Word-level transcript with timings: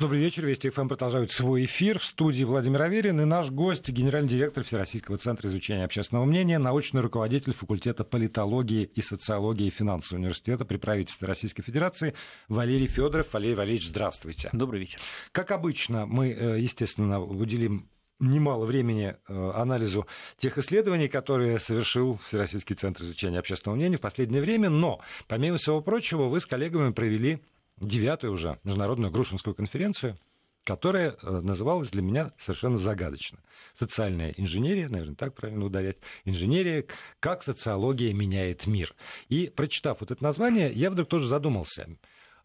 Добрый 0.00 0.18
вечер. 0.18 0.46
Вести 0.46 0.70
ФМ 0.70 0.88
продолжают 0.88 1.30
свой 1.30 1.66
эфир. 1.66 1.98
В 1.98 2.04
студии 2.04 2.42
Владимир 2.42 2.80
Аверин 2.80 3.20
и 3.20 3.26
наш 3.26 3.50
гость, 3.50 3.90
генеральный 3.90 4.30
директор 4.30 4.64
Всероссийского 4.64 5.18
центра 5.18 5.46
изучения 5.46 5.84
общественного 5.84 6.24
мнения, 6.24 6.56
научный 6.56 7.02
руководитель 7.02 7.52
факультета 7.52 8.02
политологии 8.02 8.84
и 8.94 9.02
социологии 9.02 9.68
финансового 9.68 10.22
университета 10.22 10.64
при 10.64 10.78
правительстве 10.78 11.28
Российской 11.28 11.62
Федерации 11.62 12.14
Валерий 12.48 12.86
Федоров. 12.86 13.34
Валерий 13.34 13.54
Валерьевич, 13.54 13.88
здравствуйте. 13.88 14.48
Добрый 14.54 14.80
вечер. 14.80 14.98
Как 15.32 15.50
обычно, 15.50 16.06
мы, 16.06 16.30
э, 16.30 16.58
естественно, 16.58 17.20
уделим 17.20 17.86
немало 18.20 18.64
времени 18.64 19.16
э, 19.28 19.50
анализу 19.54 20.06
тех 20.38 20.56
исследований, 20.56 21.08
которые 21.08 21.60
совершил 21.60 22.18
Всероссийский 22.26 22.74
центр 22.74 23.02
изучения 23.02 23.38
общественного 23.38 23.76
мнения 23.76 23.98
в 23.98 24.00
последнее 24.00 24.40
время, 24.40 24.70
но, 24.70 25.00
помимо 25.28 25.58
всего 25.58 25.82
прочего, 25.82 26.24
вы 26.24 26.40
с 26.40 26.46
коллегами 26.46 26.90
провели 26.92 27.40
девятую 27.80 28.32
уже 28.32 28.58
международную 28.64 29.10
Грушинскую 29.10 29.54
конференцию, 29.54 30.18
которая 30.64 31.16
э, 31.22 31.40
называлась 31.40 31.90
для 31.90 32.02
меня 32.02 32.32
совершенно 32.38 32.76
загадочно. 32.76 33.38
Социальная 33.74 34.30
инженерия, 34.36 34.88
наверное, 34.88 35.16
так 35.16 35.34
правильно 35.34 35.64
ударять, 35.64 35.96
инженерия, 36.24 36.84
как 37.18 37.42
социология 37.42 38.12
меняет 38.12 38.66
мир. 38.66 38.94
И 39.28 39.48
прочитав 39.54 40.00
вот 40.00 40.10
это 40.10 40.22
название, 40.22 40.70
я 40.72 40.90
вдруг 40.90 41.08
тоже 41.08 41.26
задумался, 41.26 41.88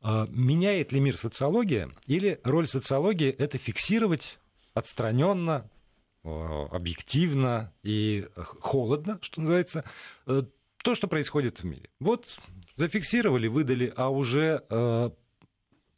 э, 0.01 0.25
меняет 0.29 0.91
ли 0.93 0.99
мир 0.99 1.17
социология, 1.17 1.91
или 2.07 2.39
роль 2.43 2.67
социологии 2.67 3.29
это 3.29 3.57
фиксировать 3.57 4.39
отстраненно, 4.73 5.69
э, 6.23 6.29
объективно 6.71 7.73
и 7.83 8.27
холодно, 8.35 9.19
что 9.21 9.41
называется, 9.41 9.83
то, 10.25 10.95
что 10.95 11.07
происходит 11.07 11.59
в 11.59 11.63
мире. 11.65 11.89
Вот 11.99 12.39
зафиксировали, 12.75 13.47
выдали, 13.47 13.91
а 13.95 14.09
уже 14.09 14.63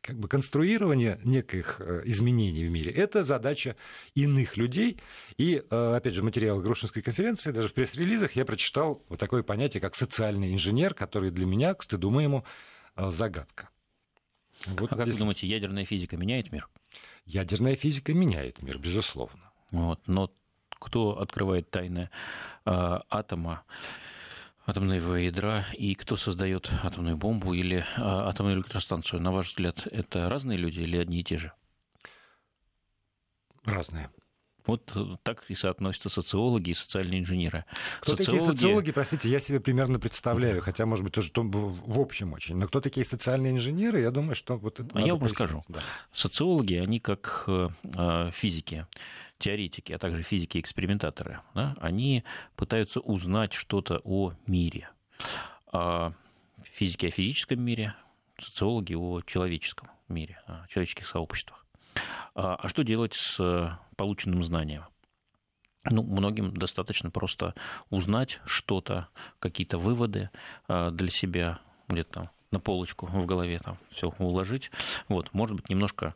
как 0.07 0.17
бы 0.17 0.29
конструирование 0.29 1.19
неких 1.25 1.81
э, 1.81 2.03
изменений 2.05 2.65
в 2.65 2.71
мире, 2.71 2.91
это 2.93 3.25
задача 3.25 3.75
иных 4.15 4.55
людей. 4.55 4.97
И, 5.37 5.61
э, 5.69 5.95
опять 5.97 6.13
же, 6.13 6.21
в 6.21 6.23
материалах 6.23 6.63
Грушинской 6.63 7.01
конференции, 7.01 7.51
даже 7.51 7.67
в 7.67 7.73
пресс-релизах 7.73 8.31
я 8.37 8.45
прочитал 8.45 9.03
вот 9.09 9.19
такое 9.19 9.43
понятие, 9.43 9.81
как 9.81 9.95
социальный 9.95 10.53
инженер, 10.53 10.93
который 10.93 11.29
для 11.29 11.45
меня, 11.45 11.73
к 11.73 11.83
стыду 11.83 12.09
моему, 12.09 12.45
э, 12.95 13.09
загадка. 13.11 13.69
Вот 14.65 14.93
а 14.93 14.95
как 14.95 15.05
здесь... 15.05 15.15
вы 15.15 15.19
думаете, 15.19 15.45
ядерная 15.45 15.83
физика 15.83 16.15
меняет 16.15 16.53
мир? 16.53 16.69
Ядерная 17.25 17.75
физика 17.75 18.13
меняет 18.13 18.61
мир, 18.61 18.77
безусловно. 18.77 19.51
Вот, 19.71 19.99
но 20.07 20.31
кто 20.69 21.19
открывает 21.19 21.69
тайны 21.69 22.09
э, 22.65 22.99
атома? 23.09 23.63
Атомного 24.67 25.15
ядра 25.15 25.65
и 25.73 25.95
кто 25.95 26.17
создает 26.17 26.69
атомную 26.83 27.17
бомбу 27.17 27.53
или 27.53 27.85
а, 27.95 28.29
атомную 28.29 28.57
электростанцию? 28.57 29.21
На 29.21 29.31
ваш 29.31 29.49
взгляд, 29.49 29.87
это 29.89 30.29
разные 30.29 30.57
люди 30.57 30.81
или 30.81 30.97
одни 30.97 31.21
и 31.21 31.23
те 31.23 31.37
же? 31.37 31.53
Разные. 33.63 34.11
Вот 34.65 34.91
так 35.23 35.45
и 35.47 35.55
соотносятся 35.55 36.09
социологи 36.09 36.71
и 36.71 36.73
социальные 36.73 37.21
инженеры. 37.21 37.63
Кто 38.01 38.17
социологи... 38.17 38.39
такие 38.39 38.41
социологи, 38.41 38.91
простите, 38.91 39.29
я 39.29 39.39
себе 39.39 39.61
примерно 39.61 39.97
представляю, 39.97 40.61
хотя, 40.61 40.85
может 40.85 41.05
быть, 41.05 41.13
тоже 41.13 41.31
в 41.33 41.99
общем 41.99 42.33
очень. 42.33 42.57
Но 42.57 42.67
кто 42.67 42.81
такие 42.81 43.05
социальные 43.05 43.53
инженеры, 43.53 44.01
я 44.01 44.11
думаю, 44.11 44.35
что 44.35 44.57
вот 44.57 44.81
это 44.81 44.89
А 44.93 45.01
я 45.01 45.15
вам 45.15 45.29
скажу. 45.29 45.63
Да. 45.69 45.79
Социологи, 46.11 46.73
они 46.73 46.99
как 46.99 47.45
э, 47.47 47.69
э, 47.83 48.31
физики 48.33 48.85
теоретики, 49.39 49.93
а 49.93 49.97
также 49.97 50.21
физики-экспериментаторы, 50.21 51.41
да, 51.53 51.75
они 51.79 52.23
пытаются 52.55 52.99
узнать 52.99 53.53
что-то 53.53 54.01
о 54.03 54.33
мире. 54.45 54.89
А 55.71 56.13
физики 56.63 57.07
о 57.07 57.11
физическом 57.11 57.61
мире, 57.61 57.95
социологи 58.39 58.93
о 58.93 59.21
человеческом 59.21 59.89
мире, 60.07 60.41
о 60.47 60.67
человеческих 60.67 61.07
сообществах. 61.07 61.65
А, 62.35 62.55
а 62.55 62.67
что 62.67 62.83
делать 62.83 63.13
с 63.13 63.79
полученным 63.95 64.43
знанием? 64.43 64.85
Ну, 65.89 66.03
многим 66.03 66.55
достаточно 66.55 67.09
просто 67.11 67.55
узнать 67.89 68.41
что-то, 68.45 69.07
какие-то 69.39 69.77
выводы 69.77 70.29
а, 70.67 70.91
для 70.91 71.09
себя, 71.09 71.59
где-то 71.87 72.11
там 72.11 72.29
на 72.51 72.59
полочку 72.59 73.05
в 73.07 73.25
голове 73.25 73.59
там 73.59 73.77
все 73.89 74.13
уложить. 74.19 74.71
Вот, 75.07 75.33
может 75.33 75.55
быть, 75.55 75.69
немножко 75.69 76.15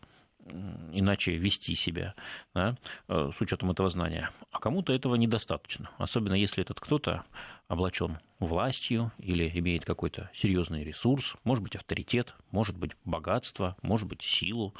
иначе 0.91 1.37
вести 1.37 1.75
себя 1.75 2.15
да, 2.53 2.77
э, 3.07 3.31
с 3.35 3.41
учетом 3.41 3.71
этого 3.71 3.89
знания. 3.89 4.31
А 4.51 4.59
кому-то 4.59 4.93
этого 4.93 5.15
недостаточно, 5.15 5.89
особенно 5.97 6.33
если 6.33 6.61
этот 6.63 6.79
кто-то 6.79 7.23
облачен 7.67 8.19
властью 8.39 9.11
или 9.19 9.49
имеет 9.53 9.85
какой-то 9.85 10.29
серьезный 10.33 10.83
ресурс, 10.83 11.35
может 11.43 11.63
быть 11.63 11.75
авторитет, 11.75 12.33
может 12.51 12.75
быть 12.75 12.91
богатство, 13.05 13.77
может 13.81 14.07
быть 14.07 14.21
силу, 14.21 14.73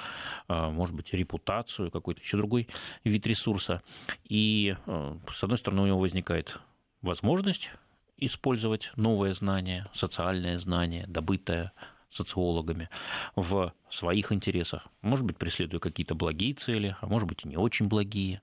э, 0.48 0.70
может 0.70 0.96
быть 0.96 1.14
репутацию, 1.14 1.92
какой-то 1.92 2.22
еще 2.22 2.38
другой 2.38 2.68
вид 3.04 3.26
ресурса. 3.28 3.82
И 4.26 4.76
э, 4.86 5.18
с 5.34 5.44
одной 5.44 5.58
стороны 5.58 5.84
у 5.84 5.88
него 5.88 6.00
возникает 6.00 6.60
возможность 7.02 7.72
использовать 8.18 8.92
новое 8.96 9.34
знание, 9.34 9.88
социальное 9.94 10.60
знание, 10.60 11.06
добытое 11.08 11.72
социологами 12.12 12.90
в 13.36 13.74
своих 13.90 14.32
интересах. 14.32 14.88
Может 15.02 15.26
быть, 15.26 15.38
преследуя 15.38 15.80
какие-то 15.80 16.16
благие 16.16 16.54
цели, 16.54 16.96
а 17.02 17.08
может 17.08 17.28
быть, 17.28 17.46
и 17.46 17.48
не 17.48 17.58
очень 17.58 17.88
благие. 17.88 18.42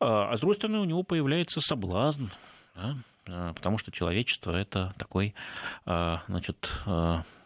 А, 0.00 0.30
а 0.30 0.36
с 0.36 0.40
другой 0.40 0.56
стороны, 0.56 0.78
у 0.78 0.84
него 0.84 1.02
появляется 1.02 1.60
соблазн, 1.60 2.26
да, 2.74 2.96
а, 3.28 3.52
потому 3.54 3.78
что 3.78 3.92
человечество– 3.92 4.50
это 4.52 4.94
такой, 4.98 5.34
а, 5.84 6.22
значит, 6.28 6.70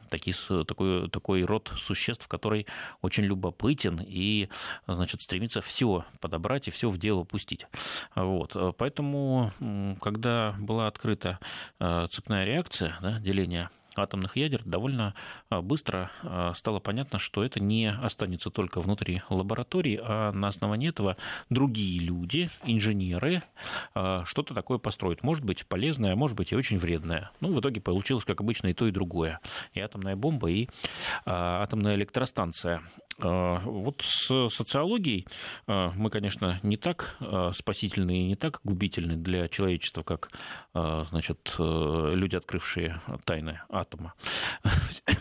такие, 0.08 0.34
такой, 0.64 1.08
такой 1.08 1.44
род 1.44 1.72
существ, 1.78 2.26
который 2.26 2.66
очень 3.00 3.24
любопытен 3.24 4.00
и 4.04 4.48
значит, 4.88 5.20
стремится 5.20 5.60
все 5.60 6.04
подобрать 6.20 6.66
и 6.66 6.72
все 6.72 6.90
в 6.90 6.98
дело 6.98 7.22
пустить. 7.22 7.66
Вот. 8.16 8.56
Поэтому, 8.76 9.52
когда 10.00 10.56
была 10.58 10.88
открыта 10.88 11.38
цепная 11.78 12.44
реакция, 12.44 12.98
да, 13.00 13.20
деление 13.20 13.70
атомных 13.96 14.36
ядер, 14.36 14.62
довольно 14.64 15.14
а, 15.48 15.62
быстро 15.62 16.10
а, 16.22 16.54
стало 16.54 16.78
понятно, 16.78 17.18
что 17.18 17.44
это 17.44 17.60
не 17.60 17.90
останется 17.90 18.50
только 18.50 18.80
внутри 18.80 19.22
лаборатории, 19.28 20.00
а 20.02 20.32
на 20.32 20.48
основании 20.48 20.88
этого 20.88 21.16
другие 21.48 22.00
люди, 22.00 22.50
инженеры, 22.64 23.42
а, 23.94 24.24
что-то 24.24 24.54
такое 24.54 24.78
построят. 24.78 25.22
Может 25.22 25.44
быть 25.44 25.66
полезное, 25.66 26.14
может 26.14 26.36
быть 26.36 26.52
и 26.52 26.56
очень 26.56 26.78
вредное. 26.78 27.30
Ну, 27.40 27.52
в 27.52 27.60
итоге 27.60 27.80
получилось, 27.80 28.24
как 28.24 28.40
обычно, 28.40 28.68
и 28.68 28.74
то, 28.74 28.86
и 28.86 28.90
другое. 28.90 29.40
И 29.74 29.80
атомная 29.80 30.16
бомба, 30.16 30.50
и 30.50 30.68
атомная 31.24 31.96
электростанция. 31.96 32.82
Вот 33.18 34.00
с 34.02 34.48
социологией 34.48 35.26
мы, 35.66 36.08
конечно, 36.08 36.58
не 36.62 36.78
так 36.78 37.16
спасительны 37.54 38.22
и 38.22 38.28
не 38.28 38.36
так 38.36 38.60
губительны 38.64 39.16
для 39.16 39.48
человечества, 39.48 40.02
как 40.02 40.30
значит, 40.72 41.54
люди, 41.58 42.36
открывшие 42.36 43.02
тайны 43.24 43.60
атома. 43.80 44.14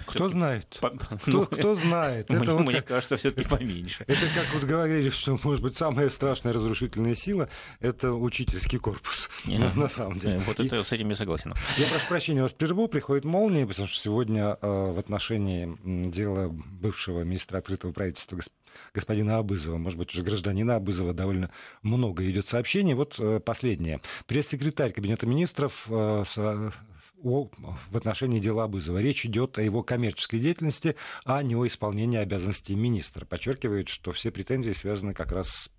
Кто 0.06 0.28
знает? 0.28 0.80
Кто, 1.24 1.46
кто 1.52 1.75
знает? 1.75 2.30
Это 2.30 2.40
мне, 2.40 2.53
вот 2.53 2.62
мне 2.66 2.74
как... 2.75 2.86
кажется, 2.86 3.18
все-таки 3.18 3.47
поменьше. 3.47 4.03
Это 4.08 4.22
как 4.36 4.53
вот 4.53 4.64
говорили, 4.64 5.09
что, 5.09 5.40
может 5.44 5.64
быть, 5.64 5.78
самая 5.78 6.09
страшная 6.09 6.53
разрушительная 6.53 7.16
сила– 7.16 7.50
это 7.80 8.14
учительский 8.14 8.80
корпус. 8.80 9.30
На, 9.46 9.74
на 9.74 9.90
самом 9.90 10.18
деле. 10.18 10.40
Вот 10.40 10.59
это, 10.59 10.78
И... 10.78 10.84
с 10.84 10.92
этим 10.92 11.09
я 11.09 11.16
согласен. 11.16 11.53
Я 11.78 11.88
прошу 11.88 12.08
прощения, 12.08 12.42
вас 12.42 12.53
прерву, 12.53 12.88
приходит 12.88 13.25
молния, 13.25 13.66
потому 13.66 13.88
что 13.88 13.97
сегодня 13.97 14.58
э, 14.62 14.91
в 14.91 15.00
отношении 15.00 15.78
дела 16.09 16.50
бывшего 16.50 17.24
министра 17.24 17.58
открытого 17.58 17.91
правительства 17.91 18.40
господина 18.94 19.38
Абызова, 19.38 19.78
может 19.78 19.97
быть, 19.97 20.12
уже 20.14 20.24
гражданина 20.24 20.76
Абызова 20.76 21.14
довольно 21.14 21.52
много 21.81 22.30
идет 22.30 22.47
сообщений. 22.47 22.94
Вот 22.94 23.16
э, 23.20 23.40
последнее. 23.40 24.02
Пресс-секретарь 24.28 24.91
Кабинета 24.91 25.26
министров 25.26 25.88
э, 25.90 26.24
в 27.22 27.97
отношении 27.97 28.40
дела 28.40 28.66
Абызова. 28.66 29.00
Речь 29.00 29.25
идет 29.25 29.57
о 29.57 29.62
его 29.62 29.84
коммерческой 29.84 30.40
деятельности, 30.40 30.96
а 31.25 31.41
не 31.44 31.56
о 31.56 31.66
исполнении 31.66 32.18
обязанностей 32.18 32.75
министра. 32.75 33.25
Подчеркивает, 33.25 33.90
что 33.90 34.12
все 34.12 34.31
претензии 34.31 34.72
связаны 34.72 35.14
как 35.14 35.32
раз 35.32 35.49
с, 35.49 35.70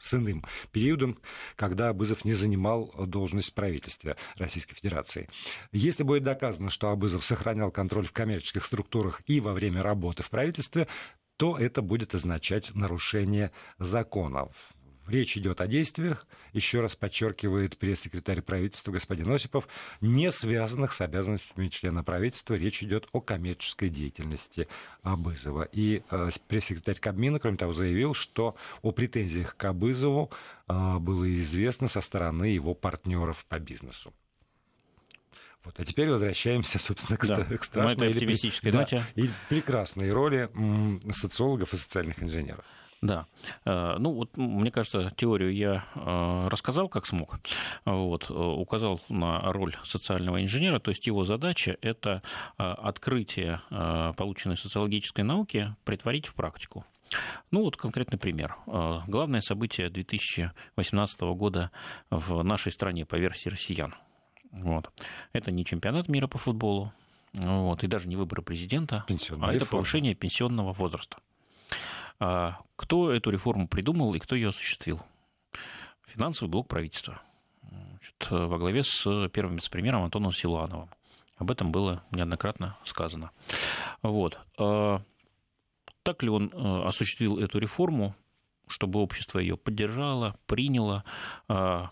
с 0.00 0.14
иным 0.14 0.44
периодом, 0.72 1.18
когда 1.56 1.88
Абызов 1.88 2.24
не 2.24 2.34
занимал 2.34 2.92
должность 3.06 3.50
в 3.50 3.54
правительстве 3.54 4.16
Российской 4.36 4.74
Федерации. 4.74 5.28
Если 5.72 6.02
будет 6.02 6.22
доказано, 6.22 6.70
что 6.70 6.90
Абызов 6.90 7.24
сохранял 7.24 7.70
контроль 7.70 8.06
в 8.06 8.12
коммерческих 8.12 8.64
структурах 8.64 9.22
и 9.26 9.40
во 9.40 9.52
время 9.52 9.82
работы 9.82 10.22
в 10.22 10.30
правительстве, 10.30 10.88
то 11.36 11.56
это 11.56 11.82
будет 11.82 12.14
означать 12.14 12.74
нарушение 12.74 13.52
законов. 13.78 14.74
Речь 15.08 15.38
идет 15.38 15.62
о 15.62 15.66
действиях, 15.66 16.26
еще 16.52 16.80
раз 16.80 16.94
подчеркивает 16.94 17.78
пресс-секретарь 17.78 18.42
правительства 18.42 18.92
господин 18.92 19.32
Осипов, 19.32 19.66
не 20.02 20.30
связанных 20.30 20.92
с 20.92 21.00
обязанностями 21.00 21.68
члена 21.68 22.04
правительства. 22.04 22.54
Речь 22.54 22.82
идет 22.82 23.08
о 23.12 23.20
коммерческой 23.22 23.88
деятельности 23.88 24.68
Абызова. 25.02 25.62
И 25.72 26.02
э, 26.10 26.28
пресс-секретарь 26.46 26.98
Кабмина, 26.98 27.38
кроме 27.38 27.56
того, 27.56 27.72
заявил, 27.72 28.12
что 28.12 28.54
о 28.82 28.92
претензиях 28.92 29.56
к 29.56 29.64
Абызову 29.64 30.30
э, 30.68 30.98
было 30.98 31.40
известно 31.40 31.88
со 31.88 32.02
стороны 32.02 32.44
его 32.44 32.74
партнеров 32.74 33.46
по 33.48 33.58
бизнесу. 33.58 34.12
Вот. 35.64 35.80
А 35.80 35.84
теперь 35.84 36.10
возвращаемся, 36.10 36.78
собственно, 36.78 37.16
к, 37.16 37.26
да. 37.26 37.44
к 37.44 37.64
страшной 37.64 38.10
или, 38.10 38.70
да, 38.70 38.86
и 39.16 39.30
прекрасной 39.48 40.10
роли 40.10 40.50
социологов 41.12 41.72
и 41.72 41.76
социальных 41.76 42.22
инженеров. 42.22 42.64
Да. 43.00 43.26
Э, 43.64 43.96
ну, 43.98 44.12
вот, 44.12 44.36
мне 44.36 44.70
кажется, 44.70 45.10
теорию 45.16 45.54
я 45.54 45.84
э, 45.94 46.48
рассказал, 46.48 46.88
как 46.88 47.06
смог. 47.06 47.38
Вот, 47.84 48.28
э, 48.28 48.34
указал 48.34 49.00
на 49.08 49.40
роль 49.52 49.76
социального 49.84 50.42
инженера, 50.42 50.80
то 50.80 50.90
есть 50.90 51.06
его 51.06 51.24
задача– 51.24 51.76
это 51.80 52.22
открытие 52.56 53.60
полученной 54.16 54.56
социологической 54.56 55.24
науки 55.24 55.74
притворить 55.84 56.26
в 56.26 56.34
практику. 56.34 56.84
Ну 57.50 57.62
вот 57.62 57.76
конкретный 57.76 58.18
пример. 58.18 58.56
Главное 58.66 59.40
событие 59.40 59.88
2018 59.88 61.20
года 61.20 61.70
в 62.10 62.42
нашей 62.42 62.72
стране 62.72 63.06
по 63.06 63.16
версии 63.16 63.48
россиян. 63.48 63.94
Вот. 64.50 64.90
Это 65.32 65.50
не 65.50 65.64
чемпионат 65.64 66.08
мира 66.08 66.26
по 66.26 66.38
футболу, 66.38 66.92
вот, 67.32 67.84
и 67.84 67.86
даже 67.86 68.08
не 68.08 68.16
выборы 68.16 68.42
президента, 68.42 69.04
а 69.40 69.54
это 69.54 69.66
повышение 69.66 70.14
пенсионного 70.14 70.72
возраста. 70.72 71.18
А 72.20 72.60
кто 72.76 73.12
эту 73.12 73.30
реформу 73.30 73.68
придумал 73.68 74.14
и 74.14 74.18
кто 74.18 74.34
ее 74.34 74.48
осуществил? 74.48 75.00
Финансовый 76.06 76.48
блок 76.48 76.68
правительства. 76.68 77.20
Значит, 77.62 78.30
во 78.30 78.58
главе 78.58 78.82
с 78.82 79.28
первым 79.28 79.56
вице-премьером 79.56 80.04
Антоном 80.04 80.32
Силуановым. 80.32 80.88
Об 81.36 81.50
этом 81.50 81.70
было 81.70 82.02
неоднократно 82.10 82.76
сказано. 82.84 83.30
Вот. 84.02 84.38
А 84.58 85.02
так 86.02 86.22
ли 86.22 86.30
он 86.30 86.50
э, 86.52 86.88
осуществил 86.88 87.38
эту 87.38 87.58
реформу, 87.58 88.14
чтобы 88.66 89.00
общество 89.00 89.38
ее 89.38 89.56
поддержало, 89.56 90.36
приняло, 90.46 91.04
а 91.46 91.90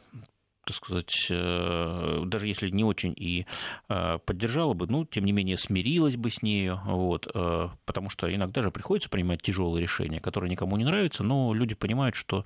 так 0.67 0.77
сказать, 0.77 1.29
э, 1.31 2.23
даже 2.27 2.49
если 2.49 2.71
не 2.71 2.83
очень 2.83 3.15
и 3.17 3.47
э, 3.89 4.19
поддержала 4.25 4.75
бы, 4.75 4.89
ну, 4.89 5.05
тем 5.05 5.25
не 5.25 5.31
менее, 5.31 5.57
смирилась 5.57 6.17
бы 6.17 6.31
с 6.31 6.43
нею, 6.43 6.81
вот, 6.85 7.29
э, 7.33 7.69
потому 7.85 8.11
что 8.11 8.33
иногда 8.35 8.63
же 8.63 8.73
приходится 8.73 9.09
принимать 9.09 9.43
тяжелые 9.43 9.83
решения, 9.83 10.21
которые 10.21 10.51
никому 10.51 10.77
не 10.77 10.85
нравятся, 10.85 11.23
но 11.23 11.55
люди 11.55 11.77
понимают, 11.77 12.17
что 12.17 12.45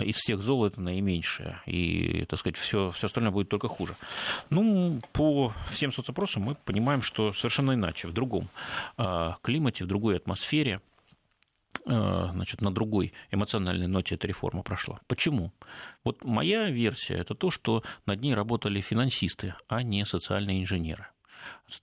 из 0.00 0.14
всех 0.14 0.42
зол 0.42 0.64
это 0.64 0.80
наименьшее, 0.80 1.60
и, 1.66 2.24
так 2.28 2.38
сказать, 2.38 2.56
все, 2.56 2.92
все 2.92 3.08
остальное 3.08 3.32
будет 3.32 3.48
только 3.48 3.66
хуже. 3.66 3.96
Ну, 4.48 5.00
по 5.12 5.52
всем 5.68 5.92
соцопросам 5.92 6.44
мы 6.44 6.54
понимаем, 6.54 7.02
что 7.02 7.32
совершенно 7.32 7.72
иначе, 7.72 8.06
в 8.06 8.12
другом 8.12 8.48
климате, 9.42 9.84
в 9.84 9.88
другой 9.88 10.16
атмосфере, 10.16 10.80
значит, 11.86 12.60
на 12.60 12.74
другой 12.74 13.12
эмоциональной 13.30 13.86
ноте 13.86 14.16
эта 14.16 14.26
реформа 14.26 14.62
прошла. 14.62 15.00
Почему? 15.06 15.52
Вот 16.04 16.24
моя 16.24 16.68
версия– 16.68 17.14
это 17.16 17.34
то, 17.34 17.50
что 17.50 17.82
над 18.06 18.20
ней 18.20 18.34
работали 18.34 18.80
финансисты, 18.80 19.54
а 19.68 19.82
не 19.82 20.04
социальные 20.04 20.62
инженеры. 20.62 21.06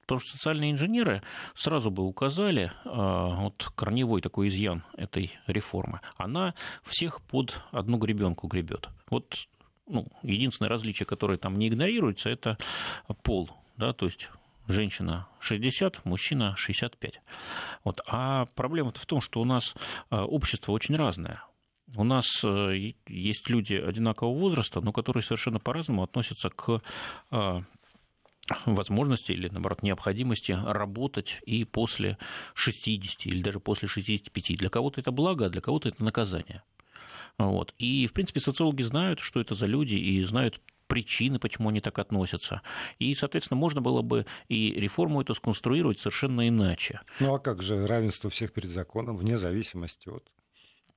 Потому 0.02 0.20
что 0.20 0.32
социальные 0.32 0.72
инженеры 0.72 1.24
сразу 1.56 1.90
бы 1.90 2.04
указали, 2.04 2.72
э, 2.84 2.90
вот 2.90 3.72
корневой 3.76 4.22
такой 4.22 4.50
изъян 4.50 4.84
этой 4.98 5.32
реформы, 5.48 6.02
она 6.18 6.54
всех 6.84 7.22
под 7.22 7.62
одну 7.72 7.98
гребенку 7.98 8.48
гребет. 8.48 8.90
Вот 9.10 9.48
ну, 9.88 10.08
единственное 10.22 10.70
различие, 10.70 11.06
которое 11.06 11.38
там 11.38 11.56
не 11.56 11.68
игнорируется, 11.68 12.30
это 12.30 12.58
пол. 13.24 13.50
Да, 13.78 13.94
то 13.94 14.06
есть 14.06 14.30
женщина 14.68 15.28
60, 15.40 16.06
мужчина 16.06 16.56
65. 16.56 17.22
Вот. 17.84 18.00
А 18.08 18.46
проблема 18.56 18.92
в 18.92 19.06
том, 19.06 19.22
что 19.22 19.42
у 19.42 19.46
нас 19.46 19.76
э, 20.10 20.18
общество 20.18 20.72
очень 20.72 20.96
разное. 20.96 21.44
У 21.96 22.04
нас 22.04 22.26
э, 22.44 22.94
есть 23.08 23.50
люди 23.50 23.76
одинакового 23.76 24.38
возраста, 24.38 24.82
но 24.82 24.92
которые 24.92 25.24
совершенно 25.24 25.60
по-разному 25.60 26.04
относятся 26.04 26.50
к 26.50 26.82
э, 27.32 27.62
возможности 28.66 29.32
или, 29.32 29.50
наоборот, 29.50 29.84
необходимости 29.84 30.52
работать 30.52 31.40
и 31.46 31.64
после 31.66 32.18
60 32.56 33.26
или 33.28 33.42
даже 33.42 33.60
после 33.60 33.88
65. 33.88 34.58
Для 34.58 34.70
кого-то 34.70 35.02
это 35.02 35.12
благо, 35.12 35.46
а 35.46 35.50
для 35.50 35.62
кого-то 35.62 35.90
это 35.90 36.04
наказание. 36.04 36.64
Вот. 37.38 37.74
И, 37.78 38.06
в 38.08 38.14
принципе, 38.14 38.40
социологи 38.40 38.84
знают, 38.84 39.20
что 39.20 39.40
это 39.40 39.56
за 39.56 39.66
люди, 39.66 39.96
и 39.96 40.24
знают 40.24 40.62
причины, 40.88 41.40
почему 41.40 41.70
они 41.70 41.82
так 41.82 42.00
относятся. 42.00 42.62
И, 43.00 43.14
соответственно, 43.16 43.60
можно 43.60 43.82
было 43.82 44.02
бы 44.02 44.26
и 44.48 44.72
реформу 44.72 45.22
эту 45.22 45.34
сконструировать 45.34 46.00
совершенно 46.00 46.48
иначе. 46.48 47.02
Ну 47.20 47.34
а 47.34 47.40
как 47.40 47.62
же 47.62 47.86
равенство 47.86 48.30
всех 48.30 48.54
перед 48.54 48.70
законом, 48.70 49.18
вне 49.18 49.38
зависимости 49.38 50.10
от 50.10 50.30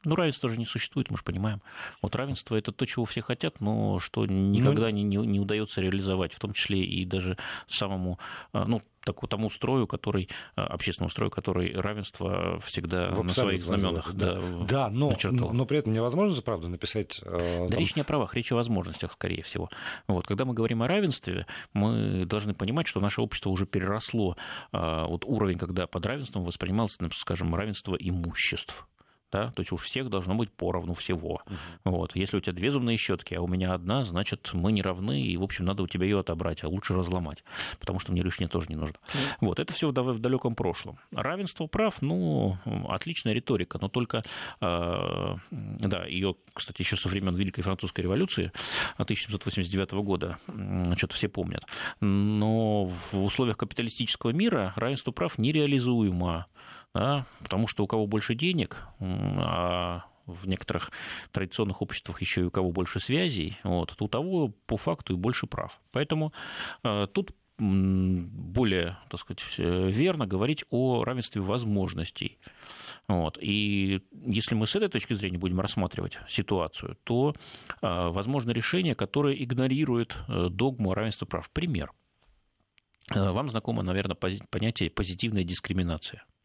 ну, 0.07 0.15
равенства 0.15 0.49
же 0.49 0.57
не 0.57 0.67
существует, 0.67 1.11
мы 1.11 1.17
же 1.17 1.25
понимаем. 1.25 1.61
Вот 2.01 2.15
равенство– 2.15 2.55
это 2.57 2.71
то, 2.71 2.87
чего 2.87 3.05
все 3.05 3.23
хотят, 3.23 3.61
но 3.61 3.99
что 3.99 4.25
никогда 4.25 4.85
ну... 4.85 4.91
не, 4.91 5.03
не, 5.03 5.17
не 5.17 5.41
удается 5.41 5.81
реализовать, 5.81 6.33
в 6.33 6.39
том 6.39 6.53
числе 6.53 6.85
и 6.85 7.05
даже 7.05 7.37
самому, 7.67 8.21
а, 8.53 8.67
ну, 8.67 8.81
такому 9.07 9.29
тому 9.29 9.51
строю, 9.51 9.87
который, 9.87 10.29
а, 10.57 10.67
общественному 10.67 11.11
строю, 11.11 11.31
который 11.31 11.73
равенство 11.73 12.59
всегда 12.61 13.11
в 13.11 13.25
на 13.25 13.33
своих 13.33 13.65
знаменах 13.65 14.13
да, 14.13 14.35
да, 14.35 14.41
да 14.69 14.91
но, 14.91 15.17
но, 15.31 15.53
но 15.53 15.65
при 15.65 15.79
этом 15.79 15.93
невозможно, 15.93 16.41
правда, 16.43 16.69
написать... 16.69 17.21
Э, 17.25 17.63
да 17.63 17.69
там... 17.69 17.81
речь 17.81 17.97
не 17.97 18.03
о 18.03 18.05
правах, 18.05 18.35
речь 18.35 18.53
о 18.53 18.57
возможностях, 18.57 19.13
скорее 19.13 19.43
всего. 19.43 19.71
Вот, 20.09 20.27
когда 20.27 20.45
мы 20.45 20.55
говорим 20.55 20.83
о 20.83 20.89
равенстве, 20.89 21.47
мы 21.73 22.25
должны 22.27 22.55
понимать, 22.55 22.87
что 22.87 23.01
наше 23.01 23.23
общество 23.23 23.51
уже 23.51 23.67
переросло 23.67 24.37
э, 24.73 25.07
вот 25.07 25.25
уровень, 25.25 25.59
когда 25.59 25.87
под 25.87 26.05
равенством 26.05 26.45
воспринималось, 26.45 26.99
скажем, 27.15 27.55
равенство 27.55 27.95
имуществ 27.95 28.87
да, 29.33 29.51
то 29.51 29.61
есть 29.61 29.73
у 29.73 29.77
всех 29.77 30.09
должно 30.09 30.35
быть 30.35 30.51
поровну 30.53 30.95
всего. 30.95 31.43
Угу. 31.47 31.57
Вот. 31.85 32.17
Если 32.17 32.37
у 32.37 32.41
тебя 32.41 32.53
две 32.53 32.71
зубные 32.71 32.97
щетки, 32.97 33.35
а 33.35 33.43
у 33.43 33.49
меня 33.49 33.75
одна, 33.75 34.05
значит, 34.05 34.51
мы 34.53 34.73
не 34.73 34.83
равны, 34.83 35.21
и, 35.23 35.37
в 35.37 35.43
общем, 35.43 35.65
надо 35.65 35.83
у 35.83 35.89
тебя 35.89 36.05
ее 36.05 36.21
отобрать, 36.21 36.63
а 36.65 36.69
лучше 36.69 36.95
разломать, 36.95 37.43
потому 37.81 37.99
что 37.99 38.13
мне 38.13 38.23
лишнее 38.23 38.49
тоже 38.49 38.67
не 38.69 38.77
нужно. 38.77 38.97
Угу. 39.09 39.47
Вот. 39.47 39.59
Это 39.59 39.73
все 39.73 39.91
в 39.91 40.19
далеком 40.19 40.55
прошлом. 40.55 40.99
Равенство 41.13 41.67
прав, 41.67 42.01
ну, 42.03 42.57
отличная 42.89 43.33
риторика, 43.33 43.79
но 43.81 43.89
только, 43.89 44.25
э, 44.61 45.37
да, 45.51 46.07
ее, 46.07 46.37
кстати, 46.53 46.83
еще 46.83 46.97
со 46.97 47.09
времен 47.09 47.35
Великой 47.35 47.63
Французской 47.63 48.03
революции 48.03 48.53
1789 48.97 49.93
года, 50.03 50.39
что-то 50.97 51.15
все 51.15 51.29
помнят. 51.29 51.65
Но 52.01 52.85
в 52.87 53.15
условиях 53.15 53.57
капиталистического 53.57 54.31
мира 54.31 54.73
равенство 54.77 55.11
прав 55.11 55.39
нереализуемо 55.39 56.47
да, 56.97 57.27
потому 57.43 57.69
что 57.69 57.85
у 57.85 57.87
кого 57.87 58.07
больше 58.07 58.35
денег, 58.35 58.87
а 59.01 60.05
в 60.25 60.49
некоторых 60.49 60.91
традиционных 61.31 61.83
обществах 61.83 62.23
еще 62.23 62.41
и 62.41 62.45
у 62.45 62.51
кого 62.51 62.73
больше 62.73 63.01
связей, 63.01 63.59
вот, 63.65 63.95
у 64.01 64.09
того 64.09 64.49
по 64.67 64.79
факту 64.79 65.13
и 65.13 65.17
больше 65.17 65.47
прав. 65.47 65.79
Поэтому 65.93 66.33
э, 66.85 67.07
тут 67.13 67.35
более, 67.59 68.99
так 69.09 69.21
сказать, 69.21 69.43
верно 69.59 70.27
говорить 70.27 70.65
о 70.71 71.05
равенстве 71.05 71.41
возможностей. 71.41 72.39
Вот. 73.09 73.39
И 73.41 74.03
если 74.27 74.55
мы 74.55 74.67
с 74.67 74.77
этой 74.77 74.89
точки 74.89 75.15
зрения 75.15 75.39
будем 75.39 75.61
рассматривать 75.61 76.19
ситуацию, 76.29 76.99
то 77.05 77.35
э, 77.83 78.09
возможно 78.09 78.53
решение, 78.53 78.95
которое 78.95 79.35
игнорирует 79.35 80.17
э, 80.29 80.49
догму 80.51 80.95
равенства 80.95 81.27
прав. 81.27 81.51
Пример. 81.51 81.93
Вам 83.11 83.51
знакомо, 83.51 83.83
наверное, 83.83 84.17
понятие 84.17 84.91
позитивная 84.91 85.45
дискриминация– 85.45 86.25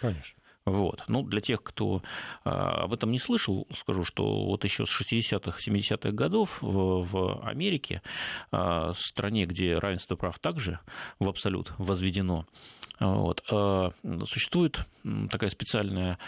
Конечно. 0.00 0.40
Вот. 0.66 1.04
Ну, 1.06 1.22
для 1.22 1.40
тех, 1.40 1.62
кто 1.62 2.02
а, 2.44 2.82
об 2.84 2.92
этом 2.92 3.12
не 3.12 3.20
слышал, 3.20 3.68
скажу, 3.72 4.04
что 4.04 4.46
вот 4.46 4.64
еще 4.64 4.84
с 4.84 5.00
60-х, 5.00 5.60
70-х 5.64 6.10
годов 6.10 6.58
в, 6.60 7.40
Америке, 7.48 8.02
а, 8.50 8.92
стране, 8.94 9.46
где 9.46 9.78
равенство 9.78 10.16
прав 10.16 10.40
также 10.40 10.80
в 11.20 11.28
абсолют 11.28 11.72
возведено, 11.78 12.46
вот, 12.98 13.44
а, 13.48 13.92
существует 14.26 14.86
такое 15.30 15.50
специальное, 15.50 16.18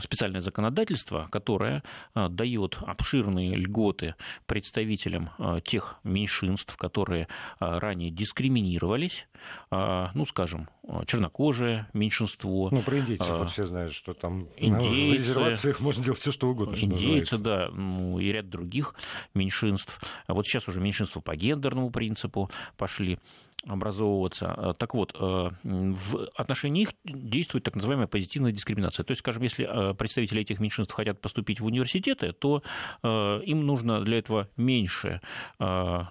специальное 0.00 0.40
законодательство, 0.40 1.28
которое 1.30 1.82
дает 2.14 2.78
обширные 2.80 3.56
льготы 3.56 4.14
представителям 4.46 5.30
тех 5.64 5.96
меньшинств, 6.04 6.76
которые 6.76 7.28
ранее 7.58 8.10
дискриминировались, 8.10 9.26
ну, 9.70 10.26
скажем, 10.26 10.68
чернокожее 11.06 11.88
меньшинство. 11.92 12.68
Ну, 12.70 12.82
про 12.82 12.98
индейцев 12.98 13.28
а, 13.30 13.46
все 13.46 13.66
знают, 13.66 13.94
что 13.94 14.12
там 14.14 14.48
индейцы, 14.56 14.88
на 14.90 15.14
резервациях 15.14 15.80
можно 15.80 16.04
делать 16.04 16.20
все, 16.20 16.32
что 16.32 16.48
угодно. 16.48 16.76
Индейцы, 16.76 17.38
да, 17.38 17.68
ну, 17.70 18.18
и 18.18 18.26
ряд 18.30 18.48
других 18.50 18.94
меньшинств. 19.34 20.00
А 20.26 20.34
вот 20.34 20.46
сейчас 20.46 20.68
уже 20.68 20.80
меньшинства 20.80 21.20
по 21.20 21.34
гендерному 21.36 21.90
принципу 21.90 22.50
пошли 22.76 23.18
образовываться. 23.66 24.52
А, 24.56 24.74
так 24.74 24.94
вот, 24.94 25.14
э, 25.18 25.50
в 25.62 26.28
отношении 26.34 26.82
их 26.82 26.90
действует 27.04 27.64
так 27.64 27.76
называемая 27.76 28.06
позитивная 28.06 28.52
дискриминация. 28.52 29.04
То 29.04 29.12
есть, 29.12 29.20
скажем, 29.20 29.42
если 29.42 29.66
э, 29.68 29.94
представители 29.94 30.42
этих 30.42 30.60
меньшинств 30.60 30.94
хотят 30.94 31.20
поступить 31.20 31.60
в 31.60 31.66
университеты, 31.66 32.32
то 32.32 32.62
э, 33.02 33.40
им 33.44 33.66
нужно 33.66 34.00
для 34.02 34.18
этого 34.18 34.48
меньше 34.56 35.20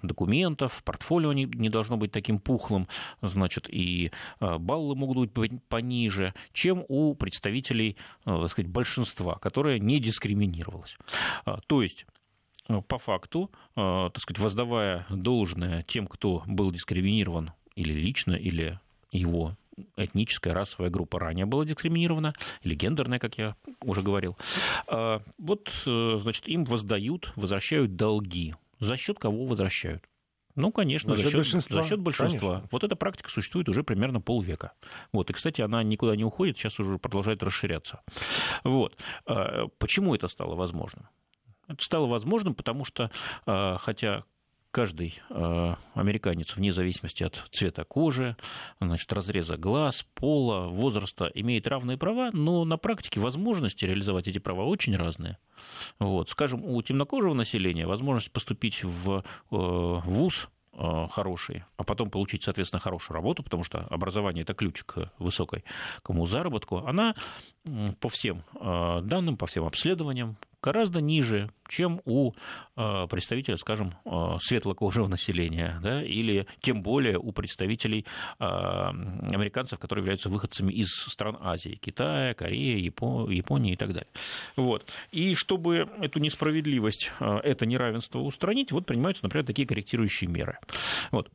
документов, 0.02 0.82
портфолио 0.84 1.32
не 1.32 1.68
должно 1.68 1.96
быть 1.96 2.12
таким 2.12 2.38
пухлым, 2.38 2.88
значит, 3.22 3.68
и 3.68 4.10
баллы 4.40 4.94
могут 4.96 5.32
быть 5.32 5.52
пониже, 5.68 6.34
чем 6.52 6.84
у 6.88 7.14
представителей, 7.14 7.96
так 8.24 8.50
сказать, 8.50 8.70
большинства, 8.70 9.36
которое 9.36 9.78
не 9.78 10.00
дискриминировалось. 10.00 10.96
То 11.66 11.82
есть 11.82 12.06
Э, 12.06 12.13
по 12.88 12.98
факту, 12.98 13.50
э, 13.76 14.10
так 14.12 14.20
сказать, 14.20 14.38
воздавая 14.38 15.06
должное 15.10 15.82
тем, 15.82 16.06
кто 16.06 16.42
был 16.46 16.70
дискриминирован 16.70 17.52
или 17.74 17.92
лично, 17.92 18.32
или 18.32 18.80
его 19.10 19.56
этническая, 19.96 20.54
расовая 20.54 20.90
группа 20.90 21.18
ранее 21.18 21.46
была 21.46 21.64
дискриминирована, 21.64 22.32
или 22.62 22.74
гендерная, 22.74 23.18
как 23.18 23.38
я 23.38 23.56
уже 23.82 24.02
говорил. 24.02 24.36
А, 24.86 25.20
вот, 25.36 25.82
э, 25.84 26.16
значит, 26.20 26.48
им 26.48 26.64
воздают, 26.64 27.32
возвращают 27.36 27.96
долги. 27.96 28.54
За 28.78 28.96
счет 28.96 29.18
кого 29.18 29.46
возвращают? 29.46 30.04
Ну, 30.54 30.70
конечно, 30.70 31.16
за 31.16 31.22
счет, 31.24 31.34
большинства. 31.34 31.82
За 31.82 31.88
счет 31.88 31.98
большинства. 31.98 32.48
Конечно. 32.52 32.68
Вот 32.70 32.84
эта 32.84 32.94
практика 32.94 33.28
существует 33.28 33.68
уже 33.68 33.82
примерно 33.82 34.20
полвека. 34.20 34.72
Вот. 35.12 35.28
И, 35.28 35.32
кстати, 35.32 35.60
она 35.60 35.82
никуда 35.82 36.14
не 36.14 36.24
уходит, 36.24 36.56
сейчас 36.56 36.78
уже 36.78 36.98
продолжает 36.98 37.42
расширяться. 37.42 38.00
Вот. 38.62 38.96
Почему 39.78 40.14
это 40.14 40.28
стало 40.28 40.54
возможным? 40.54 41.08
Это 41.68 41.82
стало 41.82 42.06
возможным, 42.06 42.54
потому 42.54 42.84
что, 42.84 43.10
а, 43.46 43.78
хотя 43.78 44.24
каждый 44.74 45.14
э, 45.30 45.74
американец, 45.94 46.56
вне 46.56 46.72
зависимости 46.72 47.22
от 47.22 47.44
цвета 47.52 47.84
кожи, 47.84 48.36
значит, 48.80 49.10
разреза 49.12 49.56
глаз, 49.56 50.04
пола, 50.14 50.66
возраста, 50.66 51.30
имеет 51.32 51.68
равные 51.68 51.96
права, 51.96 52.30
но 52.32 52.64
на 52.64 52.76
практике 52.76 53.20
возможности 53.20 53.84
реализовать 53.84 54.26
эти 54.26 54.38
права 54.38 54.64
очень 54.64 54.96
разные. 54.96 55.38
Вот. 56.00 56.28
Скажем, 56.28 56.64
у 56.64 56.82
темнокожего 56.82 57.34
населения 57.34 57.86
возможность 57.86 58.32
поступить 58.32 58.82
в 58.82 59.18
э, 59.18 59.22
ВУЗ 59.50 60.48
э, 60.72 61.06
хороший, 61.08 61.62
а 61.76 61.84
потом 61.84 62.10
получить, 62.10 62.42
соответственно, 62.42 62.80
хорошую 62.80 63.14
работу, 63.14 63.44
потому 63.44 63.62
что 63.62 63.86
образование– 63.90 64.42
это 64.44 64.54
ключ 64.54 64.82
к 64.82 65.12
высокому 65.20 66.26
заработку, 66.26 66.78
она 66.78 67.14
по 68.00 68.08
всем 68.08 68.42
данным, 68.60 69.36
по 69.36 69.46
всем 69.46 69.64
обследованиям 69.64 70.36
гораздо 70.64 71.02
ниже, 71.02 71.50
чем 71.68 72.00
у 72.06 72.32
э, 72.76 73.06
представителя, 73.10 73.58
скажем, 73.58 73.94
э, 74.06 74.36
светлокожего 74.40 75.08
населения, 75.08 75.78
да, 75.82 76.02
или 76.02 76.46
тем 76.60 76.82
более 76.82 77.18
у 77.18 77.32
представителей 77.32 78.06
э, 78.38 78.44
американцев, 78.44 79.78
которые 79.78 80.02
являются 80.02 80.30
выходцами 80.30 80.72
из 80.72 80.88
стран 80.88 81.36
Азии, 81.40 81.78
Китая, 81.80 82.32
Кореи, 82.32 82.80
Японии 82.80 83.74
и 83.74 83.76
так 83.76 83.88
далее. 83.88 84.08
Вот. 84.56 84.90
И 85.12 85.34
чтобы 85.34 85.88
эту 86.00 86.18
несправедливость, 86.18 87.12
это 87.20 87.66
неравенство 87.66 88.20
устранить, 88.20 88.72
вот 88.72 88.86
принимаются, 88.86 89.24
например, 89.24 89.44
такие 89.46 89.68
корректирующие 89.68 90.30
меры. 90.30 90.58
Вот. 91.10 91.30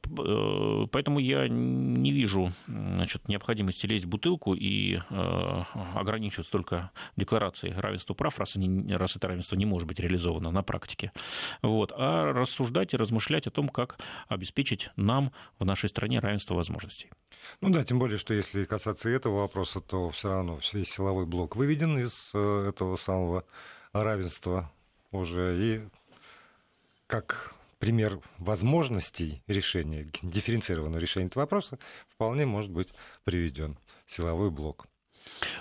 Поэтому 0.92 1.20
я 1.20 1.48
не 1.48 2.12
вижу 2.12 2.52
значит, 2.68 3.28
необходимости 3.28 3.86
лезть 3.86 4.06
в 4.06 4.10
бутылку 4.10 4.56
и 4.56 5.00
ограничиваться 5.10 6.52
только 6.52 6.92
декларацией 7.16 7.74
равенства 7.76 8.14
прав, 8.14 8.40
раз, 8.40 8.56
они, 8.56 8.94
раз 8.94 9.19
это 9.20 9.28
равенство 9.28 9.56
не 9.56 9.66
может 9.66 9.88
быть 9.88 10.00
реализовано 10.00 10.50
на 10.52 10.64
практике. 10.64 11.12
Вот. 11.62 11.92
А 11.96 12.34
рассуждать 12.34 12.94
и 12.94 12.98
размышлять 12.98 13.48
о 13.48 13.52
том, 13.52 13.70
как 13.70 14.00
обеспечить 14.28 14.90
нам 14.96 15.32
в 15.60 15.66
нашей 15.66 15.90
стране 15.90 16.20
равенство 16.20 16.56
возможностей. 16.56 17.10
Ну 17.62 17.70
да, 17.70 17.84
тем 17.84 18.00
более, 18.00 18.18
что 18.18 18.34
если 18.34 18.64
касаться 18.64 19.10
этого 19.10 19.42
вопроса, 19.42 19.82
то 19.82 20.10
все 20.10 20.30
равно 20.30 20.60
весь 20.74 20.92
силовой 20.92 21.26
блок 21.26 21.56
выведен 21.56 22.00
из 22.00 22.32
э, 22.34 22.70
этого 22.70 22.96
самого 22.96 23.46
равенства 23.94 24.72
уже. 25.12 25.58
И 25.60 25.82
как 27.08 27.54
пример 27.80 28.20
возможностей 28.38 29.42
решения, 29.48 30.10
дифференцированного 30.22 31.00
решения 31.00 31.28
этого 31.28 31.44
вопроса, 31.44 31.80
вполне 32.10 32.46
может 32.46 32.72
быть 32.72 32.94
приведен 33.24 33.78
силовой 34.08 34.52
блок 34.52 34.88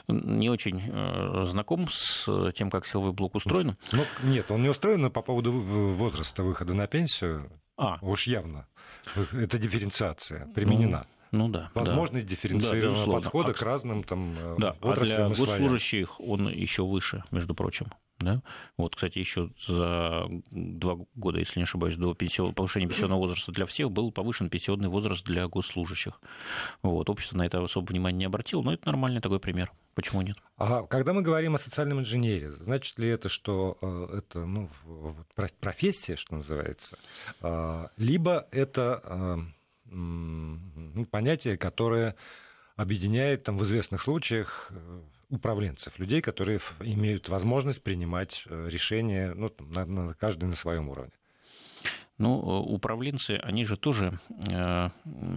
не 0.08 0.50
очень 0.50 0.82
э, 0.86 1.44
знаком 1.46 1.88
с 1.90 2.52
тем, 2.52 2.70
как 2.70 2.86
силовой 2.86 3.12
блок 3.12 3.34
устроен. 3.34 3.76
Ну, 3.92 4.04
нет, 4.22 4.50
он 4.50 4.62
не 4.62 4.68
устроен 4.68 5.10
по 5.10 5.22
поводу 5.22 5.52
возраста 5.52 6.42
выхода 6.42 6.74
на 6.74 6.86
пенсию. 6.86 7.50
А. 7.76 7.98
Уж 8.02 8.26
явно. 8.26 8.66
Это 9.32 9.58
дифференциация 9.58 10.46
применена. 10.54 11.06
Ну, 11.30 11.46
ну 11.46 11.52
да. 11.52 11.70
Возможность 11.74 12.26
да. 12.26 12.30
дифференцированного 12.30 13.06
да, 13.06 13.12
подхода 13.12 13.50
а, 13.50 13.54
к 13.54 13.62
разным 13.62 14.02
там, 14.02 14.34
э, 14.36 14.56
да, 14.58 14.76
отраслям 14.80 15.32
а 15.32 15.34
для 15.34 15.46
госслужащих 15.46 16.20
он 16.20 16.48
еще 16.48 16.84
выше, 16.84 17.22
между 17.30 17.54
прочим. 17.54 17.86
Да? 18.20 18.42
Вот, 18.76 18.96
кстати, 18.96 19.18
еще 19.18 19.50
за 19.66 20.26
два 20.50 20.98
года, 21.14 21.38
если 21.38 21.60
не 21.60 21.64
ошибаюсь, 21.64 21.96
до 21.96 22.14
пенсион... 22.14 22.52
повышения 22.52 22.88
пенсионного 22.88 23.20
возраста 23.20 23.52
для 23.52 23.64
всех 23.66 23.92
был 23.92 24.10
повышен 24.10 24.50
пенсионный 24.50 24.88
возраст 24.88 25.24
для 25.24 25.46
госслужащих. 25.46 26.20
Вот, 26.82 27.08
общество 27.10 27.38
на 27.38 27.46
это 27.46 27.62
особо 27.62 27.86
внимания 27.86 28.18
не 28.18 28.24
обратило, 28.24 28.62
но 28.62 28.72
это 28.72 28.86
нормальный 28.86 29.20
такой 29.20 29.38
пример. 29.38 29.72
Почему 29.94 30.22
нет? 30.22 30.36
А 30.56 30.82
когда 30.84 31.12
мы 31.12 31.22
говорим 31.22 31.54
о 31.54 31.58
социальном 31.58 32.00
инженере, 32.00 32.52
значит 32.52 32.98
ли 32.98 33.08
это, 33.08 33.28
что 33.28 33.78
э, 33.80 34.18
это 34.18 34.44
ну, 34.44 34.68
профессия, 35.60 36.16
что 36.16 36.36
называется, 36.36 36.96
э, 37.40 37.86
либо 37.96 38.46
это 38.50 39.00
э, 39.04 39.36
ну, 39.90 41.04
понятие, 41.06 41.56
которое 41.56 42.14
объединяет 42.76 43.44
там, 43.44 43.58
в 43.58 43.64
известных 43.64 44.02
случаях 44.02 44.70
управленцев, 45.30 45.98
людей, 45.98 46.20
которые 46.20 46.60
имеют 46.80 47.28
возможность 47.28 47.82
принимать 47.82 48.44
э, 48.46 48.68
решения 48.68 49.34
ну, 49.34 49.52
на, 49.58 49.84
на 49.84 50.14
каждый 50.14 50.44
на 50.44 50.56
своем 50.56 50.88
уровне. 50.88 51.12
Ну, 52.18 52.40
э, 52.40 52.72
управленцы, 52.72 53.40
они 53.42 53.64
же 53.64 53.76
тоже 53.76 54.18
э, 54.46 54.90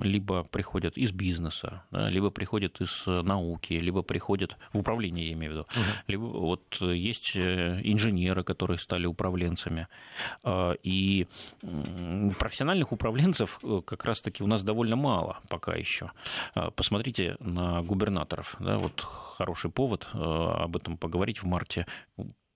либо 0.04 0.44
приходят 0.44 0.98
из 0.98 1.12
бизнеса, 1.12 1.84
да, 1.92 2.10
либо 2.10 2.30
приходят 2.30 2.82
из 2.82 3.06
науки, 3.06 3.74
либо 3.74 4.02
приходят 4.02 4.58
в 4.74 4.80
управление, 4.80 5.28
я 5.28 5.34
имею 5.34 5.52
в 5.52 5.56
виду. 5.56 5.62
Угу. 5.62 5.86
Либо 6.08 6.24
вот 6.24 6.82
есть 6.82 7.38
инженеры, 7.38 8.44
которые 8.44 8.78
стали 8.78 9.06
управленцами. 9.06 9.88
И 10.84 11.28
профессиональных 12.40 12.92
управленцев 12.92 13.60
как 13.86 14.06
раз-таки 14.06 14.44
у 14.44 14.48
нас 14.48 14.64
довольно 14.64 14.96
мало 14.96 15.40
пока 15.50 15.76
еще. 15.76 16.12
Посмотрите 16.76 17.36
на 17.40 17.82
губернаторов. 17.82 18.56
Да, 18.60 18.78
вот 18.78 19.08
хороший 19.42 19.72
повод 19.72 20.08
э, 20.14 20.18
об 20.18 20.76
этом 20.78 20.98
поговорить 20.98 21.42
в 21.42 21.48
марте 21.48 21.86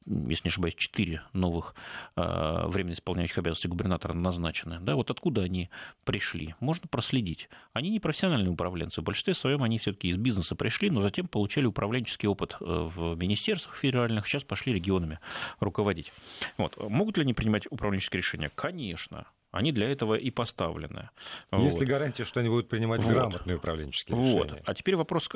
если 0.05 0.47
не 0.47 0.49
ошибаюсь, 0.49 0.75
четыре 0.75 1.23
новых 1.33 1.75
э, 2.15 2.67
временно 2.67 2.93
исполняющих 2.93 3.37
обязанности 3.37 3.67
губернатора 3.67 4.13
назначены. 4.13 4.79
Да, 4.79 4.95
вот 4.95 5.09
откуда 5.09 5.41
они 5.41 5.69
пришли, 6.03 6.55
можно 6.59 6.87
проследить. 6.87 7.49
Они 7.73 7.89
не 7.89 7.99
профессиональные 7.99 8.51
управленцы. 8.51 9.01
В 9.01 9.03
большинстве 9.03 9.33
своем 9.33 9.63
они 9.63 9.79
все-таки 9.79 10.09
из 10.09 10.17
бизнеса 10.17 10.55
пришли, 10.55 10.89
но 10.89 11.01
затем 11.01 11.27
получали 11.27 11.65
управленческий 11.65 12.27
опыт 12.27 12.55
э, 12.59 12.65
в 12.65 13.15
министерствах 13.15 13.75
федеральных, 13.75 14.27
сейчас 14.27 14.43
пошли 14.43 14.73
регионами 14.73 15.19
руководить. 15.59 16.11
Вот. 16.57 16.77
Могут 16.77 17.17
ли 17.17 17.23
они 17.23 17.33
принимать 17.33 17.63
управленческие 17.69 18.19
решения? 18.19 18.51
Конечно. 18.53 19.25
Они 19.55 19.71
для 19.71 19.89
этого 19.89 20.15
и 20.15 20.31
поставлены. 20.31 21.09
Есть 21.53 21.77
вот. 21.77 21.81
ли 21.81 21.87
гарантия, 21.87 22.25
что 22.25 22.41
они 22.41 22.49
будут 22.49 22.67
принимать 22.67 23.01
вот. 23.01 23.13
грамотные 23.13 23.55
управленческие 23.55 24.17
вот. 24.17 24.47
решения? 24.47 24.63
А 24.65 24.73
теперь 24.73 24.97
вопрос, 24.97 25.29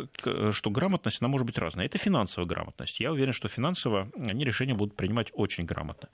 что 0.52 0.70
грамотность, 0.70 1.22
она 1.22 1.30
может 1.30 1.48
быть 1.48 1.58
разная. 1.58 1.86
Это 1.86 1.98
финансовая 1.98 2.46
грамотность. 2.46 3.00
Я 3.00 3.14
уверен, 3.14 3.32
что 3.32 3.48
финансово 3.48 4.12
они 4.18 4.44
решения 4.44 4.74
будут 4.74 4.96
принимать 4.98 5.30
очень 5.34 5.64
грамотно. 5.64 6.10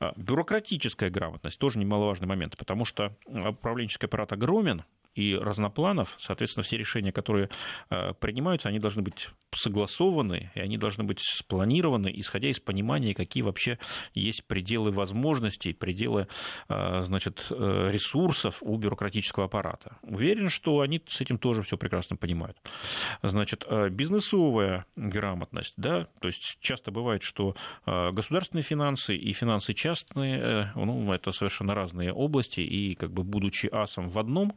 А, 0.00 0.14
бюрократическая 0.16 1.10
грамотность 1.10 1.58
тоже 1.58 1.78
немаловажный 1.78 2.26
момент, 2.26 2.56
потому 2.56 2.86
что 2.86 3.14
управленческий 3.26 4.06
аппарат 4.06 4.32
огромен, 4.32 4.84
и 5.16 5.34
разнопланов, 5.34 6.16
соответственно, 6.20 6.62
все 6.62 6.76
решения, 6.76 7.10
которые 7.10 7.48
э, 7.90 8.12
принимаются, 8.20 8.68
они 8.68 8.78
должны 8.78 9.02
быть 9.02 9.30
согласованы, 9.54 10.50
и 10.54 10.60
они 10.60 10.76
должны 10.76 11.04
быть 11.04 11.20
спланированы, 11.20 12.12
исходя 12.14 12.48
из 12.48 12.60
понимания, 12.60 13.14
какие 13.14 13.42
вообще 13.42 13.78
есть 14.12 14.44
пределы 14.46 14.92
возможностей, 14.92 15.72
пределы 15.72 16.28
э, 16.68 17.02
значит, 17.04 17.46
э, 17.50 17.88
ресурсов 17.90 18.58
у 18.60 18.76
бюрократического 18.76 19.46
аппарата. 19.46 19.96
Уверен, 20.02 20.50
что 20.50 20.80
они 20.80 21.02
с 21.08 21.20
этим 21.22 21.38
тоже 21.38 21.62
все 21.62 21.78
прекрасно 21.78 22.16
понимают. 22.16 22.58
Значит, 23.22 23.66
бизнесовая 23.90 24.84
грамотность, 24.96 25.74
да, 25.78 26.04
то 26.20 26.28
есть 26.28 26.58
часто 26.60 26.90
бывает, 26.90 27.22
что 27.22 27.56
государственные 27.86 28.62
финансы 28.62 29.16
и 29.16 29.32
финансы 29.32 29.72
частные, 29.72 30.70
ну, 30.74 31.12
это 31.12 31.32
совершенно 31.32 31.74
разные 31.74 32.12
области, 32.12 32.60
и 32.60 32.94
как 32.94 33.12
бы 33.12 33.22
будучи 33.22 33.68
асом 33.72 34.08
в 34.08 34.18
одном, 34.18 34.52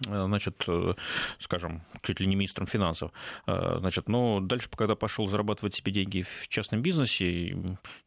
значит, 0.00 0.64
э, 0.66 0.94
скажем, 1.38 1.82
чуть 2.02 2.20
ли 2.20 2.26
не 2.26 2.34
министром 2.34 2.66
финансов. 2.66 3.12
Э, 3.46 3.76
значит, 3.78 4.08
но 4.08 4.40
дальше, 4.40 4.68
когда 4.74 4.96
пошел 4.96 5.26
зарабатывать 5.26 5.74
себе 5.74 5.92
деньги 5.92 6.22
в 6.22 6.48
частном 6.48 6.82
бизнесе, 6.82 7.56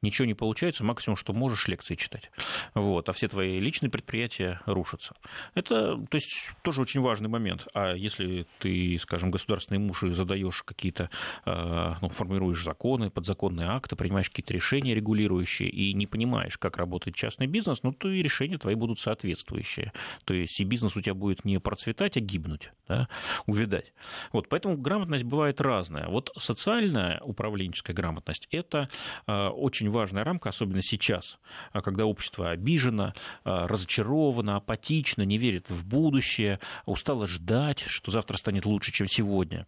ничего 0.01 0.25
не 0.25 0.33
получается, 0.33 0.83
максимум, 0.83 1.17
что 1.17 1.33
можешь 1.33 1.67
лекции 1.67 1.95
читать. 1.95 2.31
Вот, 2.73 3.07
а 3.07 3.13
все 3.13 3.27
твои 3.27 3.59
личные 3.59 3.89
предприятия 3.89 4.61
рушатся. 4.65 5.15
Это, 5.53 5.97
то 6.09 6.15
есть, 6.15 6.51
тоже 6.63 6.81
очень 6.81 7.01
важный 7.01 7.29
момент. 7.29 7.67
А 7.73 7.93
если 7.93 8.47
ты, 8.59 8.97
скажем, 8.99 9.31
государственный 9.31 9.79
муж 9.79 10.03
и 10.03 10.09
задаешь 10.09 10.63
какие-то, 10.63 11.09
ну, 11.45 12.09
формируешь 12.09 12.63
законы, 12.63 13.09
подзаконные 13.09 13.67
акты, 13.67 13.95
принимаешь 13.95 14.29
какие-то 14.29 14.53
решения 14.53 14.95
регулирующие 14.95 15.69
и 15.69 15.93
не 15.93 16.07
понимаешь, 16.07 16.57
как 16.57 16.77
работает 16.77 17.15
частный 17.15 17.47
бизнес, 17.47 17.83
ну, 17.83 17.93
то 17.93 18.09
и 18.09 18.21
решения 18.21 18.57
твои 18.57 18.75
будут 18.75 18.99
соответствующие. 18.99 19.93
То 20.25 20.33
есть, 20.33 20.59
и 20.59 20.63
бизнес 20.63 20.95
у 20.95 21.01
тебя 21.01 21.13
будет 21.13 21.45
не 21.45 21.59
про 21.59 21.74
процветать, 21.75 22.15
а 22.15 22.21
гибнуть, 22.21 22.71
да, 22.87 23.09
увидать. 23.47 23.91
Вот, 24.31 24.47
поэтому 24.47 24.77
грамотность 24.77 25.25
бывает 25.25 25.59
разная. 25.59 26.07
Вот 26.07 26.31
социальная 26.37 27.19
управленческая 27.19 27.93
грамотность– 27.93 28.47
это 28.51 28.87
очень 29.27 29.89
важная 29.89 30.23
рамка, 30.23 30.49
особенно 30.49 30.81
сейчас, 30.81 31.37
когда 31.73 32.05
общество 32.05 32.51
обижено, 32.51 33.13
разочаровано, 33.43 34.55
апатично, 34.55 35.23
не 35.23 35.37
верит 35.37 35.69
в 35.69 35.85
будущее, 35.85 36.61
устало 36.85 37.27
ждать, 37.27 37.81
что 37.81 38.11
завтра 38.11 38.37
станет 38.37 38.65
лучше, 38.65 38.93
чем 38.93 39.07
сегодня. 39.07 39.67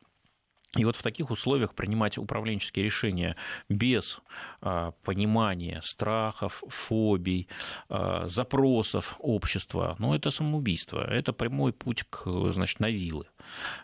И 0.77 0.85
вот 0.85 0.95
в 0.95 1.01
таких 1.01 1.31
условиях 1.31 1.73
принимать 1.73 2.17
управленческие 2.17 2.85
решения 2.85 3.35
без 3.69 4.19
а, 4.61 4.91
понимания 5.03 5.81
страхов, 5.83 6.63
фобий, 6.69 7.47
а, 7.89 8.27
запросов 8.27 9.15
общества, 9.19 9.95
ну, 9.99 10.13
это 10.13 10.31
самоубийство, 10.31 10.99
это 10.99 11.33
прямой 11.33 11.73
путь 11.73 12.03
к, 12.09 12.51
значит, 12.51 12.79
на 12.79 12.89
вилы. 12.89 13.25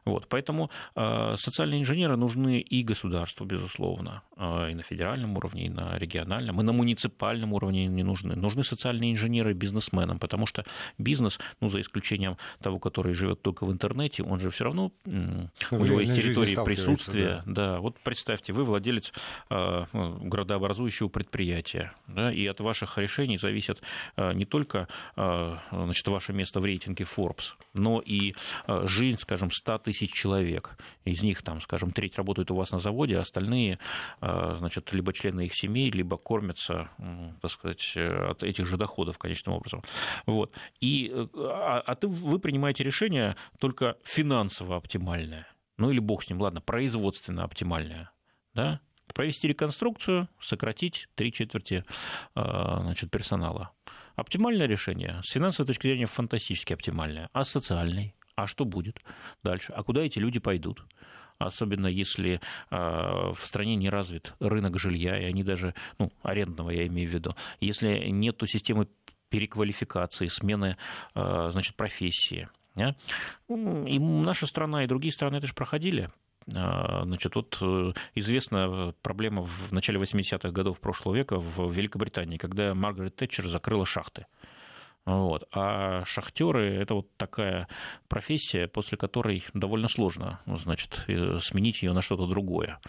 Вот, 0.05 0.27
поэтому 0.27 0.69
а, 0.95 1.35
социальные 1.37 1.81
инженеры 1.81 2.17
нужны 2.17 2.59
и 2.59 2.83
государству, 2.83 3.45
безусловно, 3.45 4.23
а, 4.37 4.69
и 4.69 4.73
на 4.73 4.83
федеральном 4.83 5.37
уровне, 5.37 5.65
и 5.65 5.69
на 5.69 5.97
региональном, 5.97 6.61
и 6.61 6.63
на 6.63 6.73
муниципальном 6.73 7.53
уровне 7.53 7.87
не 7.87 8.03
нужны. 8.03 8.35
Нужны 8.35 8.63
социальные 8.63 9.13
инженеры 9.13 9.53
бизнесменам, 9.53 10.19
потому 10.19 10.45
что 10.45 10.65
бизнес, 10.97 11.39
ну, 11.61 11.69
за 11.69 11.81
исключением 11.81 12.37
того, 12.61 12.79
который 12.79 13.13
живет 13.13 13.41
только 13.41 13.65
в 13.65 13.71
интернете, 13.71 14.23
он 14.23 14.39
же 14.39 14.49
все 14.49 14.65
равно, 14.65 14.91
ну, 15.05 15.49
у 15.71 15.85
него 15.85 15.99
есть 15.99 16.15
территории 16.15 16.63
присутствия. 16.63 17.43
Да. 17.45 17.73
да, 17.73 17.79
вот 17.79 17.99
представьте, 17.99 18.53
вы 18.53 18.63
владелец 18.63 19.13
э, 19.49 19.85
градообразующего 19.93 21.09
предприятия, 21.09 21.93
да, 22.07 22.31
и 22.31 22.45
от 22.45 22.59
ваших 22.59 22.97
решений 22.97 23.37
зависит 23.37 23.81
э, 24.15 24.33
не 24.33 24.45
только 24.45 24.87
э, 25.15 25.57
значит, 25.71 26.07
ваше 26.07 26.33
место 26.33 26.59
в 26.59 26.65
рейтинге 26.65 27.05
Forbes, 27.05 27.53
но 27.73 27.99
и 27.99 28.35
э, 28.67 28.87
жизнь, 28.87 29.19
скажем, 29.19 29.51
100 29.53 29.79
тысяч 29.79 30.13
человек. 30.13 30.77
Из 31.05 31.21
них, 31.23 31.41
там, 31.41 31.61
скажем, 31.61 31.91
треть 31.91 32.17
работает 32.17 32.51
у 32.51 32.55
вас 32.55 32.71
на 32.71 32.79
заводе, 32.79 33.17
а 33.17 33.21
остальные, 33.21 33.79
э, 34.21 34.55
значит, 34.57 34.91
либо 34.93 35.13
члены 35.13 35.45
их 35.45 35.53
семей, 35.53 35.91
либо 35.91 36.17
кормятся, 36.17 36.89
э, 36.97 37.31
так 37.41 37.51
сказать, 37.51 37.93
от 37.95 38.43
этих 38.43 38.67
же 38.67 38.77
доходов, 38.77 39.17
конечным 39.17 39.55
образом. 39.55 39.83
Вот. 40.25 40.53
И, 40.79 41.11
а, 41.35 41.83
а 41.85 41.95
ты, 41.95 42.07
вы 42.07 42.39
принимаете 42.39 42.83
решение 42.83 43.35
только 43.59 43.97
финансово 44.03 44.77
оптимальное 44.77 45.47
ну 45.77 45.89
или 45.91 45.99
бог 45.99 46.23
с 46.23 46.29
ним, 46.29 46.41
ладно, 46.41 46.61
производственно 46.61 47.43
оптимальная, 47.43 48.11
да, 48.53 48.79
провести 49.13 49.47
реконструкцию, 49.47 50.29
сократить 50.39 51.07
три 51.15 51.31
четверти 51.31 51.83
значит, 52.35 53.11
персонала. 53.11 53.71
Оптимальное 54.15 54.67
решение, 54.67 55.21
с 55.23 55.31
финансовой 55.31 55.67
точки 55.67 55.87
зрения, 55.87 56.05
фантастически 56.05 56.73
оптимальное. 56.73 57.29
А 57.33 57.43
социальный? 57.43 58.15
А 58.35 58.47
что 58.47 58.65
будет 58.65 59.01
дальше? 59.43 59.73
А 59.73 59.83
куда 59.83 60.01
эти 60.01 60.19
люди 60.19 60.39
пойдут? 60.39 60.85
особенно 61.39 61.87
если 61.87 62.39
в 62.69 63.35
стране 63.35 63.75
не 63.75 63.89
развит 63.89 64.33
рынок 64.39 64.79
жилья, 64.79 65.19
и 65.19 65.25
они 65.25 65.43
даже, 65.43 65.73
ну, 65.97 66.09
арендного 66.21 66.69
я 66.69 66.87
имею 66.87 67.09
в 67.09 67.13
виду, 67.13 67.35
если 67.59 68.07
нет 68.07 68.41
системы 68.47 68.87
переквалификации, 69.29 70.27
смены, 70.27 70.77
значит, 71.13 71.75
профессии, 71.75 72.47
да? 72.75 72.95
И 73.49 73.99
наша 73.99 74.45
страна, 74.45 74.83
и 74.83 74.87
другие 74.87 75.11
страны 75.11 75.37
это 75.37 75.47
же 75.47 75.53
проходили. 75.53 76.09
А, 76.53 77.03
значит, 77.05 77.35
вот 77.35 77.57
э, 77.61 77.93
известна 78.15 78.93
проблема 79.01 79.43
в 79.43 79.71
начале 79.71 79.99
80-х 79.99 80.51
годов 80.51 80.79
прошлого 80.79 81.15
века 81.15 81.37
в 81.39 81.71
Великобритании, 81.71 82.37
когда 82.37 82.73
Маргарет 82.73 83.15
Тэтчер 83.15 83.47
закрыла 83.47 83.85
шахты. 83.85 84.25
Вот. 85.05 85.47
А 85.51 86.05
шахтеры– 86.05 86.75
это 86.81 86.95
вот 86.95 87.07
такая 87.17 87.67
профессия, 88.07 88.67
после 88.67 88.97
которой 88.97 89.43
довольно 89.53 89.87
сложно 89.87 90.39
ну, 90.45 90.57
значит, 90.57 91.03
э, 91.07 91.39
сменить 91.41 91.83
ее 91.83 91.93
на 91.93 92.01
что-то 92.01 92.25
другое. 92.25 92.79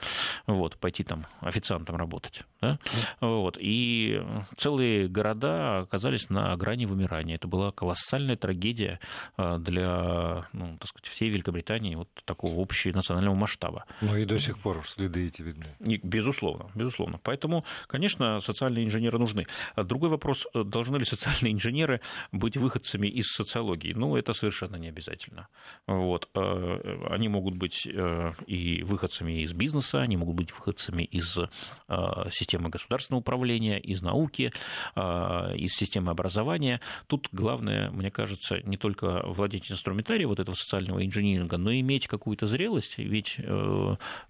Вот, 0.46 0.76
пойти 0.78 1.02
там 1.02 1.26
официантом 1.40 1.96
работать. 1.96 2.42
Да? 2.60 2.78
Вот. 3.20 3.58
И 3.60 4.22
целые 4.56 5.08
города 5.08 5.80
оказались 5.80 6.30
на 6.30 6.56
грани 6.56 6.86
вымирания. 6.86 7.34
Это 7.34 7.48
была 7.48 7.72
колоссальная 7.72 8.36
трагедия 8.36 9.00
э, 9.36 9.58
для 9.58 10.46
ну, 10.52 10.76
так 10.78 10.88
сказать, 10.88 11.06
всей 11.06 11.30
Великобритании 11.30 11.96
вот 11.96 12.08
такого 12.24 12.62
общего 12.62 12.94
национального 12.94 13.34
масштаба. 13.34 13.86
Ну 14.00 14.16
и 14.16 14.24
до 14.24 14.38
сих 14.38 14.58
пор 14.58 14.84
следы 14.86 15.26
эти 15.26 15.42
видны. 15.42 15.76
И, 15.80 15.96
безусловно, 15.96 16.70
безусловно. 16.74 17.18
Поэтому, 17.22 17.64
конечно, 17.88 18.40
социальные 18.40 18.84
инженеры 18.84 19.18
нужны. 19.18 19.46
Другой 19.76 20.10
вопрос, 20.10 20.46
э, 20.54 20.62
должны 20.62 20.98
ли 20.98 21.04
социальные 21.04 21.52
инженеры 21.52 22.00
быть 22.32 22.56
выходцами 22.56 23.06
из 23.06 23.26
социологии. 23.26 23.92
Ну, 23.92 24.16
это 24.16 24.32
совершенно 24.32 24.76
не 24.76 24.88
обязательно. 24.88 25.48
Вот. 25.86 26.28
Э, 26.34 27.06
они 27.10 27.28
могут 27.28 27.54
быть 27.54 27.86
э, 27.86 28.32
и 28.46 28.82
выходцами 28.82 29.42
из 29.42 29.52
бизнеса, 29.52 30.00
они 30.00 30.16
могут 30.16 30.36
быть 30.36 30.52
выходцами 30.52 31.02
из 31.02 31.36
э, 31.36 32.30
системы 32.30 32.70
государственного 32.70 33.20
управления, 33.20 33.78
из 33.78 34.02
науки, 34.02 34.52
из 34.96 35.72
системы 35.74 36.10
образования. 36.10 36.80
Тут 37.06 37.28
главное, 37.32 37.90
мне 37.90 38.10
кажется, 38.10 38.60
не 38.64 38.76
только 38.76 39.22
владеть 39.26 39.70
инструментарием 39.70 40.28
вот 40.28 40.40
этого 40.40 40.54
социального 40.54 41.04
инжиниринга, 41.04 41.58
но 41.58 41.70
и 41.70 41.80
иметь 41.80 42.06
какую-то 42.06 42.46
зрелость, 42.46 42.98
ведь 42.98 43.38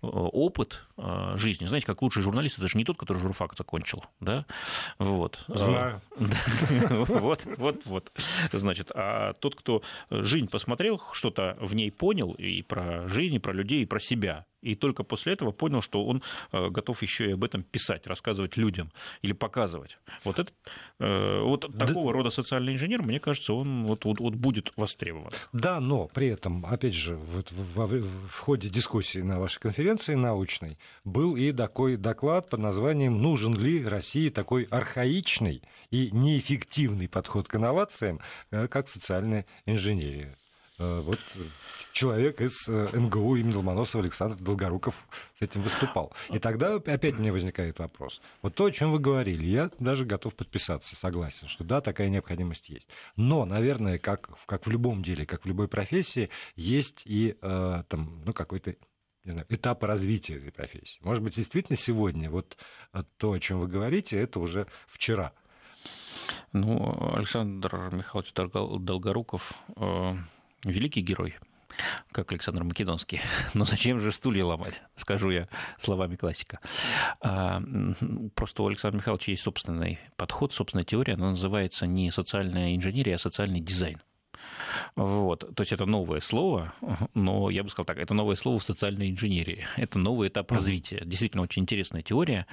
опыт 0.02 0.84
жизни, 1.34 1.66
знаете, 1.66 1.87
как 1.87 2.02
лучший 2.02 2.22
журналист, 2.22 2.58
это 2.58 2.68
же 2.68 2.78
не 2.78 2.84
тот, 2.84 2.96
который 2.96 3.18
журфак 3.18 3.54
закончил, 3.56 4.04
да? 4.20 4.46
Вот. 4.98 5.44
Знаю. 5.48 6.00
Вот, 7.24 7.46
вот, 7.64 7.87
вот. 7.87 8.12
Значит, 8.53 8.90
а 8.94 9.33
тот, 9.35 9.57
кто 9.57 9.83
жизнь 10.11 10.48
посмотрел, 10.48 11.00
что-то 11.12 11.57
в 11.61 11.74
ней 11.74 11.90
понял 11.90 12.33
и 12.33 12.62
про 12.62 13.09
жизнь, 13.09 13.35
и 13.35 13.38
про 13.38 13.53
людей, 13.53 13.83
и 13.83 13.87
про 13.87 13.98
себя, 13.98 14.46
и 14.64 14.74
только 14.74 15.05
после 15.05 15.35
этого 15.35 15.53
понял, 15.53 15.83
что 15.83 16.05
он 16.05 16.22
э, 16.53 16.68
готов 16.70 17.03
еще 17.03 17.29
и 17.29 17.33
об 17.33 17.44
этом 17.44 17.62
писать, 17.62 18.07
рассказывать 18.07 18.57
людям 18.57 18.90
или 19.22 19.33
показывать. 19.33 19.98
Вот, 20.24 20.38
это, 20.38 20.53
э, 20.98 21.40
вот 21.42 21.66
да. 21.68 21.87
такого 21.87 22.12
рода 22.12 22.31
социальный 22.31 22.72
инженер, 22.72 23.03
мне 23.03 23.20
кажется, 23.20 23.53
он 23.53 23.85
вот, 23.85 24.05
вот, 24.05 24.20
вот 24.20 24.35
будет 24.35 24.72
востребован. 24.77 25.31
Да, 25.53 25.81
но 25.81 26.09
при 26.09 26.29
этом, 26.29 26.64
опять 26.64 26.94
же, 26.94 27.16
вот 27.16 27.53
в, 27.53 27.87
в, 27.87 28.29
в 28.29 28.38
ходе 28.38 28.68
дискуссии 28.68 29.18
на 29.18 29.38
вашей 29.38 29.61
конференции 29.61 30.14
научной 30.14 30.79
был 31.05 31.37
и 31.37 31.53
такой 31.53 31.96
доклад 31.96 32.48
под 32.48 32.61
названием 32.61 33.20
«Нужен 33.20 33.55
ли 33.55 33.85
России 33.87 34.31
такой 34.31 34.64
архаичный 34.64 35.62
и 35.90 36.11
неэффективный 36.11 37.09
подход 37.09 37.48
к 37.48 37.57
инновациям, 37.57 38.20
э, 38.50 38.66
как 38.68 38.88
социальная 38.88 39.46
инженерия?» 39.66 40.38
Вот 41.02 41.20
человек 41.94 42.40
из 42.40 42.68
э, 42.68 42.88
МГУ 42.92 43.36
имени 43.36 43.54
Ломоносова 43.54 44.02
Александр 44.02 44.36
Долгоруков 44.36 45.06
с 45.34 45.42
этим 45.42 45.62
выступал. 45.62 46.12
И 46.30 46.38
тогда 46.38 46.74
опять 46.74 47.18
мне 47.18 47.32
возникает 47.32 47.78
вопрос. 47.78 48.20
Вот 48.42 48.54
то, 48.54 48.66
о 48.66 48.70
чем 48.72 48.92
вы 48.92 48.98
говорили, 48.98 49.46
я 49.46 49.70
даже 49.78 50.04
готов 50.04 50.34
подписаться, 50.34 50.96
согласен, 50.96 51.48
что 51.48 51.64
да, 51.64 51.80
такая 51.80 52.08
необходимость 52.08 52.68
есть. 52.68 52.88
Но, 53.16 53.44
наверное, 53.44 53.98
как, 53.98 54.28
как 54.46 54.66
в 54.66 54.70
любом 54.70 55.02
деле, 55.02 55.24
как 55.24 55.44
в 55.44 55.46
любой 55.46 55.68
профессии, 55.68 56.28
есть 56.56 57.02
и 57.06 57.36
э, 57.40 57.76
там, 57.88 58.22
ну, 58.24 58.32
какой-то 58.32 58.74
не 59.24 59.32
знаю, 59.32 59.46
этап 59.48 59.82
развития 59.84 60.34
этой 60.34 60.52
профессии. 60.52 60.98
Может 61.00 61.22
быть, 61.22 61.36
действительно 61.36 61.76
сегодня 61.76 62.28
вот 62.28 62.58
э, 62.92 63.04
то, 63.16 63.32
о 63.32 63.38
чем 63.38 63.60
вы 63.60 63.68
говорите, 63.68 64.18
это 64.18 64.40
уже 64.40 64.66
вчера. 64.86 65.32
Ну, 66.52 67.14
Александр 67.14 67.90
Михайлович 67.92 68.32
Долгоруков 68.34 69.52
э, 69.76 70.16
великий 70.64 71.00
герой 71.00 71.37
как 72.12 72.31
Александр 72.33 72.64
Македонский. 72.64 73.20
Но 73.55 73.64
зачем 73.64 74.00
же 74.00 74.12
стулья 74.12 74.44
ломать, 74.44 74.83
скажу 74.96 75.31
я 75.31 75.48
словами 75.79 76.16
классика. 76.16 76.61
А, 77.20 77.62
просто 78.35 78.62
у 78.62 78.68
Александра 78.68 78.98
Михайловича 78.98 79.33
есть 79.33 79.42
собственный 79.42 79.98
подход, 80.16 80.53
собственная 80.53 80.85
теория, 80.85 81.14
она 81.14 81.31
называется 81.31 81.87
не 81.87 82.11
социальная 82.11 82.74
инженерия, 82.77 83.16
а 83.16 83.18
социальный 83.18 83.61
дизайн. 83.61 84.00
Вот. 84.96 85.40
То 85.55 85.62
есть 85.62 85.72
это 85.72 85.87
новое 85.87 86.20
слово, 86.20 86.74
но 87.14 87.50
я 87.50 87.62
бы 87.62 87.70
сказал 87.70 87.87
так, 87.87 87.98
это 87.98 88.14
новое 88.14 88.37
слово 88.37 88.59
в 88.59 88.64
социальной 88.64 89.11
инженерии. 89.11 89.66
Это 89.77 89.98
новый 89.98 90.29
этап 90.29 90.53
развития. 90.53 91.03
Действительно 91.05 91.42
очень 91.42 91.62
интересная 91.62 92.03
теория. 92.03 92.46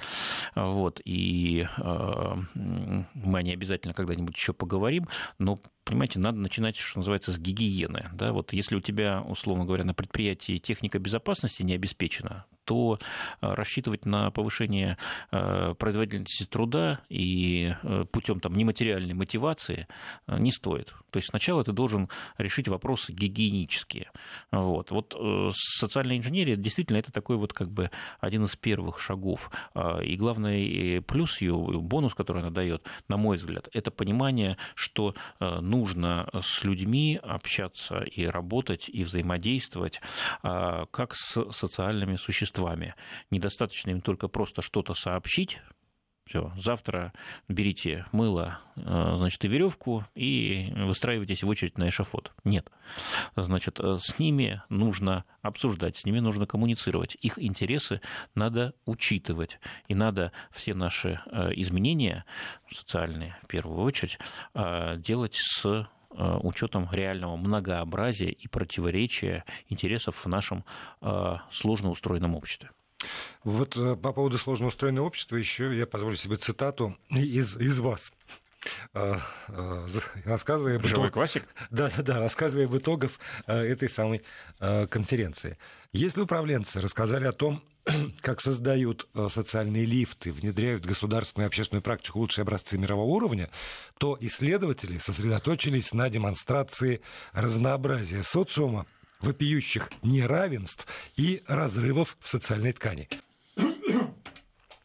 Вот. 0.54 1.00
И 1.04 1.66
э, 1.76 2.36
мы 2.54 3.38
о 3.38 3.42
ней 3.42 3.52
обязательно 3.52 3.94
когда-нибудь 3.94 4.36
еще 4.36 4.52
поговорим, 4.52 5.08
но 5.38 5.58
понимаете, 5.84 6.18
надо 6.18 6.38
начинать, 6.38 6.76
что 6.76 7.00
называется, 7.00 7.32
с 7.32 7.38
гигиены. 7.38 8.10
Да? 8.14 8.32
Вот 8.32 8.52
если 8.52 8.76
у 8.76 8.80
тебя, 8.80 9.22
условно 9.22 9.64
говоря, 9.64 9.84
на 9.84 9.94
предприятии 9.94 10.58
техника 10.58 10.98
безопасности 10.98 11.62
не 11.62 11.74
обеспечена, 11.74 12.46
то 12.64 12.98
э, 13.40 13.54
рассчитывать 13.54 14.06
на 14.06 14.30
повышение 14.30 14.96
э, 15.30 15.74
производительности 15.78 16.44
труда 16.44 17.00
и 17.08 17.74
э, 17.82 18.04
путем 18.10 18.40
там, 18.40 18.54
нематериальной 18.54 19.14
мотивации 19.14 19.86
не 20.26 20.52
стоит. 20.52 20.94
То 21.10 21.18
есть 21.18 21.28
сначала 21.28 21.64
ты 21.64 21.72
должен 21.72 22.08
решить 22.38 22.68
вопросы 22.68 23.12
гигиенические. 23.12 24.10
Вот, 24.50 24.90
вот 24.90 25.16
социальная 25.54 26.16
инженерия 26.16 26.56
действительно 26.56 26.96
это 26.96 27.12
такой 27.12 27.36
вот 27.36 27.52
как 27.52 27.70
бы 27.70 27.90
один 28.20 28.44
из 28.44 28.56
первых 28.56 28.98
шагов. 28.98 29.50
А, 29.74 30.00
и 30.00 30.16
главный 30.16 31.02
плюс 31.02 31.40
ее, 31.40 31.54
бонус, 31.54 32.14
который 32.14 32.42
она 32.42 32.50
дает, 32.50 32.84
на 33.08 33.16
мой 33.16 33.36
взгляд, 33.36 33.68
это 33.72 33.90
понимание, 33.90 34.56
что 34.74 35.14
нужно 35.72 36.28
с 36.42 36.64
людьми 36.64 37.18
общаться 37.22 38.02
и 38.02 38.26
работать, 38.26 38.90
и 38.92 39.04
взаимодействовать, 39.04 40.00
а, 40.42 40.84
как 40.90 41.14
с 41.14 41.50
социальными 41.50 42.16
существами. 42.16 42.94
Недостаточно 43.30 43.90
им 43.90 44.02
только 44.02 44.28
просто 44.28 44.60
что-то 44.60 44.92
сообщить, 44.92 45.60
все, 46.24 46.52
завтра 46.56 47.12
берите 47.48 48.06
мыло, 48.12 48.60
э, 48.76 48.80
значит, 48.82 49.44
и 49.44 49.48
веревку 49.48 50.04
и 50.14 50.72
выстраивайтесь 50.76 51.42
в 51.42 51.48
очередь 51.48 51.78
на 51.78 51.88
эшафот. 51.88 52.32
Нет. 52.44 52.70
Значит, 53.34 53.80
э, 53.80 53.98
с 54.00 54.18
ними 54.18 54.62
нужно 54.68 55.24
обсуждать, 55.42 55.96
с 55.98 56.04
ними 56.04 56.20
нужно 56.20 56.46
коммуницировать. 56.46 57.16
Их 57.16 57.42
интересы 57.42 58.00
надо 58.34 58.74
учитывать. 58.86 59.58
И 59.88 59.94
надо 59.94 60.32
все 60.52 60.74
наши 60.74 61.20
э, 61.26 61.50
изменения, 61.56 62.24
социальные 62.70 63.36
в 63.42 63.48
первую 63.48 63.80
очередь, 63.80 64.18
делать 64.54 65.34
с 65.34 65.88
учетом 66.10 66.88
реального 66.92 67.36
многообразия 67.36 68.30
и 68.30 68.46
противоречия 68.48 69.44
интересов 69.68 70.24
в 70.24 70.28
нашем 70.28 70.64
сложно 71.50 71.90
устроенном 71.90 72.34
обществе. 72.34 72.70
Вот 73.44 73.76
э, 73.76 73.96
по 73.96 74.12
поводу 74.12 74.38
сложно 74.38 74.68
устроенного 74.68 75.06
общества 75.06 75.36
еще 75.36 75.76
я 75.76 75.86
позволю 75.86 76.16
себе 76.16 76.36
цитату 76.36 76.96
из, 77.10 77.56
из 77.56 77.80
вас 77.80 78.12
э, 78.94 79.16
э, 79.48 79.86
рассказывая 80.24 80.76
об 80.76 80.86
итогах, 80.86 81.12
классик? 81.12 81.44
Да, 81.70 81.90
да, 81.96 82.02
да, 82.02 82.20
рассказывая 82.20 82.66
об 82.66 82.76
итогах 82.76 83.12
этой 83.46 83.88
самой 83.88 84.22
конференции. 84.58 85.58
Если 85.92 86.20
управленцы 86.20 86.80
рассказали 86.80 87.26
о 87.26 87.32
том, 87.32 87.62
как 88.20 88.40
создают 88.40 89.08
социальные 89.28 89.84
лифты, 89.84 90.32
внедряют 90.32 90.84
в 90.84 90.88
государственную 90.88 91.46
и 91.46 91.48
общественную 91.48 91.82
практику 91.82 92.20
лучшие 92.20 92.42
образцы 92.44 92.78
мирового 92.78 93.10
уровня, 93.10 93.50
то 93.98 94.16
исследователи 94.20 94.98
сосредоточились 94.98 95.92
на 95.92 96.08
демонстрации 96.08 97.02
разнообразия 97.32 98.22
социума 98.22 98.86
вопиющих 99.22 99.90
неравенств 100.02 100.86
и 101.16 101.42
разрывов 101.46 102.16
в 102.20 102.28
социальной 102.28 102.72
ткани. 102.72 103.08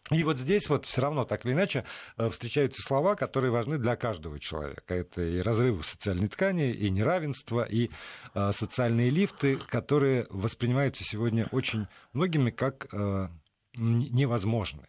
И 0.10 0.24
вот 0.24 0.38
здесь 0.38 0.70
вот 0.70 0.86
все 0.86 1.02
равно, 1.02 1.26
так 1.26 1.46
или 1.46 1.52
иначе, 1.52 1.84
э, 2.18 2.30
встречаются 2.30 2.82
слова, 2.82 3.16
которые 3.16 3.52
важны 3.52 3.78
для 3.78 3.98
каждого 3.98 4.40
человека. 4.40 4.96
Это 4.96 5.22
и 5.22 5.42
разрывы 5.42 5.82
в 5.82 5.86
социальной 5.86 6.30
ткани, 6.30 6.72
и 6.72 6.90
неравенство, 6.90 7.64
и 7.64 7.90
э, 8.34 8.52
социальные 8.54 9.10
лифты, 9.10 9.58
которые 9.58 10.26
воспринимаются 10.30 11.04
сегодня 11.04 11.48
очень 11.52 11.88
многими 12.14 12.52
как 12.52 12.88
э, 12.94 13.28
невозможные. 13.76 14.88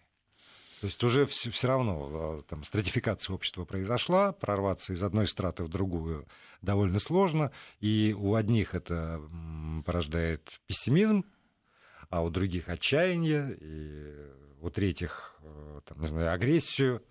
То 0.81 0.87
есть 0.87 1.03
уже 1.03 1.27
все, 1.27 1.51
все 1.51 1.69
равно 1.69 2.43
там, 2.49 2.63
стратификация 2.65 3.35
общества 3.35 3.65
произошла, 3.65 4.33
прорваться 4.33 4.93
из 4.93 5.03
одной 5.03 5.27
страты 5.27 5.65
в 5.65 5.69
другую 5.69 6.27
довольно 6.63 6.99
сложно, 6.99 7.51
и 7.81 8.15
у 8.17 8.35
одних 8.35 8.75
это 8.75 9.21
порождает 9.85 10.61
пессимизм, 10.67 11.25
а 12.11 12.23
у 12.23 12.31
других 12.31 12.69
отчаяние, 12.69 13.57
и 13.61 14.15
у 14.61 14.71
третьих, 14.71 15.35
э, 15.43 15.81
там, 15.85 16.01
не 16.01 16.07
знаю, 16.07 16.33
агрессию. 16.33 17.03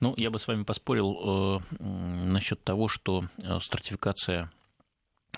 Ну, 0.00 0.14
я 0.16 0.30
бы 0.30 0.38
с 0.38 0.46
вами 0.46 0.62
поспорил 0.62 1.60
э, 1.70 1.74
насчет 1.80 2.62
того, 2.62 2.88
что 2.88 3.24
э, 3.42 3.58
стратификация 3.60 4.50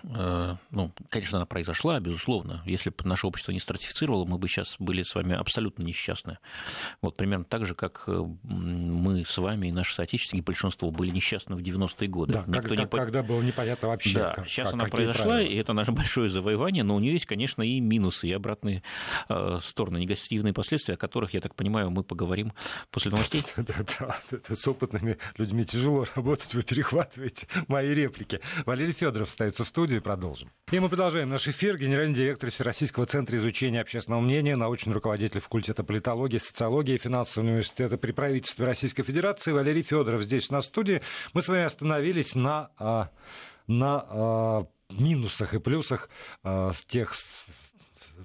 ну, 0.03 0.93
конечно, 1.09 1.39
она 1.39 1.47
произошла, 1.47 2.01
безусловно. 2.01 2.63
Если 2.67 2.91
бы 2.91 2.97
наше 3.05 3.27
общество 3.27 3.53
не 3.53 3.61
стратифицировало, 3.61 4.25
мы 4.25 4.39
бы 4.39 4.49
сейчас 4.49 4.77
были 4.79 5.03
с 5.03 5.15
вами 5.15 5.35
абсолютно 5.35 5.83
несчастны. 5.83 6.39
Вот 7.03 7.17
примерно 7.17 7.45
так 7.45 7.67
же, 7.67 7.75
как 7.75 8.05
э, 8.07 8.25
мы 8.43 9.25
с 9.25 9.39
вами 9.39 9.69
и 9.69 9.73
наши 9.73 9.95
соотечественники, 9.95 10.45
большинство, 10.45 10.91
были 10.91 11.11
несчастны 11.11 11.57
в 11.57 11.61
90-е 11.61 12.09
годы. 12.09 12.33
Да, 12.35 12.45
Никто 12.47 12.63
когда, 12.63 12.83
не... 12.83 12.89
когда 12.89 13.23
было 13.23 13.43
непонятно 13.43 13.89
вообще. 13.89 14.19
Да, 14.19 14.33
как, 14.35 14.49
сейчас 14.49 14.67
как, 14.67 14.75
она 14.75 14.85
произошла, 14.87 15.25
правила. 15.25 15.49
и 15.49 15.57
это 15.57 15.73
наше 15.73 15.93
большое 16.01 16.31
завоевание, 16.31 16.85
но 16.85 16.97
у 16.97 17.01
нее 17.01 17.15
есть, 17.15 17.27
конечно, 17.27 17.63
и 17.63 17.81
минусы, 17.81 18.29
и 18.29 18.33
обратные 18.33 18.83
э, 19.29 19.59
стороны, 19.63 19.99
негативные 19.99 20.53
последствия, 20.53 20.95
о 20.95 20.97
которых, 20.97 21.35
я 21.35 21.41
так 21.41 21.55
понимаю, 21.55 21.91
мы 21.91 22.03
поговорим 22.03 22.53
после 22.91 23.11
новостей. 23.11 23.45
Да, 23.61 23.75
да, 23.99 24.17
да. 24.31 24.57
С 24.57 24.67
опытными 24.67 25.19
людьми 25.37 25.65
тяжело 25.65 26.07
работать, 26.15 26.55
вы 26.55 26.63
перехватываете 26.63 27.47
мои 27.69 27.93
реплики. 27.95 28.41
Валерий 28.65 28.93
Федоров 28.93 29.29
остается 29.29 29.65
в 29.65 29.69
студии 29.69 29.90
студии 29.91 30.01
продолжим. 30.01 30.53
И 30.71 30.79
мы 30.79 30.89
продолжаем 30.89 31.31
наш 31.31 31.49
эфир. 31.49 31.77
Генеральный 31.77 32.15
директор 32.15 32.49
Всероссийского 32.51 33.07
центра 33.07 33.37
изучения 33.37 33.81
общественного 33.81 34.21
мнения, 34.21 34.55
научный 34.55 34.93
руководитель 34.93 35.41
факультета 35.41 35.83
политологии, 35.83 36.39
социологии 36.39 36.95
и 36.95 36.99
финансового 36.99 37.49
университета 37.49 37.99
при 37.99 38.13
правительстве 38.13 38.67
Российской 38.67 39.03
Федерации 39.03 39.51
Валерий 39.51 39.83
Федоров 39.83 40.23
здесь 40.23 40.49
в 40.49 40.61
студии. 40.63 41.01
Мы 41.33 41.43
с 41.43 41.49
вами 41.49 41.65
остановились 41.65 42.37
на, 42.37 42.71
а, 42.79 43.11
на 43.67 44.07
а, 44.09 44.67
минусах 44.91 45.55
и 45.55 45.59
плюсах 45.59 46.09
а, 46.45 46.73
с 46.73 46.85
тех 46.85 47.13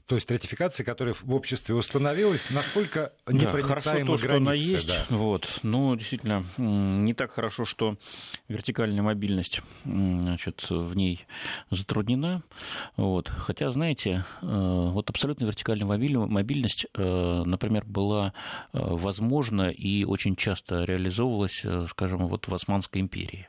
той 0.06 0.22
стратификации, 0.22 0.84
которая 0.84 1.14
в 1.14 1.34
обществе 1.34 1.76
установилась, 1.76 2.50
насколько 2.50 3.14
непроницаема 3.28 4.18
да, 4.18 4.24
границы. 4.24 4.58
Что 4.58 4.78
есть, 4.78 4.88
да. 4.88 5.06
вот, 5.10 5.60
но 5.64 5.96
действительно 5.96 6.44
не 6.58 7.14
так 7.14 7.32
хорошо, 7.32 7.66
что 7.66 7.98
вертикальная 8.48 9.02
мобильность 9.04 9.62
значит, 9.84 10.66
в 10.70 10.96
ней 10.96 11.26
затруднена. 11.70 12.44
Вот. 12.98 13.30
Хотя, 13.30 13.72
знаете, 13.72 14.26
э, 14.42 14.46
вот 14.46 15.10
абсолютно 15.10 15.46
вертикальная 15.46 15.86
мобильность, 15.86 16.86
э, 16.94 17.44
например, 17.46 17.86
была 17.86 18.34
э, 18.74 18.80
возможна 18.82 19.70
и 19.70 20.04
очень 20.04 20.36
часто 20.36 20.84
реализовывалась, 20.84 21.64
скажем, 21.90 22.28
вот 22.28 22.48
в 22.48 22.54
Османской 22.54 23.02
империи. 23.02 23.48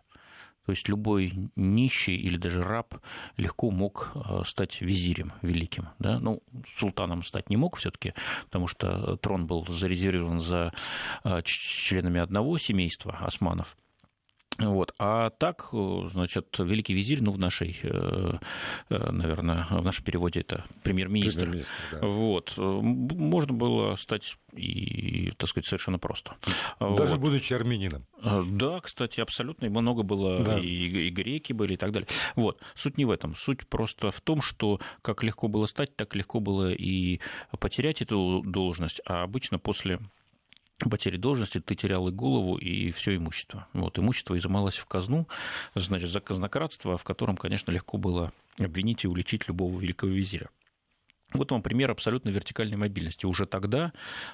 То 0.67 0.73
есть 0.73 0.89
любой 0.89 1.33
нищий 1.55 2.17
или 2.17 2.37
даже 2.37 2.63
раб 2.63 2.97
легко 3.37 3.71
мог 3.71 4.13
э, 4.15 4.43
стать 4.47 4.81
визирем 4.81 5.33
великим. 5.43 5.89
Да? 5.99 6.19
Ну, 6.19 6.43
султаном 6.77 7.25
стать 7.25 7.51
не 7.51 7.57
мог 7.57 7.77
все-таки, 7.77 8.15
потому 8.47 8.67
что 8.67 9.17
трон 9.17 9.47
был 9.47 9.65
зарезервирован 9.67 10.41
за 10.41 10.73
э, 11.25 11.41
членами 11.45 12.21
одного 12.21 12.59
семейства 12.59 13.17
османов. 13.21 13.77
Вот. 14.59 14.95
А 14.99 15.31
так, 15.31 15.69
э, 15.73 16.09
значит, 16.11 16.57
великий 16.59 16.95
визирь, 16.95 17.23
ну, 17.23 17.33
в 17.33 17.39
нашей, 17.39 17.79
э, 17.83 18.39
э, 18.89 19.11
наверное, 19.11 19.67
в 19.71 19.85
нашем 19.85 20.05
переводе 20.05 20.41
это 20.41 20.65
премьер-министр. 20.83 21.41
премьер-министр 21.41 21.69
да. 21.93 22.07
Вот. 22.07 22.55
Можно 22.57 23.53
было 23.53 23.97
стать 23.97 24.39
и, 24.55 25.33
так 25.37 25.49
сказать, 25.49 25.67
совершенно 25.67 25.99
просто. 25.99 26.37
Даже 26.81 27.13
вот. 27.17 27.21
будучи 27.21 27.53
армянином. 27.53 28.07
Да, 28.23 28.81
кстати, 28.81 29.21
абсолютно. 29.21 29.67
И 29.67 29.69
много 29.69 30.03
было, 30.03 30.39
да. 30.39 30.59
и, 30.59 31.09
и 31.09 31.11
греки 31.11 31.53
были, 31.53 31.75
и 31.75 31.77
так 31.77 31.93
далее. 31.93 32.09
Вот. 32.35 32.63
Суть 32.75 32.97
не 32.97 33.05
в 33.05 33.11
этом. 33.11 33.37
Суть 33.37 33.67
просто 33.67 34.11
в 34.11 34.21
том, 34.21 34.41
что 34.41 34.81
как 35.03 35.23
легко 35.23 35.49
было 35.49 35.67
стать, 35.67 35.95
так 35.97 36.15
легко 36.17 36.41
было 36.41 36.73
и 36.73 37.21
потерять 37.59 38.01
эту 38.01 38.43
должность. 38.47 39.01
А 39.05 39.23
обычно 39.23 39.59
после 39.59 40.01
потери 40.79 41.17
должности, 41.17 41.61
ты 41.61 41.75
терял 41.75 42.09
и 42.09 42.13
голову, 42.13 42.57
и 42.57 42.91
все 42.91 43.17
имущество. 43.17 43.67
Вот, 43.73 43.99
имущество 43.99 44.37
изымалось 44.39 44.77
в 44.77 44.87
казну, 44.87 45.27
значит, 45.75 46.11
за 46.11 46.21
казнократство, 46.21 46.97
в 46.99 47.05
котором, 47.05 47.37
конечно, 47.37 47.71
легко 47.71 47.97
было 47.97 48.33
обвинить 48.59 49.05
и 49.05 49.09
уличить 49.09 49.49
любого 49.49 49.79
великого 49.79 50.13
визиря. 50.13 50.49
Вот 51.33 51.51
вам 51.51 51.61
пример 51.61 51.91
абсолютно 51.91 52.31
вертикальной 52.31 52.77
мобильности. 52.77 53.27
Уже 53.27 53.47
тогда, 53.47 53.93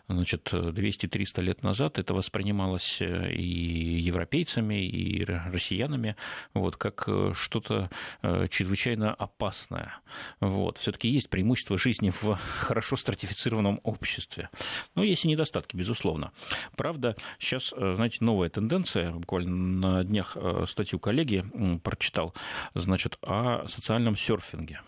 значит, 0.08 0.52
200-300 0.52 1.40
лет 1.40 1.62
назад, 1.62 1.98
это 1.98 2.12
воспринималось 2.12 2.98
э, 3.00 3.32
и 3.32 3.98
европейцами, 4.00 4.86
и 4.86 5.24
россиянами 5.24 6.16
вот, 6.52 6.76
как 6.76 7.04
э, 7.06 7.32
что-то 7.34 7.90
э, 8.22 8.46
чрезвычайно 8.48 9.14
опасное. 9.14 10.00
Вот. 10.40 10.78
Все-таки 10.78 11.08
есть 11.08 11.30
преимущество 11.30 11.78
жизни 11.78 12.10
в 12.10 12.34
хорошо 12.60 12.96
стратифицированном 12.96 13.80
обществе. 13.84 14.50
Но 14.94 15.02
есть 15.02 15.24
и 15.24 15.28
недостатки, 15.28 15.74
безусловно. 15.74 16.32
Правда, 16.76 17.16
сейчас, 17.38 17.70
знаете, 17.70 18.18
новая 18.20 18.50
тенденция, 18.50 19.12
буквально 19.12 19.56
на 19.56 20.04
днях 20.04 20.36
статью 20.68 20.98
коллеги 20.98 21.44
прочитал, 21.82 22.34
значит, 22.74 23.16
о 23.22 23.66
социальном 23.66 24.16
серфинге. 24.16 24.80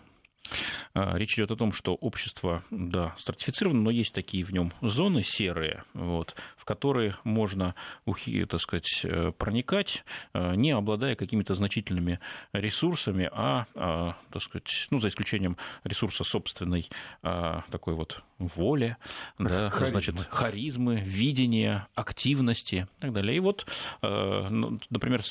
А, 0.95 1.17
речь 1.17 1.35
идет 1.35 1.51
о 1.51 1.57
том, 1.57 1.73
что 1.73 1.95
общество, 1.95 2.63
да, 2.71 3.15
стратифицировано, 3.19 3.81
но 3.81 3.91
есть 3.91 4.13
такие 4.13 4.45
в 4.45 4.53
нем 4.53 4.73
зоны 4.81 5.23
серые, 5.25 5.83
вот, 5.93 6.37
в 6.57 6.65
которые 6.65 7.17
можно, 7.25 7.75
так 8.05 8.61
сказать, 8.61 9.01
э, 9.05 9.33
проникать, 9.37 10.05
э, 10.35 10.55
не 10.55 10.71
обладая 10.71 11.17
какими-то 11.17 11.55
значительными 11.55 12.21
ресурсами, 12.53 13.29
а, 13.33 13.67
а 13.75 14.17
так 14.31 14.43
сказать, 14.43 14.87
ну, 14.91 15.01
за 15.01 15.09
исключением 15.09 15.57
ресурса 15.83 16.25
собственной 16.25 16.89
а, 17.23 17.65
такой 17.71 17.95
вот 17.95 18.23
воли, 18.39 18.97
да, 19.39 19.71
Харизма. 19.71 20.01
значит, 20.01 20.29
харизмы, 20.29 21.01
видения, 21.05 21.89
активности 21.95 22.87
и 22.99 23.01
так 23.01 23.13
далее. 23.13 23.37
И 23.37 23.41
вот, 23.41 23.67
э, 24.03 24.49
ну, 24.51 24.79
например, 24.91 25.23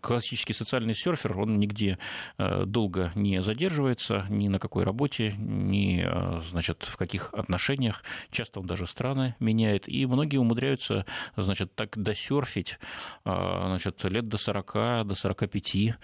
классический 0.00 0.52
социальный 0.52 0.94
серфер, 0.94 1.38
он 1.38 1.58
нигде 1.58 1.98
долго 2.38 3.12
не 3.14 3.42
задерживается, 3.42 4.26
ни 4.28 4.48
на 4.48 4.58
какой 4.58 4.84
работе, 4.84 5.34
ни, 5.38 6.02
э, 6.04 6.40
значит, 6.50 6.84
в 6.84 6.96
каких 6.96 7.32
отношениях. 7.34 8.02
Часто 8.30 8.60
он 8.60 8.66
даже 8.66 8.86
страны 8.86 9.34
меняет. 9.40 9.88
И 9.88 10.06
многие 10.06 10.38
умудряются, 10.38 11.06
значит, 11.36 11.74
так 11.74 11.96
досерфить, 11.96 12.78
э, 13.24 13.30
значит, 13.30 14.04
лет 14.04 14.28
до 14.28 14.36
40, 14.36 15.04
до 15.04 15.14
45. 15.14 15.94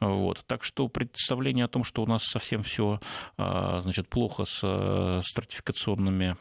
Вот. 0.00 0.44
Так 0.46 0.64
что 0.64 0.88
представление 0.88 1.64
о 1.64 1.68
том, 1.68 1.84
что 1.84 2.02
у 2.02 2.06
нас 2.06 2.22
совсем 2.24 2.62
все, 2.62 3.00
э, 3.36 3.80
значит, 3.82 4.08
плохо 4.08 4.44
с 4.44 5.22
стратификационными 5.24 6.36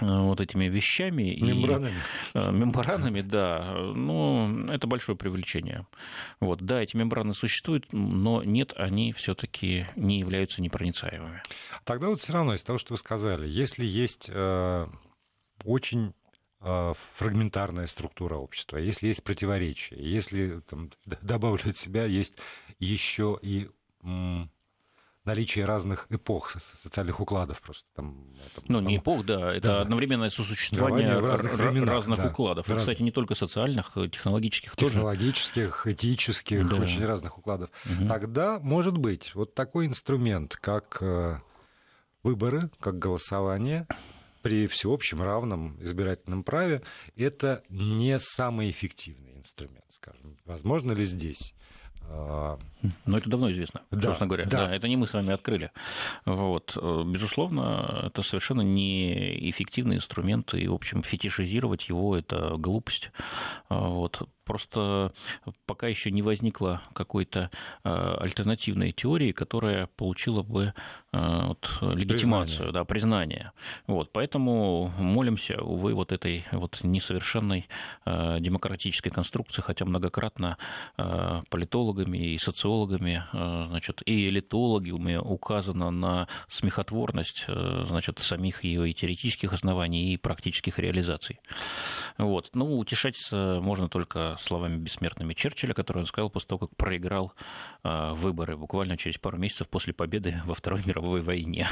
вот 0.00 0.40
этими 0.40 0.66
вещами. 0.66 1.36
Мембранами. 1.40 1.94
И, 2.34 2.38
э, 2.38 2.50
мембранами, 2.50 3.20
да. 3.20 3.74
Ну, 3.94 4.66
это 4.66 4.86
большое 4.86 5.16
привлечение. 5.16 5.86
Вот, 6.40 6.62
да, 6.62 6.82
эти 6.82 6.96
мембраны 6.96 7.34
существуют, 7.34 7.92
но 7.92 8.42
нет, 8.42 8.72
они 8.76 9.12
все-таки 9.12 9.86
не 9.96 10.18
являются 10.18 10.62
непроницаемыми. 10.62 11.42
Тогда 11.84 12.08
вот 12.08 12.20
все 12.20 12.32
равно 12.32 12.54
из 12.54 12.62
того, 12.62 12.78
что 12.78 12.94
вы 12.94 12.98
сказали, 12.98 13.46
если 13.46 13.84
есть 13.84 14.28
э, 14.28 14.86
очень 15.64 16.12
э, 16.60 16.92
фрагментарная 17.14 17.86
структура 17.86 18.34
общества, 18.34 18.78
если 18.78 19.08
есть 19.08 19.22
противоречия, 19.22 19.96
если 19.96 20.60
там, 20.68 20.90
добавлю 21.22 21.70
от 21.70 21.76
себя, 21.76 22.04
есть 22.04 22.34
еще 22.80 23.38
и 23.40 23.70
наличие 25.24 25.64
разных 25.64 26.06
эпох 26.10 26.52
социальных 26.82 27.20
укладов 27.20 27.60
просто 27.60 27.86
там. 27.94 28.26
Это, 28.34 28.62
ну, 28.68 28.80
не 28.80 28.98
эпох, 28.98 29.24
да, 29.24 29.54
это 29.54 29.68
да. 29.68 29.80
одновременное 29.80 30.30
сосуществование 30.30 31.18
разных, 31.18 31.54
временах, 31.54 31.90
разных 31.90 32.18
да, 32.18 32.28
укладов. 32.28 32.68
И, 32.68 32.76
кстати, 32.76 33.02
не 33.02 33.10
только 33.10 33.34
социальных, 33.34 33.96
э, 33.96 34.08
технологических, 34.08 34.76
технологических 34.76 35.82
тоже. 35.82 35.94
этических, 35.94 36.68
да. 36.68 36.76
очень 36.76 37.04
разных 37.04 37.38
укладов. 37.38 37.70
Угу. 37.86 38.06
Тогда 38.08 38.58
может 38.60 38.98
быть 38.98 39.34
вот 39.34 39.54
такой 39.54 39.86
инструмент, 39.86 40.56
как 40.56 40.98
э, 41.00 41.38
выборы, 42.22 42.70
как 42.80 42.98
голосование 42.98 43.86
при 44.42 44.66
всеобщем 44.66 45.22
равном 45.22 45.82
избирательном 45.82 46.44
праве, 46.44 46.82
это 47.16 47.62
не 47.70 48.18
самый 48.18 48.68
эффективный 48.68 49.38
инструмент, 49.38 49.86
скажем. 49.90 50.36
Возможно 50.44 50.92
ли 50.92 51.06
здесь 51.06 51.54
но 52.10 53.16
это 53.16 53.28
давно 53.28 53.50
известно, 53.50 53.80
да, 53.90 54.08
собственно 54.08 54.28
говоря. 54.28 54.44
Да. 54.46 54.66
да, 54.66 54.74
это 54.74 54.88
не 54.88 54.96
мы 54.96 55.06
с 55.06 55.14
вами 55.14 55.32
открыли. 55.32 55.70
Вот. 56.26 56.76
Безусловно, 57.06 58.02
это 58.06 58.22
совершенно 58.22 58.60
неэффективный 58.60 59.96
инструмент, 59.96 60.54
и, 60.54 60.68
в 60.68 60.74
общем, 60.74 61.02
фетишизировать 61.02 61.88
его– 61.88 62.16
это 62.18 62.56
глупость. 62.58 63.10
Вот. 63.68 64.28
Просто 64.44 65.12
пока 65.66 65.88
еще 65.88 66.10
не 66.10 66.22
возникло 66.22 66.82
какой-то 66.92 67.50
э, 67.82 68.16
альтернативной 68.20 68.92
теории, 68.92 69.32
которая 69.32 69.88
получила 69.96 70.42
бы 70.42 70.74
э, 71.12 71.46
вот, 71.46 71.78
легитимацию, 71.80 72.56
признание. 72.56 72.72
Да, 72.72 72.84
признание. 72.84 73.52
Вот, 73.86 74.12
поэтому 74.12 74.92
молимся, 74.98 75.62
увы, 75.62 75.94
вот 75.94 76.12
этой 76.12 76.44
вот 76.52 76.80
несовершенной 76.82 77.68
э, 78.04 78.36
демократической 78.40 79.10
конструкции, 79.10 79.62
хотя 79.62 79.84
многократно 79.84 80.58
политологами 80.96 82.34
и 82.34 82.38
социологами, 82.38 83.24
значит, 83.32 84.02
и 84.06 84.28
элитологами 84.28 85.16
указано 85.16 85.90
на 85.90 86.28
смехотворность 86.48 87.46
значит, 87.46 88.18
самих 88.18 88.64
ее 88.64 88.90
и 88.90 88.94
теоретических 88.94 89.52
оснований, 89.52 90.12
и 90.12 90.16
практических 90.16 90.78
реализаций. 90.78 91.40
Вот. 92.18 92.50
Ну, 92.54 92.78
утешаться 92.78 93.60
можно 93.60 93.88
только 93.88 94.33
словами 94.40 94.76
бессмертными 94.76 95.34
Черчилля, 95.34 95.74
который 95.74 95.98
он 95.98 96.06
сказал 96.06 96.30
после 96.30 96.48
того, 96.48 96.66
как 96.66 96.76
проиграл 96.76 97.32
а, 97.82 98.14
выборы 98.14 98.56
буквально 98.56 98.96
через 98.96 99.18
пару 99.18 99.38
месяцев 99.38 99.68
после 99.68 99.92
победы 99.92 100.40
во 100.44 100.54
Второй 100.54 100.82
мировой 100.86 101.20
войне. 101.20 101.68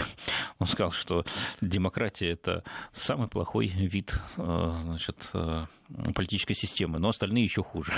Он 0.58 0.66
сказал, 0.66 0.92
что 0.92 1.24
демократия– 1.60 2.30
это 2.30 2.64
самый 2.92 3.28
плохой 3.28 3.66
вид 3.66 4.14
а, 4.36 4.80
значит, 4.84 5.30
а, 5.32 5.66
политической 6.14 6.54
системы, 6.54 6.98
но 6.98 7.08
остальные 7.08 7.44
еще 7.44 7.62
хуже. 7.62 7.92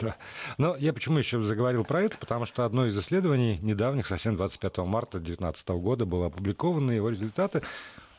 Да. 0.00 0.16
Но 0.58 0.76
я 0.76 0.92
почему 0.92 1.18
еще 1.18 1.42
заговорил 1.42 1.84
про 1.84 2.02
это? 2.02 2.18
Потому 2.18 2.46
что 2.46 2.64
одно 2.64 2.86
из 2.86 2.98
исследований 2.98 3.58
недавних, 3.62 4.06
совсем 4.06 4.36
25 4.36 4.78
марта 4.78 5.18
2019 5.18 5.68
года, 5.68 6.04
было 6.04 6.26
опубликовано, 6.26 6.92
его 6.92 7.08
результаты, 7.08 7.62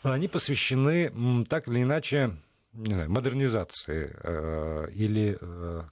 они 0.04 0.28
посвящены 0.28 1.46
так 1.46 1.68
или 1.68 1.84
иначе 1.84 2.36
не 2.74 2.94
знаю, 2.94 3.12
модернизации 3.12 4.16
э, 4.24 4.88
или 4.92 5.38
э, 5.40 5.84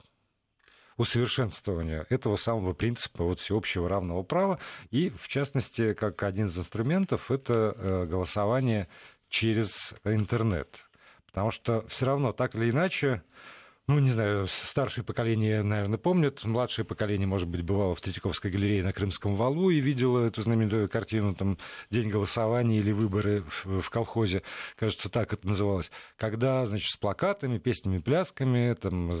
усовершенствования 0.96 2.06
этого 2.08 2.36
самого 2.36 2.72
принципа 2.72 3.24
вот, 3.24 3.40
всеобщего 3.40 3.88
равного 3.88 4.22
права. 4.22 4.58
И, 4.90 5.10
в 5.10 5.28
частности, 5.28 5.94
как 5.94 6.22
один 6.22 6.46
из 6.46 6.58
инструментов, 6.58 7.30
это 7.30 7.74
э, 7.76 8.06
голосование 8.06 8.88
через 9.28 9.94
интернет. 10.04 10.86
Потому 11.26 11.50
что 11.50 11.86
все 11.88 12.06
равно, 12.06 12.32
так 12.32 12.54
или 12.54 12.70
иначе, 12.70 13.22
ну, 13.90 13.98
не 13.98 14.10
знаю, 14.10 14.46
старшее 14.46 15.04
поколение, 15.04 15.64
наверное, 15.64 15.98
помнит, 15.98 16.44
младшее 16.44 16.84
поколение, 16.84 17.26
может 17.26 17.48
быть, 17.48 17.62
бывало 17.62 17.96
в 17.96 18.00
Третьяковской 18.00 18.48
галерее 18.48 18.84
на 18.84 18.92
Крымском 18.92 19.34
валу 19.34 19.68
и 19.70 19.80
видело 19.80 20.24
эту 20.24 20.42
знаменитую 20.42 20.88
картину, 20.88 21.34
там, 21.34 21.58
День 21.90 22.08
голосования 22.08 22.78
или 22.78 22.92
выборы 22.92 23.42
в, 23.42 23.80
в 23.80 23.90
колхозе, 23.90 24.44
кажется, 24.76 25.08
так 25.08 25.32
это 25.32 25.44
называлось, 25.44 25.90
когда, 26.16 26.64
значит, 26.66 26.92
с 26.92 26.96
плакатами, 26.96 27.58
песнями, 27.58 27.98
плясками, 27.98 28.74
там, 28.74 29.12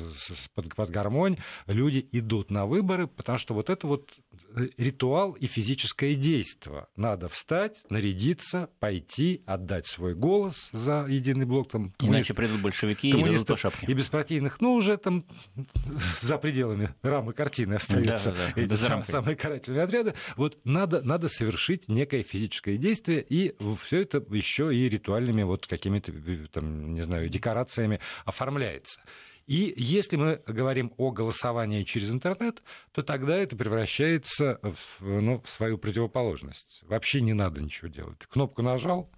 под, 0.54 0.74
под 0.76 0.90
гармонь 0.90 1.38
люди 1.66 2.08
идут 2.12 2.52
на 2.52 2.64
выборы, 2.64 3.08
потому 3.08 3.38
что 3.38 3.54
вот 3.54 3.70
это 3.70 3.88
вот 3.88 4.08
Э, 4.56 4.68
ритуал 4.78 5.32
и 5.32 5.46
физическое 5.46 6.14
действие. 6.14 6.86
Надо 6.96 7.28
встать, 7.28 7.84
нарядиться, 7.88 8.68
пойти, 8.80 9.42
отдать 9.46 9.86
свой 9.86 10.14
голос 10.14 10.70
за 10.72 11.06
единый 11.08 11.46
блок. 11.46 11.70
Там, 11.70 11.94
Иначе 12.00 12.34
придут 12.34 12.60
большевики 12.60 13.10
и 13.10 13.12
дадут 13.12 13.46
по 13.46 13.56
шапке. 13.56 13.86
И 13.86 13.94
беспартийных, 13.94 14.59
ну, 14.60 14.74
уже 14.74 14.96
там 14.96 15.24
за 16.20 16.38
пределами 16.38 16.94
рамы 17.02 17.32
картины 17.32 17.74
остаются 17.74 18.32
да, 18.32 18.52
да, 18.54 18.62
эти 18.62 18.74
сам, 18.74 19.04
самые 19.04 19.36
карательные 19.36 19.82
отряды. 19.82 20.14
Вот 20.36 20.58
надо, 20.64 21.02
надо 21.02 21.28
совершить 21.28 21.88
некое 21.88 22.22
физическое 22.22 22.76
действие, 22.76 23.24
и 23.28 23.54
все 23.82 24.02
это 24.02 24.24
еще 24.30 24.74
и 24.74 24.88
ритуальными 24.88 25.42
вот 25.42 25.66
какими-то, 25.66 26.12
там, 26.52 26.94
не 26.94 27.02
знаю, 27.02 27.28
декорациями 27.28 28.00
оформляется. 28.24 29.00
И 29.46 29.74
если 29.76 30.16
мы 30.16 30.40
говорим 30.46 30.92
о 30.96 31.10
голосовании 31.10 31.82
через 31.82 32.12
интернет, 32.12 32.62
то 32.92 33.02
тогда 33.02 33.36
это 33.36 33.56
превращается 33.56 34.60
в, 34.62 35.20
ну, 35.20 35.42
в 35.44 35.50
свою 35.50 35.76
противоположность. 35.76 36.82
Вообще 36.86 37.20
не 37.20 37.32
надо 37.32 37.60
ничего 37.60 37.88
делать. 37.88 38.18
Кнопку 38.28 38.62
нажал, 38.62 39.10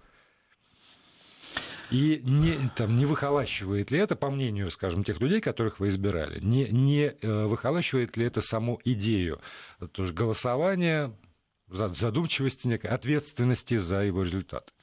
и 1.93 2.21
не, 2.23 2.71
там, 2.75 2.97
не 2.97 3.05
выхолащивает 3.05 3.91
ли 3.91 3.99
это, 3.99 4.15
по 4.15 4.31
мнению, 4.31 4.71
скажем, 4.71 5.03
тех 5.03 5.21
людей, 5.21 5.39
которых 5.39 5.79
вы 5.79 5.89
избирали, 5.89 6.39
не, 6.39 6.67
не 6.69 7.13
э, 7.21 7.45
выхолащивает 7.45 8.17
ли 8.17 8.25
это 8.25 8.41
саму 8.41 8.81
идею 8.83 9.39
то 9.91 10.01
есть 10.01 10.13
голосования 10.15 11.15
задумчивости, 11.67 12.67
некой 12.67 12.89
ответственности 12.89 13.77
за 13.77 14.01
его 14.01 14.23
результат? 14.23 14.73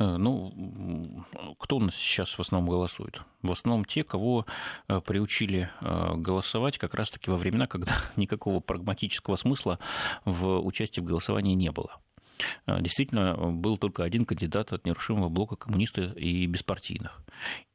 Э, 0.00 0.16
ну, 0.16 1.24
кто 1.60 1.76
у 1.76 1.80
нас 1.80 1.94
сейчас 1.94 2.30
в 2.30 2.40
основном 2.40 2.68
голосует? 2.70 3.22
В 3.42 3.52
основном 3.52 3.84
те, 3.84 4.02
кого 4.02 4.44
э, 4.88 5.00
приучили 5.00 5.70
голосовать 5.80 6.76
как 6.76 6.94
раз-таки 6.94 7.30
во 7.30 7.36
времена, 7.36 7.68
когда 7.68 7.92
никакого 8.16 8.58
прагматического 8.58 9.36
смысла 9.36 9.78
в 10.24 10.58
участии 10.58 11.00
в 11.00 11.04
голосовании 11.04 11.54
не 11.54 11.70
было. 11.70 12.00
А, 12.66 12.80
действительно 12.80 13.34
был 13.36 13.76
только 13.76 14.04
один 14.04 14.24
кандидат 14.24 14.72
от 14.72 14.86
нерушимого 14.86 15.28
блока 15.28 15.56
коммунисты 15.56 16.12
и 16.16 16.46
беспартийных. 16.46 17.22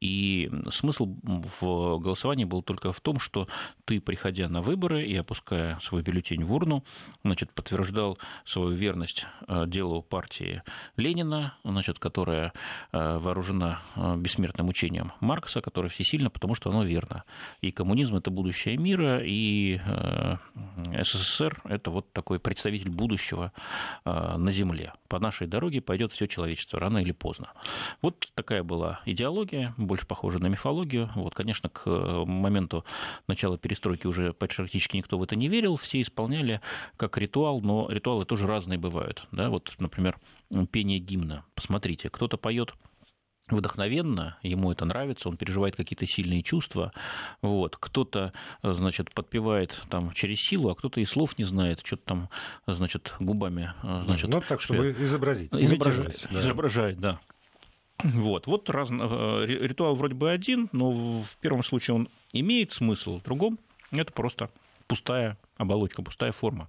И 0.00 0.50
смысл 0.70 1.16
в 1.22 1.98
голосовании 1.98 2.44
был 2.44 2.62
только 2.62 2.92
в 2.92 3.00
том, 3.00 3.18
что 3.18 3.48
ты, 3.84 4.00
приходя 4.00 4.48
на 4.48 4.60
выборы 4.60 5.04
и 5.04 5.16
опуская 5.16 5.78
свой 5.80 6.02
бюллетень 6.02 6.44
в 6.44 6.52
урну, 6.52 6.84
значит, 7.22 7.52
подтверждал 7.52 8.18
свою 8.44 8.72
верность 8.72 9.26
а, 9.46 9.66
делу 9.66 10.02
партии 10.02 10.62
Ленина, 10.96 11.56
значит, 11.64 11.98
которая 11.98 12.52
а, 12.92 13.18
вооружена 13.18 13.82
бессмертным 14.16 14.68
учением 14.68 15.12
Маркса, 15.20 15.60
которое 15.60 15.88
всесильно, 15.88 16.30
потому 16.30 16.54
что 16.54 16.70
оно 16.70 16.84
верно. 16.84 17.24
И 17.60 17.70
коммунизм– 17.70 18.16
это 18.16 18.30
будущее 18.30 18.76
мира, 18.76 19.20
и 19.24 19.80
СССР– 21.02 21.60
это 21.64 21.90
вот 21.90 22.12
такой 22.12 22.38
представитель 22.38 22.90
будущего 22.90 23.52
на 24.04 24.50
Земле. 24.54 24.92
По 25.08 25.18
нашей 25.18 25.46
дороге 25.46 25.80
пойдет 25.80 26.12
все 26.12 26.26
человечество 26.26 26.80
рано 26.80 26.98
или 26.98 27.12
поздно. 27.12 27.52
Вот 28.00 28.30
такая 28.34 28.62
была 28.62 29.00
идеология, 29.04 29.74
больше 29.76 30.06
похожа 30.06 30.38
на 30.38 30.46
мифологию. 30.46 31.10
Вот, 31.14 31.34
конечно, 31.34 31.68
к 31.68 31.88
моменту 32.24 32.84
начала 33.26 33.58
перестройки 33.58 34.06
уже 34.06 34.32
практически 34.32 34.96
никто 34.96 35.18
в 35.18 35.22
это 35.22 35.36
не 35.36 35.48
верил, 35.48 35.76
все 35.76 36.00
исполняли 36.00 36.60
как 36.96 37.18
ритуал, 37.18 37.60
но 37.60 37.88
ритуалы 37.90 38.24
тоже 38.24 38.46
разные 38.46 38.78
бывают. 38.78 39.26
Да? 39.32 39.50
Вот, 39.50 39.74
например, 39.78 40.18
пение 40.70 40.98
гимна. 40.98 41.44
Посмотрите, 41.54 42.08
кто-то 42.08 42.36
поет 42.36 42.74
вдохновенно, 43.48 44.38
ему 44.42 44.72
это 44.72 44.84
нравится, 44.84 45.28
он 45.28 45.36
переживает 45.36 45.76
какие-то 45.76 46.06
сильные 46.06 46.42
чувства. 46.42 46.92
Вот. 47.42 47.76
Кто-то, 47.76 48.32
значит, 48.62 49.12
подпевает 49.12 49.82
там 49.90 50.12
через 50.12 50.40
силу, 50.40 50.70
а 50.70 50.74
кто-то 50.74 51.00
и 51.00 51.04
слов 51.04 51.38
не 51.38 51.44
знает, 51.44 51.80
что-то 51.84 52.02
там, 52.04 52.28
значит, 52.66 53.14
губами. 53.20 53.72
Значит, 53.82 54.30
ну, 54.30 54.40
так, 54.40 54.60
чтобы 54.60 54.96
изобразить. 54.98 55.52
Изображает, 55.52 56.26
да. 56.30 56.40
изображает, 56.40 57.00
да. 57.00 57.20
Вот, 58.02 58.46
вот 58.46 58.68
раз, 58.70 58.88
э, 58.90 59.46
ритуал 59.46 59.94
вроде 59.94 60.14
бы 60.14 60.30
один, 60.30 60.68
но 60.72 61.22
в 61.22 61.36
первом 61.40 61.62
случае 61.62 61.94
он 61.94 62.08
имеет 62.32 62.72
смысл, 62.72 63.20
в 63.20 63.22
другом 63.22 63.58
это 63.92 64.12
просто 64.12 64.50
пустая 64.86 65.38
оболочка, 65.56 66.02
пустая 66.02 66.32
форма. 66.32 66.68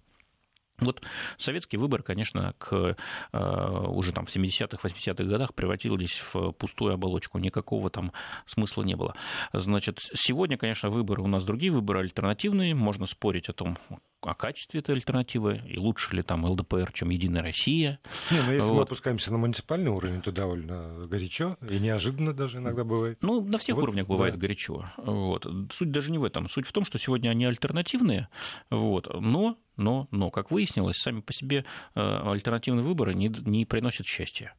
Вот 0.79 1.01
советский 1.37 1.77
выбор, 1.77 2.03
конечно, 2.03 2.53
к, 2.57 2.95
э, 3.31 3.87
уже 3.87 4.11
там 4.11 4.25
в 4.25 4.35
70-х, 4.35 4.77
80-х 4.87 5.23
годах 5.23 5.53
превратились 5.53 6.21
в 6.33 6.51
пустую 6.51 6.93
оболочку, 6.93 7.37
никакого 7.37 7.89
там 7.89 8.11
смысла 8.45 8.83
не 8.83 8.95
было. 8.95 9.15
Значит, 9.53 9.99
сегодня, 10.13 10.57
конечно, 10.57 10.89
выборы 10.89 11.21
у 11.21 11.27
нас 11.27 11.45
другие, 11.45 11.71
выборы 11.71 12.01
альтернативные, 12.01 12.75
можно 12.75 13.05
спорить 13.05 13.47
о 13.47 13.53
том, 13.53 13.77
о 14.21 14.33
качестве 14.33 14.79
этой 14.79 14.95
альтернативы, 14.95 15.61
и 15.67 15.77
лучше 15.77 16.15
ли 16.15 16.23
там 16.23 16.45
ЛДПР, 16.45 16.91
чем 16.93 17.09
Единая 17.09 17.43
Россия. 17.43 17.99
Не, 18.31 18.41
но 18.41 18.53
если 18.53 18.67
вот. 18.69 18.75
мы 18.75 18.81
опускаемся 18.83 19.31
на 19.31 19.37
муниципальный 19.37 19.91
уровень, 19.91 20.21
то 20.21 20.31
довольно 20.31 21.05
горячо, 21.07 21.57
и 21.69 21.79
неожиданно 21.79 22.33
даже 22.33 22.57
иногда 22.57 22.83
бывает. 22.83 23.19
Ну, 23.21 23.41
на 23.41 23.57
всех 23.57 23.75
вот, 23.75 23.83
уровнях 23.83 24.07
бывает 24.07 24.35
да. 24.35 24.39
горячо. 24.39 24.85
Вот. 24.97 25.45
Суть 25.73 25.91
даже 25.91 26.11
не 26.11 26.17
в 26.17 26.23
этом. 26.23 26.49
Суть 26.49 26.67
в 26.67 26.71
том, 26.71 26.85
что 26.85 26.97
сегодня 26.97 27.29
они 27.29 27.45
альтернативные, 27.45 28.29
вот, 28.69 29.07
но 29.13 29.57
но, 29.77 30.07
но, 30.11 30.31
как 30.31 30.51
выяснилось, 30.51 30.97
сами 30.97 31.19
по 31.21 31.33
себе 31.33 31.65
э, 31.95 31.99
альтернативные 31.99 32.83
выборы 32.83 33.13
не, 33.13 33.27
не 33.27 33.65
приносят 33.65 34.05
счастья. 34.07 34.55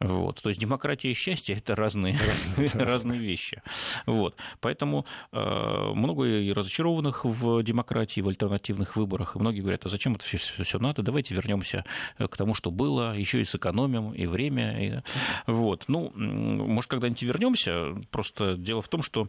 Вот. 0.00 0.40
То 0.42 0.48
есть 0.48 0.60
демократия 0.60 1.10
и 1.10 1.14
счастье– 1.14 1.56
это 1.56 1.74
разные, 1.74 2.18
разные 2.74 3.18
вещи. 3.18 3.62
Вот. 4.06 4.36
Поэтому 4.60 5.06
э, 5.32 5.92
много 5.94 6.24
и 6.24 6.52
разочарованных 6.52 7.24
в 7.24 7.62
демократии, 7.62 8.20
в 8.20 8.28
альтернативных 8.28 8.96
выборах. 8.96 9.36
И 9.36 9.38
многие 9.38 9.60
говорят, 9.60 9.86
а 9.86 9.88
зачем 9.88 10.14
это 10.14 10.24
все, 10.24 10.38
все 10.38 10.78
надо? 10.78 11.02
Давайте 11.02 11.34
вернемся 11.34 11.84
к 12.18 12.36
тому, 12.36 12.54
что 12.54 12.70
было, 12.70 13.16
еще 13.16 13.40
и 13.40 13.44
сэкономим, 13.44 14.12
и 14.12 14.26
время. 14.26 14.84
И... 14.84 15.00
Вот. 15.46 15.84
Ну, 15.88 16.12
может, 16.14 16.90
когда-нибудь 16.90 17.22
вернемся. 17.22 17.94
Просто 18.10 18.56
дело 18.56 18.82
в 18.82 18.88
том, 18.88 19.02
что 19.02 19.28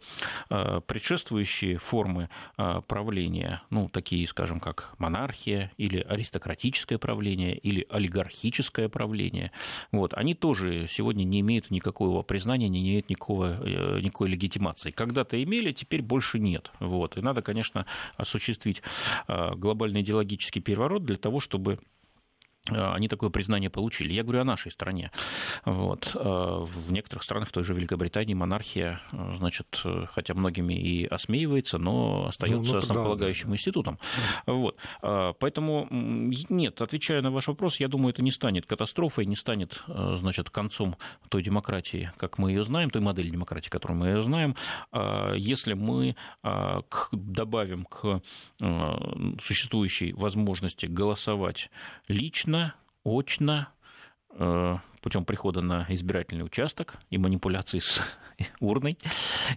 э, 0.50 0.82
предшествующие 0.86 1.78
формы 1.78 2.30
э, 2.58 2.82
правления, 2.88 3.62
ну, 3.70 3.88
такие, 3.90 4.28
скажем, 4.28 4.60
как 4.60 4.96
монархия 4.98 5.72
или 5.78 6.00
аристократическое 6.00 6.98
правление 6.98 7.58
или 7.58 7.86
олигархическое 7.90 8.90
правление, 8.90 9.52
вот, 9.92 10.14
они 10.14 10.34
тоже 10.34 10.55
сегодня 10.56 11.24
не 11.24 11.40
имеют 11.42 11.72
никакого 11.72 12.24
признания, 12.24 12.70
не 12.70 12.82
имеют 12.82 13.10
никакого, 13.10 13.60
э, 13.64 14.00
никакой 14.02 14.30
легитимации. 14.30 14.92
Когда-то 14.92 15.42
имели, 15.42 15.72
теперь 15.72 16.02
больше 16.02 16.40
нет. 16.40 16.72
Вот. 16.80 17.18
И 17.18 17.22
надо, 17.22 17.42
конечно, 17.42 17.86
осуществить 18.18 18.82
э, 19.28 19.56
глобальный 19.56 20.02
идеологический 20.02 20.62
переворот 20.62 21.06
для 21.06 21.18
того, 21.18 21.40
чтобы 21.40 21.80
они 22.72 23.08
такое 23.08 23.30
признание 23.30 23.70
получили. 23.70 24.14
Я 24.14 24.24
говорю 24.24 24.42
о 24.42 24.44
нашей 24.44 24.72
стране. 24.72 25.12
Вот. 25.66 26.12
Э, 26.16 26.64
в 26.64 26.92
некоторых 26.92 27.24
странах, 27.24 27.50
в 27.50 27.52
той 27.52 27.64
же 27.64 27.74
Великобритании, 27.74 28.34
монархия, 28.34 29.02
э, 29.12 29.36
значит, 29.38 29.84
хотя 30.14 30.34
многими 30.34 30.74
и 30.74 31.06
осмеивается, 31.06 31.78
но 31.78 32.28
остается 32.28 32.62
ну, 32.62 32.74
ну, 32.74 32.78
основополагающим 32.80 33.50
да, 33.50 33.56
институтом. 33.56 34.00
Вот. 34.46 34.78
Поэтому 35.02 35.88
нет, 35.92 36.82
отвечая 36.82 37.22
на 37.22 37.32
ваш 37.32 37.48
вопрос, 37.48 37.80
я 37.80 37.88
думаю, 37.88 38.14
это 38.14 38.22
не 38.22 38.32
станет 38.32 38.66
катастрофой, 38.66 39.26
не 39.26 39.36
станет, 39.36 39.84
значит, 39.88 40.50
концом 40.50 40.96
той 41.30 41.44
демократии, 41.44 42.12
как 42.18 42.38
мы 42.38 42.52
ее 42.52 42.64
знаем, 42.64 42.90
той 42.90 43.02
модели 43.02 43.30
демократии, 43.30 43.70
которую 43.70 44.00
мы 44.00 44.08
ее 44.08 44.24
знаем, 44.24 44.56
если 45.36 45.74
мы 45.74 46.16
добавим 47.12 47.86
к 47.86 48.22
существующей 49.44 50.14
возможности 50.14 50.86
голосовать 50.86 51.70
лично, 52.08 52.55
очно, 53.04 53.70
э, 54.32 54.78
путем 55.02 55.24
прихода 55.24 55.62
на 55.62 55.86
избирательный 55.90 56.44
участок 56.44 56.96
и 57.10 57.18
манипуляции 57.18 57.80
с 57.80 58.02
урной 58.60 58.98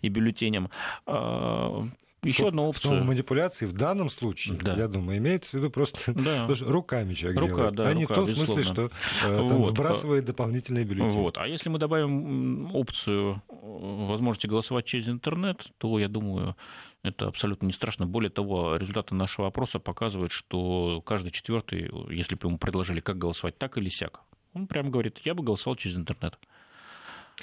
и 0.02 0.08
бюллетенем. 0.08 0.70
Э, 1.06 1.84
Еще 2.22 2.48
одна 2.48 2.62
опция. 2.62 2.90
Слово 2.90 3.04
манипуляции 3.04 3.64
в 3.66 3.72
данном 3.72 4.10
случае, 4.10 4.58
да. 4.58 4.74
я 4.74 4.88
думаю, 4.88 5.18
имеется 5.18 5.52
в 5.52 5.54
виду 5.54 5.70
просто 5.70 6.12
да. 6.14 6.46
руками 6.60 7.14
человек 7.14 7.40
рука, 7.40 7.54
делает, 7.54 7.74
да, 7.76 7.88
а 7.88 7.94
не 7.94 8.02
рука, 8.02 8.14
в 8.14 8.16
том 8.16 8.26
смысле, 8.26 8.62
что 8.62 8.90
э, 9.24 9.48
там 9.48 9.58
вот. 9.58 9.70
вбрасывает 9.70 10.24
дополнительные 10.24 10.84
бюллетени. 10.84 11.20
Вот. 11.22 11.38
А 11.38 11.46
если 11.46 11.70
мы 11.70 11.78
добавим 11.78 12.74
опцию 12.74 13.42
возможности 13.48 14.46
голосовать 14.46 14.84
через 14.84 15.08
интернет, 15.08 15.72
то, 15.78 15.98
я 15.98 16.08
думаю, 16.08 16.56
это 17.02 17.28
абсолютно 17.28 17.66
не 17.66 17.72
страшно. 17.72 18.06
Более 18.06 18.30
того, 18.30 18.76
результаты 18.76 19.14
нашего 19.14 19.48
опроса 19.48 19.78
показывают, 19.78 20.32
что 20.32 21.02
каждый 21.06 21.30
четвертый, 21.30 21.90
если 22.14 22.34
бы 22.34 22.48
ему 22.48 22.58
предложили, 22.58 23.00
как 23.00 23.18
голосовать, 23.18 23.58
так 23.58 23.78
или 23.78 23.88
сяк, 23.88 24.22
он 24.54 24.66
прямо 24.66 24.90
говорит, 24.90 25.18
я 25.24 25.34
бы 25.34 25.42
голосовал 25.42 25.76
через 25.76 25.96
интернет. 25.96 26.38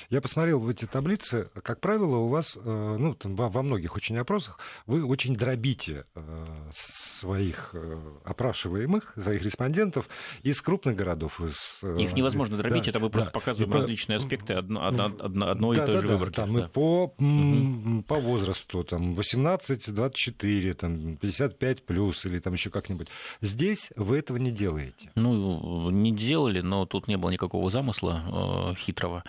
Я 0.10 0.22
посмотрел 0.22 0.60
в 0.60 0.70
эти 0.70 0.86
таблицы. 0.86 1.50
Как 1.64 1.80
правило, 1.80 2.18
у 2.18 2.28
вас, 2.28 2.56
э, 2.56 2.98
ну, 3.00 3.16
во 3.24 3.62
многих 3.62 3.96
очень 3.96 4.18
опросах, 4.18 4.60
вы 4.86 5.06
очень 5.06 5.36
дробите 5.36 6.06
э, 6.16 6.46
своих 6.72 7.72
э, 7.74 7.98
опрашиваемых, 8.24 9.14
своих 9.22 9.44
респондентов 9.44 10.08
из 10.44 10.62
крупных 10.62 10.96
городов. 10.96 11.42
Из, 11.42 11.82
Их 12.00 12.14
невозможно 12.14 12.58
дробить, 12.58 12.86
да, 12.86 12.90
это 12.92 13.00
мы 13.00 13.10
просто 13.10 13.32
да. 13.32 13.40
показываем 13.40 13.72
и 13.72 13.76
различные 13.76 14.18
аспекты 14.18 14.54
одно, 14.54 14.86
одно, 14.86 15.06
одно, 15.06 15.50
одной 15.50 15.76
да, 15.78 15.84
и 15.84 15.86
той 15.86 15.96
да, 15.96 16.02
же 16.02 16.08
да, 16.08 16.14
выборки. 16.14 16.36
Там, 16.36 16.56
да. 16.56 16.68
по, 16.68 17.14
угу. 17.18 18.04
по 18.04 18.16
возрасту, 18.16 18.84
там, 18.84 19.14
18-24, 19.14 20.74
там, 20.74 21.18
55 21.18 21.86
плюс 21.86 22.26
или 22.26 22.40
там 22.40 22.54
еще 22.54 22.70
как-нибудь. 22.70 23.08
Здесь 23.42 23.92
вы 23.96 24.18
этого 24.18 24.38
не 24.38 24.52
делаете. 24.52 25.12
Ну, 25.16 25.90
не 25.90 26.12
делали, 26.12 26.62
но 26.62 26.86
тут 26.86 27.08
не 27.08 27.18
было 27.18 27.30
никакого 27.30 27.70
замысла 27.70 28.74
э, 28.74 28.76
хитрого 28.76 29.24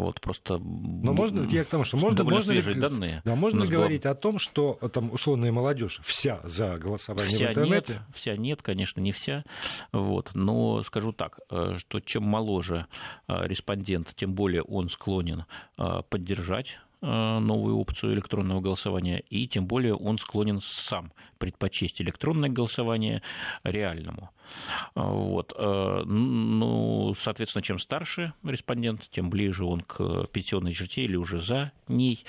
вот, 0.00 0.20
просто... 0.20 0.58
Но 0.58 1.12
можно, 1.12 1.46
я 1.50 1.64
к 1.64 1.68
тому, 1.68 1.84
что 1.84 1.96
можно, 1.96 2.24
можно 2.24 2.52
ли, 2.52 2.74
данные. 2.74 3.22
Да, 3.24 3.34
можно 3.34 3.66
говорить 3.66 4.06
о 4.06 4.14
том, 4.14 4.38
что 4.38 4.74
там 4.92 5.12
условная 5.12 5.52
молодежь 5.52 6.00
вся 6.02 6.40
за 6.44 6.76
голосование 6.78 7.36
вся 7.36 7.46
в 7.46 7.50
интернете? 7.50 7.92
Нет, 7.92 8.02
вся 8.14 8.36
нет, 8.36 8.62
конечно, 8.62 9.00
не 9.00 9.12
вся. 9.12 9.44
Вот, 9.92 10.30
но 10.34 10.82
скажу 10.82 11.12
так, 11.12 11.40
э, 11.50 11.76
что 11.78 12.00
чем 12.00 12.24
моложе 12.24 12.86
э, 13.28 13.46
респондент, 13.46 14.14
тем 14.16 14.34
более 14.34 14.62
он 14.62 14.88
склонен 14.88 15.44
э, 15.78 16.02
поддержать 16.08 16.78
Э, 17.02 17.38
новую 17.38 17.78
опцию 17.78 18.12
электронного 18.12 18.60
голосования, 18.60 19.20
и 19.30 19.48
тем 19.48 19.66
более 19.66 19.94
он 19.94 20.18
склонен 20.18 20.60
сам 20.62 21.12
предпочесть 21.38 22.02
электронное 22.02 22.50
голосование 22.50 23.22
реальному. 23.64 24.28
Э, 24.94 25.02
вот. 25.02 25.52
Э, 25.56 26.02
ну, 26.04 27.14
соответственно, 27.18 27.62
чем 27.62 27.78
старше 27.78 28.32
респондент, 28.44 29.08
тем 29.10 29.30
ближе 29.30 29.64
он 29.64 29.80
к 29.82 30.26
пенсионной 30.32 30.72
черте 30.72 31.02
или 31.02 31.16
уже 31.16 31.40
за 31.40 31.72
ней, 31.88 32.24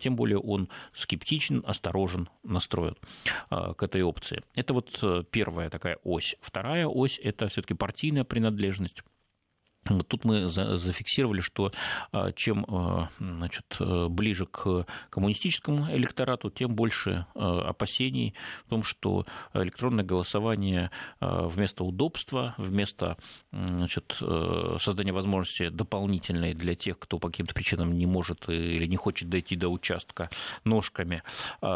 тем 0.00 0.16
более 0.16 0.38
он 0.38 0.68
скептичен, 0.92 1.62
осторожен, 1.66 2.28
настроен 2.42 2.96
к 3.50 3.82
этой 3.82 4.02
опции. 4.02 4.42
Это 4.54 4.74
вот 4.74 5.28
первая 5.30 5.70
такая 5.70 5.98
ось. 6.04 6.36
Вторая 6.40 6.86
ось– 6.86 7.18
это 7.22 7.48
все 7.48 7.62
таки 7.62 7.74
партийная 7.74 8.24
принадлежность 8.24 9.02
вот 9.88 10.08
тут 10.08 10.24
мы 10.24 10.48
зафиксировали, 10.48 11.40
что 11.40 11.72
а, 12.12 12.32
чем 12.32 12.64
а, 12.68 13.08
значит, 13.18 13.76
ближе 13.78 14.46
к 14.46 14.86
коммунистическому 15.10 15.90
электорату, 15.90 16.50
тем 16.50 16.74
больше 16.74 17.26
а, 17.34 17.68
опасений 17.68 18.34
в 18.66 18.70
том, 18.70 18.82
что 18.82 19.26
электронное 19.54 20.04
голосование 20.04 20.90
вместо 21.20 21.84
удобства, 21.84 22.54
вместо 22.58 23.16
значит, 23.52 24.16
создания 24.80 25.12
возможности 25.12 25.68
дополнительной 25.68 26.54
для 26.54 26.74
тех, 26.74 26.98
кто 26.98 27.18
по 27.18 27.28
каким-то 27.28 27.54
причинам 27.54 27.96
не 27.96 28.06
может 28.06 28.48
или 28.48 28.86
не 28.86 28.96
хочет 28.96 29.28
дойти 29.28 29.56
до 29.56 29.68
участка 29.68 30.30
ножками, 30.64 31.22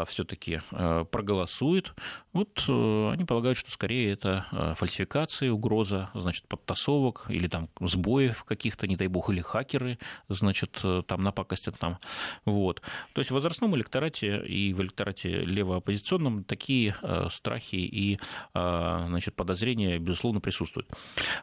все-таки 0.07 0.61
проголосует, 0.69 1.93
вот 2.33 2.63
они 2.67 3.25
полагают, 3.25 3.57
что 3.57 3.71
скорее 3.71 4.13
это 4.13 4.75
фальсификация, 4.77 5.51
угроза 5.51 6.09
значит, 6.13 6.47
подтасовок 6.47 7.25
или 7.29 7.47
там 7.47 7.69
сбор 7.79 8.00
сбоев 8.01 8.43
каких-то, 8.43 8.87
не 8.87 8.95
дай 8.95 9.07
бог, 9.07 9.29
или 9.29 9.41
хакеры, 9.41 9.97
значит, 10.27 10.83
там 11.05 11.23
напакостят 11.23 11.77
там. 11.77 11.99
Вот. 12.45 12.81
То 13.13 13.21
есть 13.21 13.31
в 13.31 13.33
возрастном 13.35 13.75
электорате 13.75 14.43
и 14.45 14.73
в 14.73 14.81
электорате 14.81 15.29
левооппозиционном 15.45 16.43
такие 16.43 16.95
страхи 17.29 17.75
и 17.75 18.19
значит, 18.53 19.35
подозрения, 19.35 19.99
безусловно, 19.99 20.41
присутствуют. 20.41 20.89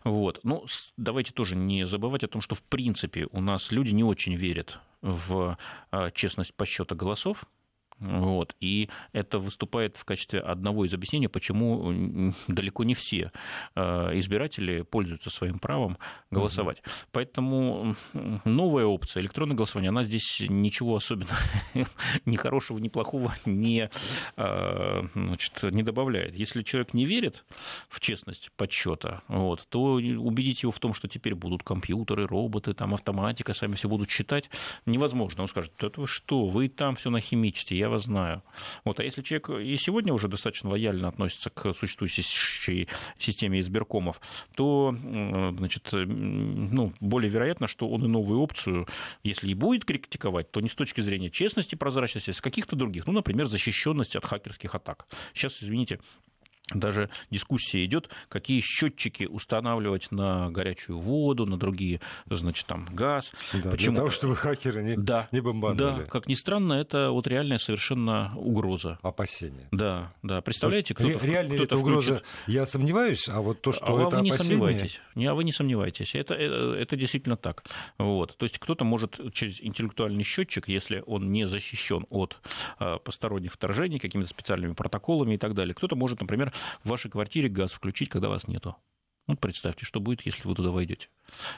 Вот. 0.04 0.40
Ну, 0.42 0.66
давайте 0.96 1.32
тоже 1.32 1.56
не 1.56 1.86
забывать 1.86 2.24
о 2.24 2.28
том, 2.28 2.42
что 2.42 2.54
в 2.54 2.62
принципе 2.62 3.28
у 3.30 3.40
нас 3.40 3.70
люди 3.70 3.90
не 3.90 4.04
очень 4.04 4.34
верят 4.34 4.78
в 5.00 5.56
честность 6.12 6.54
подсчета 6.54 6.94
голосов, 6.96 7.44
вот. 8.00 8.54
И 8.60 8.88
это 9.12 9.38
выступает 9.38 9.96
в 9.96 10.04
качестве 10.04 10.40
одного 10.40 10.84
из 10.84 10.94
объяснений, 10.94 11.28
почему 11.28 12.32
далеко 12.46 12.84
не 12.84 12.94
все 12.94 13.32
э, 13.74 14.18
избиратели 14.18 14.82
пользуются 14.82 15.30
своим 15.30 15.58
правом 15.58 15.98
голосовать. 16.30 16.78
Угу. 16.78 16.90
Поэтому 17.12 17.96
новая 18.44 18.84
опция, 18.84 19.22
электронное 19.22 19.56
голосование, 19.56 19.88
она 19.88 20.04
здесь 20.04 20.40
ничего 20.48 20.96
особенно 20.96 21.36
ни 22.24 22.36
хорошего, 22.36 22.78
ни 22.78 22.88
плохого 22.88 23.34
не, 23.44 23.90
э, 24.36 25.02
значит, 25.14 25.62
не 25.62 25.82
добавляет. 25.82 26.34
Если 26.34 26.62
человек 26.62 26.94
не 26.94 27.04
верит 27.04 27.44
в 27.88 28.00
честность 28.00 28.50
подсчета, 28.56 29.22
вот, 29.28 29.66
то 29.68 29.94
убедить 29.94 30.62
его 30.62 30.72
в 30.72 30.78
том, 30.78 30.94
что 30.94 31.08
теперь 31.08 31.34
будут 31.34 31.62
компьютеры, 31.62 32.26
роботы, 32.26 32.74
там 32.74 32.94
автоматика, 32.94 33.54
сами 33.54 33.74
все 33.74 33.88
будут 33.88 34.10
считать, 34.10 34.50
невозможно. 34.86 35.42
Он 35.42 35.48
скажет, 35.48 35.72
это 35.78 36.00
вы 36.00 36.06
что, 36.06 36.46
вы 36.46 36.68
там 36.68 36.94
все 36.96 37.10
нахимичите, 37.10 37.76
я 37.76 37.87
вас 37.88 38.04
знаю. 38.04 38.42
Вот. 38.84 39.00
А 39.00 39.04
если 39.04 39.22
человек 39.22 39.50
и 39.50 39.76
сегодня 39.76 40.12
уже 40.12 40.28
достаточно 40.28 40.70
лояльно 40.70 41.08
относится 41.08 41.50
к 41.50 41.74
существующей 41.74 42.88
системе 43.18 43.60
избиркомов, 43.60 44.20
то 44.54 44.94
значит, 44.98 45.88
ну, 45.92 46.92
более 47.00 47.30
вероятно, 47.30 47.66
что 47.66 47.88
он 47.88 48.04
и 48.04 48.08
новую 48.08 48.40
опцию, 48.40 48.86
если 49.22 49.48
и 49.50 49.54
будет 49.54 49.84
критиковать, 49.84 50.50
то 50.50 50.60
не 50.60 50.68
с 50.68 50.74
точки 50.74 51.00
зрения 51.00 51.30
честности, 51.30 51.74
прозрачности, 51.74 52.30
а 52.30 52.34
с 52.34 52.40
каких-то 52.40 52.76
других, 52.76 53.06
ну, 53.06 53.12
например, 53.12 53.46
защищенности 53.46 54.16
от 54.16 54.24
хакерских 54.24 54.74
атак. 54.74 55.06
Сейчас, 55.32 55.62
извините, 55.62 56.00
даже 56.74 57.08
дискуссия 57.30 57.84
идет, 57.84 58.10
какие 58.28 58.60
счетчики 58.60 59.24
устанавливать 59.24 60.10
на 60.10 60.50
горячую 60.50 60.98
воду, 60.98 61.46
на 61.46 61.58
другие, 61.58 62.00
значит, 62.28 62.66
там, 62.66 62.88
газ. 62.92 63.32
Да, 63.52 63.70
Почему? 63.70 63.92
Для 63.92 64.00
того, 64.00 64.10
чтобы 64.10 64.36
хакеры 64.36 64.82
не, 64.82 64.96
да, 64.96 65.28
не 65.32 65.40
бомбанули. 65.40 65.78
Да, 65.78 66.04
как 66.04 66.26
ни 66.26 66.34
странно, 66.34 66.74
это 66.74 67.10
вот 67.10 67.26
реальная 67.26 67.58
совершенно 67.58 68.36
угроза. 68.36 68.98
Опасение. 69.02 69.68
Да, 69.72 70.12
да. 70.22 70.42
Представляете, 70.42 70.94
кто-то 70.94 71.26
Реально 71.26 71.54
кто 71.54 71.64
это 71.64 71.76
угроза, 71.78 72.22
я 72.46 72.66
сомневаюсь, 72.66 73.28
а 73.28 73.40
вот 73.40 73.60
то, 73.60 73.72
что 73.72 73.84
а 73.86 74.06
это 74.06 74.16
вы 74.16 74.22
не 74.22 74.30
опасение... 74.30 74.58
сомневаетесь. 74.58 75.00
Не, 75.14 75.26
а 75.26 75.34
вы 75.34 75.44
не 75.44 75.52
сомневаетесь. 75.52 76.14
Это, 76.14 76.34
это, 76.34 76.74
это 76.74 76.96
действительно 76.96 77.36
так. 77.36 77.64
Вот. 77.98 78.36
То 78.36 78.44
есть 78.44 78.58
кто-то 78.58 78.84
может 78.84 79.18
через 79.32 79.60
интеллектуальный 79.60 80.24
счетчик, 80.24 80.68
если 80.68 81.02
он 81.06 81.32
не 81.32 81.46
защищен 81.46 82.06
от 82.10 82.36
а, 82.78 82.98
посторонних 82.98 83.52
вторжений 83.52 83.98
какими-то 83.98 84.28
специальными 84.28 84.74
протоколами 84.74 85.34
и 85.34 85.38
так 85.38 85.54
далее, 85.54 85.74
кто-то 85.74 85.96
может, 85.96 86.20
например, 86.20 86.52
в 86.82 86.88
вашей 86.88 87.10
квартире 87.10 87.48
газ 87.48 87.72
включить, 87.72 88.08
когда 88.08 88.28
вас 88.28 88.48
нету. 88.48 88.76
Ну, 89.28 89.36
представьте, 89.36 89.84
что 89.84 90.00
будет, 90.00 90.22
если 90.24 90.48
вы 90.48 90.54
туда 90.54 90.70
войдете. 90.70 91.08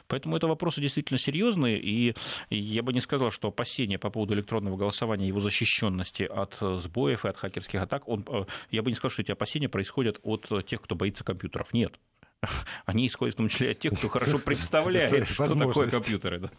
Поэтому 0.09 0.36
это 0.36 0.48
вопросы 0.48 0.80
действительно 0.80 1.20
серьезные, 1.20 1.80
и 1.80 2.14
я 2.51 2.82
бы 2.82 2.92
не 2.92 3.01
сказал, 3.01 3.30
что 3.30 3.48
опасения 3.48 3.96
по 3.96 4.11
поводу 4.11 4.34
электронного 4.34 4.76
голосования, 4.76 5.28
его 5.28 5.38
защищенности 5.38 6.24
от 6.24 6.59
сбоев 6.61 7.24
и 7.24 7.28
от 7.28 7.36
хакерских 7.36 7.80
атак, 7.80 8.09
он, 8.09 8.26
э, 8.28 8.44
я 8.72 8.82
бы 8.82 8.90
не 8.90 8.96
сказал, 8.96 9.12
что 9.12 9.22
эти 9.22 9.30
опасения 9.30 9.68
происходят 9.68 10.18
от 10.24 10.48
тех, 10.66 10.82
кто 10.82 10.96
боится 10.96 11.22
компьютеров. 11.22 11.72
Нет. 11.72 11.96
Они 12.86 13.07
исходят 13.07 13.34
в 13.34 13.38
том 13.38 13.49
числе 13.49 13.72
от 13.72 13.78
тех, 13.78 13.93
кто 13.97 14.09
хорошо 14.09 14.38
представляет, 14.38 15.28
что 15.28 15.55
такое 15.55 15.91
компьютеры. 15.91 16.51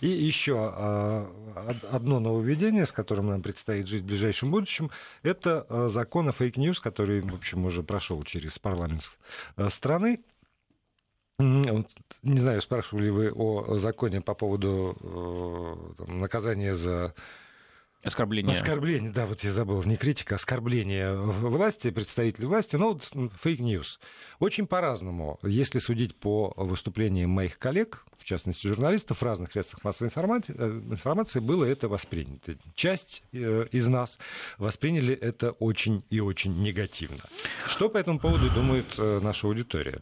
И 0.00 0.08
еще 0.08 0.56
а, 0.58 1.76
одно 1.90 2.20
нововведение, 2.20 2.86
с 2.86 2.92
которым 2.92 3.28
нам 3.28 3.42
предстоит 3.42 3.86
жить 3.86 4.02
в 4.02 4.06
ближайшем 4.06 4.50
будущем, 4.50 4.90
это 5.22 5.66
а, 5.68 5.88
закон 5.88 6.28
о 6.28 6.32
fake 6.32 6.53
news, 6.53 6.80
который, 6.80 7.20
в 7.20 7.34
общем, 7.34 7.64
уже 7.66 7.82
прошел 7.82 8.22
через 8.22 8.58
парламент 8.58 9.02
а, 9.56 9.70
страны. 9.70 10.20
Не 11.38 12.38
знаю, 12.38 12.62
спрашивали 12.62 13.10
вы 13.10 13.30
о 13.30 13.76
законе 13.76 14.22
по 14.22 14.32
поводу 14.32 15.94
там, 15.98 16.18
наказания 16.18 16.74
за 16.74 17.14
Оскорбление. 18.02 18.52
Оскорбление, 18.52 19.10
да, 19.10 19.26
вот 19.26 19.42
я 19.42 19.52
забыл, 19.52 19.82
не 19.84 19.96
критика, 19.96 20.36
оскорбление 20.36 21.16
власти, 21.16 21.90
представителей 21.90 22.46
власти, 22.46 22.76
но 22.76 22.92
вот 22.92 23.10
fake 23.42 23.67
news. 23.67 23.98
Очень 24.38 24.66
по-разному. 24.66 25.40
Если 25.42 25.80
судить 25.80 26.14
по 26.14 26.52
выступлениям 26.56 27.30
моих 27.30 27.58
коллег, 27.58 28.06
в 28.18 28.28
частности 28.28 28.66
журналистов 28.66 29.18
в 29.18 29.22
разных 29.22 29.52
средствах 29.52 29.84
массовой 29.84 30.08
информации, 30.08 30.52
э, 30.58 30.68
информации 30.90 31.38
было 31.38 31.64
это 31.64 31.88
воспринято. 31.88 32.56
Часть 32.74 33.22
э, 33.32 33.68
из 33.70 33.86
нас 33.86 34.18
восприняли 34.58 35.14
это 35.14 35.52
очень 35.52 36.02
и 36.10 36.18
очень 36.18 36.60
негативно. 36.60 37.20
Что 37.68 37.88
по 37.88 37.98
этому 37.98 38.18
поводу 38.18 38.50
думает 38.50 38.86
э, 38.98 39.20
наша 39.22 39.46
аудитория? 39.46 40.00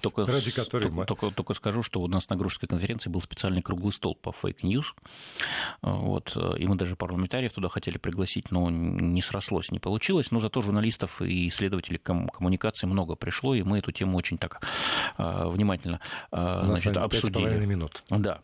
Только, 0.00 0.26
ради 0.26 0.50
которой 0.52 0.84
только, 0.84 0.94
мы... 0.94 1.04
только, 1.04 1.30
только 1.32 1.52
скажу, 1.52 1.82
что 1.82 2.00
у 2.00 2.08
нас 2.08 2.30
на 2.30 2.36
Грузской 2.36 2.66
конференции 2.66 3.10
был 3.10 3.20
специальный 3.20 3.60
круглый 3.60 3.92
стол 3.92 4.14
по 4.14 4.32
fake 4.32 4.60
news. 4.60 4.94
Вот, 5.82 6.34
и 6.58 6.66
мы 6.66 6.76
даже 6.76 6.96
парламентариев 7.20 7.52
туда 7.52 7.68
хотели 7.68 7.98
пригласить, 7.98 8.50
но 8.50 8.70
не 8.70 9.20
срослось, 9.20 9.70
не 9.70 9.78
получилось. 9.78 10.30
Но 10.30 10.40
зато 10.40 10.62
журналистов 10.62 11.20
и 11.20 11.48
исследователей 11.48 11.98
коммуникации 11.98 12.86
много 12.86 13.14
пришло, 13.14 13.54
и 13.54 13.62
мы 13.62 13.78
эту 13.78 13.92
тему 13.92 14.16
очень 14.16 14.38
так 14.38 14.62
внимательно 15.18 16.00
значит, 16.30 16.96
обсудили 16.96 17.66
минут. 17.66 18.02
Да. 18.08 18.40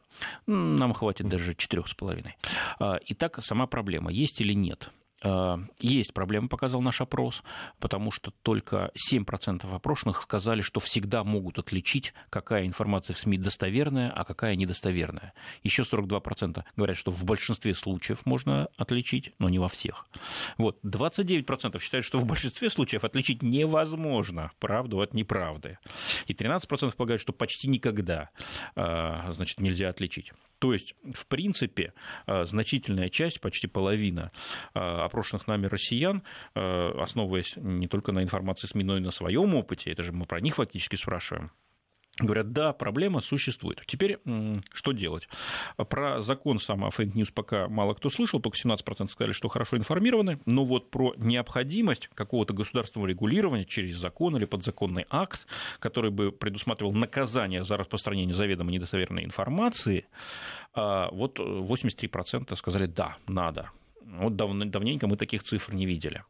Нам 0.47 0.93
хватит 0.93 1.29
даже 1.29 1.55
четырех 1.55 1.89
с 1.89 1.95
половиной. 1.95 2.37
А, 2.79 2.99
итак, 3.07 3.39
сама 3.43 3.67
проблема. 3.67 4.13
Есть 4.13 4.41
или 4.41 4.53
нет? 4.53 4.91
А, 5.27 5.59
есть 5.81 6.15
проблема, 6.15 6.47
показал 6.47 6.81
наш 6.81 7.01
опрос, 7.01 7.43
потому 7.81 8.13
что 8.13 8.31
только 8.43 8.93
7% 9.11 9.75
опрошенных 9.75 10.23
сказали, 10.23 10.61
что 10.61 10.79
всегда 10.79 11.25
могут 11.25 11.59
отличить, 11.59 12.15
какая 12.31 12.65
информация 12.65 13.15
в 13.15 13.19
СМИ 13.19 13.39
достоверная, 13.39 14.11
а 14.11 14.25
какая 14.25 14.55
недостоверная. 14.55 15.35
Еще 15.65 15.83
42% 15.83 16.63
говорят, 16.77 16.97
что 16.97 17.11
в 17.11 17.25
большинстве 17.25 17.75
случаев 17.75 18.25
можно 18.25 18.69
отличить, 18.77 19.33
но 19.41 19.49
не 19.49 19.59
во 19.59 19.69
всех. 19.69 20.07
Вот. 20.59 20.79
29% 20.85 21.81
считают, 21.81 22.07
что 22.07 22.19
в 22.19 22.25
большинстве 22.25 22.71
случаев 22.71 23.03
отличить 23.03 23.43
невозможно 23.43 24.53
правду 24.61 25.01
от 25.01 25.13
неправды. 25.13 25.79
И 26.29 26.35
13% 26.35 26.95
полагают, 26.95 27.21
что 27.21 27.33
почти 27.33 27.67
никогда 27.67 28.31
а, 28.77 29.33
значит, 29.33 29.61
нельзя 29.61 29.89
отличить. 29.89 30.33
То 30.59 30.73
есть, 30.73 30.95
в 31.13 31.27
принципе, 31.27 31.93
э, 32.27 32.45
значительная 32.47 33.09
часть, 33.09 33.41
почти 33.41 33.67
половина 33.67 34.33
э, 34.75 34.79
опрошенных 34.79 35.47
нами 35.47 35.67
россиян, 35.67 36.23
э, 36.55 36.91
основываясь 37.01 37.57
не 37.57 37.89
только 37.89 38.13
на 38.13 38.23
информации 38.23 38.67
СМИ, 38.67 38.85
но 38.85 38.97
и 38.97 39.01
на 39.01 39.11
своем 39.11 39.55
опыте, 39.55 39.93
это 39.93 40.03
же 40.03 40.13
мы 40.13 40.25
про 40.25 40.41
них 40.41 40.57
фактически 40.57 40.97
спрашиваем, 40.97 41.51
Говорят, 42.19 42.53
да, 42.53 42.73
проблема 42.73 43.21
существует. 43.21 43.83
Теперь 43.87 44.19
что 44.73 44.93
делать? 44.93 45.29
Про 45.77 46.23
закон 46.23 46.61
сам 46.61 46.85
о 46.85 46.91
fake 46.91 47.11
news 47.11 47.31
пока 47.31 47.69
мало 47.69 47.93
кто 47.93 48.09
слышал, 48.09 48.41
только 48.41 48.57
17% 48.57 49.09
сказали, 49.09 49.33
что 49.33 49.49
хорошо 49.49 49.77
информированы, 49.77 50.39
но 50.47 50.65
вот 50.65 50.91
про 50.91 51.13
необходимость 51.19 52.09
какого-то 52.15 52.55
государственного 52.55 53.09
регулирования 53.09 53.67
через 53.67 53.97
закон 53.97 54.35
или 54.35 54.47
подзаконный 54.47 55.05
акт, 55.11 55.47
который 55.79 56.11
бы 56.11 56.33
предусматривал 56.33 56.93
наказание 56.93 57.65
за 57.65 57.77
распространение 57.77 58.35
заведомо 58.35 58.71
недостоверной 58.71 59.25
информации, 59.25 60.07
а, 60.73 61.11
вот 61.13 61.39
83% 61.39 62.57
сказали, 62.57 62.87
да, 62.87 63.17
надо. 63.27 63.73
Вот 64.07 64.37
дав, 64.37 64.57
давненько 64.57 65.09
мы 65.09 65.17
таких 65.17 65.43
цифр 65.43 65.75
не 65.75 65.85
видели. 65.85 66.23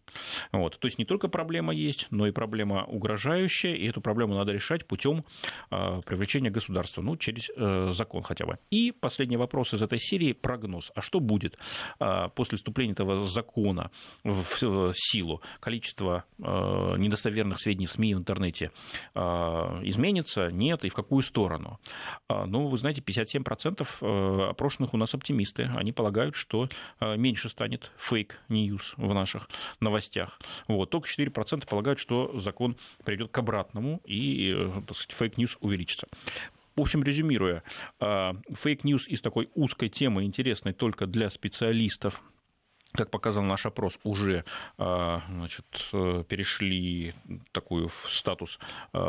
Вот. 0.53 0.79
То 0.79 0.87
есть 0.87 0.99
не 0.99 1.05
только 1.05 1.29
проблема 1.29 1.75
есть, 1.75 2.07
но 2.11 2.27
и 2.27 2.31
проблема 2.31 2.85
угрожающая, 2.85 3.75
и 3.75 3.87
эту 3.87 4.01
проблему 4.01 4.35
надо 4.35 4.53
решать 4.53 4.87
путем 4.87 5.25
э, 5.71 6.01
привлечения 6.07 6.51
государства, 6.51 7.03
ну, 7.03 7.17
через 7.17 7.51
э, 7.55 7.91
закон 7.93 8.23
хотя 8.23 8.47
бы. 8.47 8.59
И 8.71 8.93
последний 8.93 9.37
вопрос 9.37 9.75
из 9.75 9.83
этой 9.83 9.99
серии– 9.99 10.33
прогноз. 10.33 10.91
А 10.95 11.03
что 11.03 11.21
будет 11.21 11.59
э, 12.01 12.29
после 12.35 12.57
вступления 12.57 12.93
этого 12.93 13.25
закона 13.25 13.91
в, 14.25 14.93
силу? 14.95 15.43
Количество 15.61 16.25
недостоверных 16.39 17.59
сведений 17.61 17.87
в 17.87 17.93
СМИ 17.93 18.15
в 18.15 18.19
интернете 18.19 18.71
изменится? 19.15 20.49
Нет? 20.51 20.85
И 20.85 20.89
в 20.89 20.95
какую 20.95 21.23
сторону? 21.23 21.79
Ну, 22.29 22.69
вы 22.69 22.79
знаете, 22.79 23.03
57% 23.03 24.49
опрошенных 24.51 24.95
у 24.95 24.97
нас 24.97 25.15
оптимисты. 25.15 25.71
Они 25.77 25.93
полагают, 25.93 26.35
что 26.37 26.69
меньше 27.01 27.49
станет 27.49 27.66
станет 27.67 27.91
fake 27.97 28.46
news 28.46 28.95
в 28.97 29.13
наших 29.13 29.49
новостях. 29.81 30.39
Вот. 30.69 30.91
Только 30.91 31.09
4% 31.09 31.67
полагают, 31.67 31.99
что 31.99 32.39
закон 32.39 32.77
придет 33.05 33.33
к 33.33 33.39
обратному, 33.39 34.01
и 34.05 34.55
э, 34.57 34.83
fake 35.09 35.33
news 35.33 35.57
увеличится. 35.61 36.07
В 36.77 36.81
общем, 36.81 37.03
резюмируя, 37.03 37.65
э, 38.01 38.33
fake 38.55 38.82
news 38.82 39.09
из 39.09 39.21
такой 39.21 39.51
узкой 39.57 39.89
темы, 39.89 40.23
интересной 40.23 40.75
только 40.75 41.07
для 41.07 41.29
специалистов, 41.29 42.23
как 42.93 43.11
показал 43.11 43.43
наш 43.43 43.67
опрос, 43.67 43.99
уже 44.05 44.45
э, 44.79 45.21
значит, 45.29 45.67
перешли 45.91 47.15
такую 47.51 47.89
в 47.89 48.07
статус 48.11 48.61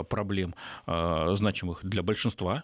проблем, 0.09 0.55
значимых 0.87 1.85
для 1.85 2.01
большинства 2.01 2.63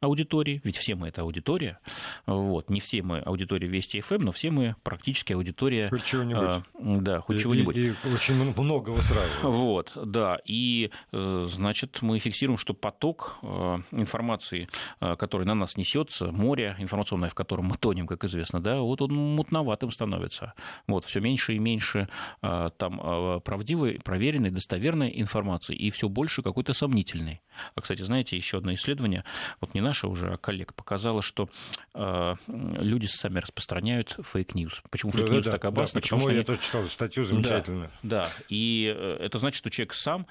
аудитории, 0.00 0.60
ведь 0.64 0.76
все 0.76 0.94
мы 0.94 1.08
это 1.08 1.22
аудитория, 1.22 1.78
вот, 2.26 2.70
не 2.70 2.80
все 2.80 3.02
мы 3.02 3.18
аудитория 3.18 3.68
Вести 3.68 4.00
ФМ, 4.00 4.22
но 4.22 4.32
все 4.32 4.50
мы 4.50 4.76
практически 4.82 5.32
аудитория... 5.32 5.88
Хоть 5.88 6.04
чего-нибудь. 6.04 6.42
А, 6.42 6.62
да, 6.74 7.20
хоть 7.20 7.40
чего-нибудь. 7.40 7.76
И, 7.76 7.88
и 7.88 7.94
очень 8.14 8.34
многого 8.34 9.00
сразу. 9.02 9.28
Вот, 9.42 9.92
да, 9.96 10.38
и, 10.44 10.90
э, 11.12 11.48
значит, 11.50 11.98
мы 12.02 12.18
фиксируем, 12.18 12.58
что 12.58 12.74
поток 12.74 13.38
э, 13.42 13.78
информации, 13.92 14.68
э, 15.00 15.16
который 15.16 15.46
на 15.46 15.54
нас 15.54 15.76
несется, 15.76 16.30
море 16.30 16.76
информационное, 16.78 17.28
в 17.28 17.34
котором 17.34 17.66
мы 17.66 17.76
тонем, 17.76 18.06
как 18.06 18.24
известно, 18.24 18.60
да, 18.60 18.80
вот 18.80 19.02
он 19.02 19.14
мутноватым 19.14 19.90
становится. 19.90 20.54
Вот, 20.86 21.04
все 21.04 21.20
меньше 21.20 21.54
и 21.54 21.58
меньше 21.58 22.08
там 22.40 23.40
правдивой, 23.42 24.00
проверенной, 24.04 24.50
достоверной 24.50 25.12
информации, 25.20 25.74
и 25.74 25.90
все 25.90 26.08
больше 26.08 26.42
какой-то 26.42 26.72
сомнительной. 26.72 27.40
А, 27.74 27.80
кстати, 27.80 28.02
знаете, 28.02 28.36
еще 28.36 28.58
одно 28.58 28.74
исследование, 28.74 29.24
вот 29.60 29.74
не 29.74 29.80
наша 29.88 30.06
уже, 30.06 30.32
а 30.32 30.36
коллег, 30.36 30.74
показала, 30.74 31.22
что 31.22 31.48
э, 31.94 32.34
люди 32.46 33.06
сами 33.06 33.38
распространяют 33.38 34.16
fake 34.22 34.49
news. 34.49 34.82
Почему 34.90 35.12
fake 35.12 35.28
news 35.28 35.44
да, 35.44 35.52
так 35.52 35.64
опасно? 35.64 36.00
Да, 36.00 36.00
почему 36.00 36.28
я 36.28 36.36
они... 36.36 36.44
тоже 36.44 36.60
читал 36.60 36.84
статью 36.86 37.24
замечательную. 37.24 37.90
Да, 38.02 38.24
да, 38.24 38.30
и 38.48 38.94
э, 38.94 39.16
это 39.20 39.38
значит, 39.38 39.58
что 39.58 39.70
человек 39.70 39.94
сам 39.94 40.26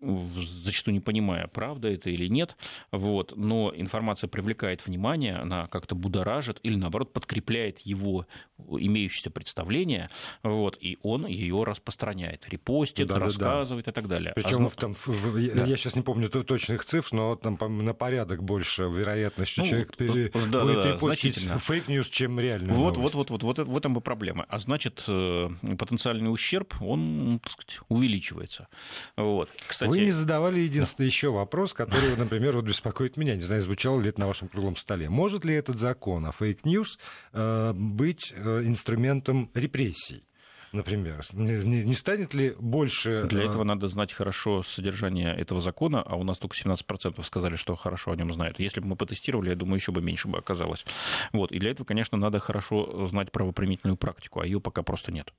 зачастую 0.00 0.94
не 0.94 1.00
понимая, 1.00 1.48
правда 1.48 1.88
это 1.88 2.10
или 2.10 2.28
нет, 2.28 2.56
вот, 2.92 3.36
но 3.36 3.72
информация 3.74 4.28
привлекает 4.28 4.86
внимание, 4.86 5.36
она 5.36 5.66
как-то 5.66 5.94
будоражит 5.94 6.60
или, 6.62 6.76
наоборот, 6.76 7.12
подкрепляет 7.12 7.80
его 7.80 8.26
имеющееся 8.58 9.30
представление, 9.30 10.10
вот, 10.42 10.76
и 10.80 10.98
он 11.02 11.26
ее 11.26 11.64
распространяет, 11.64 12.48
репостит, 12.48 13.08
да, 13.08 13.18
рассказывает 13.18 13.86
да, 13.86 13.92
да. 13.92 14.00
и 14.00 14.02
так 14.02 14.08
далее. 14.08 14.32
Причем 14.34 14.66
а, 14.66 14.70
там, 14.70 14.94
да. 15.34 15.64
я 15.64 15.76
сейчас 15.76 15.96
не 15.96 16.02
помню 16.02 16.28
точных 16.28 16.84
цифр, 16.84 17.14
но 17.14 17.36
там 17.36 17.84
на 17.84 17.94
порядок 17.94 18.42
больше 18.42 18.84
вероятность, 18.84 19.52
что 19.52 19.62
ну, 19.62 19.68
человек 19.68 19.96
пере... 19.96 20.30
да, 20.30 20.62
будет 20.62 20.74
да, 20.74 20.92
репостить 20.92 21.38
fake 21.38 21.69
news, 21.69 22.08
чем 22.08 22.38
реальную 22.38 22.74
вот, 22.74 22.96
новость. 22.96 23.14
Вот, 23.14 23.30
вот, 23.30 23.42
вот, 23.42 23.58
вот, 23.58 23.68
в 23.68 23.76
этом 23.76 23.94
бы 23.94 24.00
проблема. 24.00 24.46
А 24.48 24.58
значит, 24.58 25.04
э, 25.06 25.48
потенциальный 25.78 26.32
ущерб, 26.32 26.74
он, 26.80 27.40
так 27.42 27.52
сказать, 27.52 27.80
увеличивается. 27.88 28.68
Вот. 29.16 29.50
Кстати, 29.66 29.87
кстати... 29.88 30.00
Вы 30.00 30.06
не 30.06 30.12
задавали 30.12 30.60
единственный 30.60 31.06
еще 31.06 31.30
вопрос, 31.30 31.74
который, 31.74 32.16
например, 32.16 32.56
вот 32.56 32.64
беспокоит 32.64 33.16
меня. 33.16 33.34
Не 33.34 33.42
знаю, 33.42 33.62
звучало 33.62 34.00
ли 34.00 34.08
это 34.08 34.20
на 34.20 34.26
вашем 34.26 34.48
круглом 34.48 34.76
столе. 34.76 35.08
Может 35.08 35.44
ли 35.44 35.54
этот 35.54 35.78
закон 35.78 36.26
о 36.26 36.32
fake 36.32 36.65
news 36.65 36.98
э, 37.32 37.72
быть 37.74 38.32
э, 38.34 38.62
инструментом 38.64 39.50
репрессий? 39.54 40.24
Например? 40.72 41.24
Не, 41.32 41.84
не 41.84 41.92
станет 41.92 42.34
ли 42.34 42.54
больше... 42.58 43.24
Для 43.24 43.42
э, 43.42 43.48
этого 43.48 43.64
надо 43.64 43.88
знать 43.88 44.12
хорошо 44.12 44.62
содержание 44.62 45.34
этого 45.34 45.60
закона, 45.60 46.02
а 46.02 46.16
у 46.16 46.24
нас 46.24 46.38
только 46.38 46.56
17% 46.56 47.22
сказали, 47.22 47.56
что 47.56 47.76
хорошо 47.76 48.12
о 48.12 48.16
нем 48.16 48.32
знают. 48.32 48.58
Если 48.60 48.80
бы 48.80 48.88
мы 48.88 48.96
потестировали, 48.96 49.50
я 49.50 49.56
думаю, 49.56 49.76
еще 49.76 49.92
бы 49.92 50.02
меньше 50.02 50.28
бы 50.28 50.38
оказалось. 50.38 50.84
Вот. 51.32 51.52
И 51.52 51.58
для 51.58 51.70
этого, 51.70 51.86
конечно, 51.86 52.18
надо 52.18 52.38
хорошо 52.38 53.06
знать 53.08 53.32
правоприменительную 53.32 53.96
практику, 53.96 54.40
а 54.40 54.46
ее 54.46 54.60
пока 54.60 54.82
просто 54.82 55.12
нет. 55.12 55.32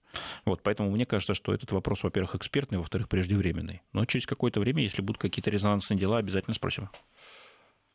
Вот. 0.46 0.64
Поэтому 0.64 0.92
мне 0.92 1.06
кажется, 1.06 1.34
что 1.34 1.54
этот 1.54 1.72
вопрос, 1.72 2.04
во-первых, 2.04 2.36
экспертный, 2.36 2.78
во-вторых, 2.78 3.10
преждевременный. 3.10 3.82
Но 3.94 4.06
через 4.06 4.26
какое-то 4.26 4.60
время, 4.60 4.84
если 4.84 5.02
будут 5.02 5.22
какие-то 5.22 5.50
резонансные 5.50 5.98
дела, 5.98 6.18
обязательно 6.18 6.54
спросим. 6.54 6.90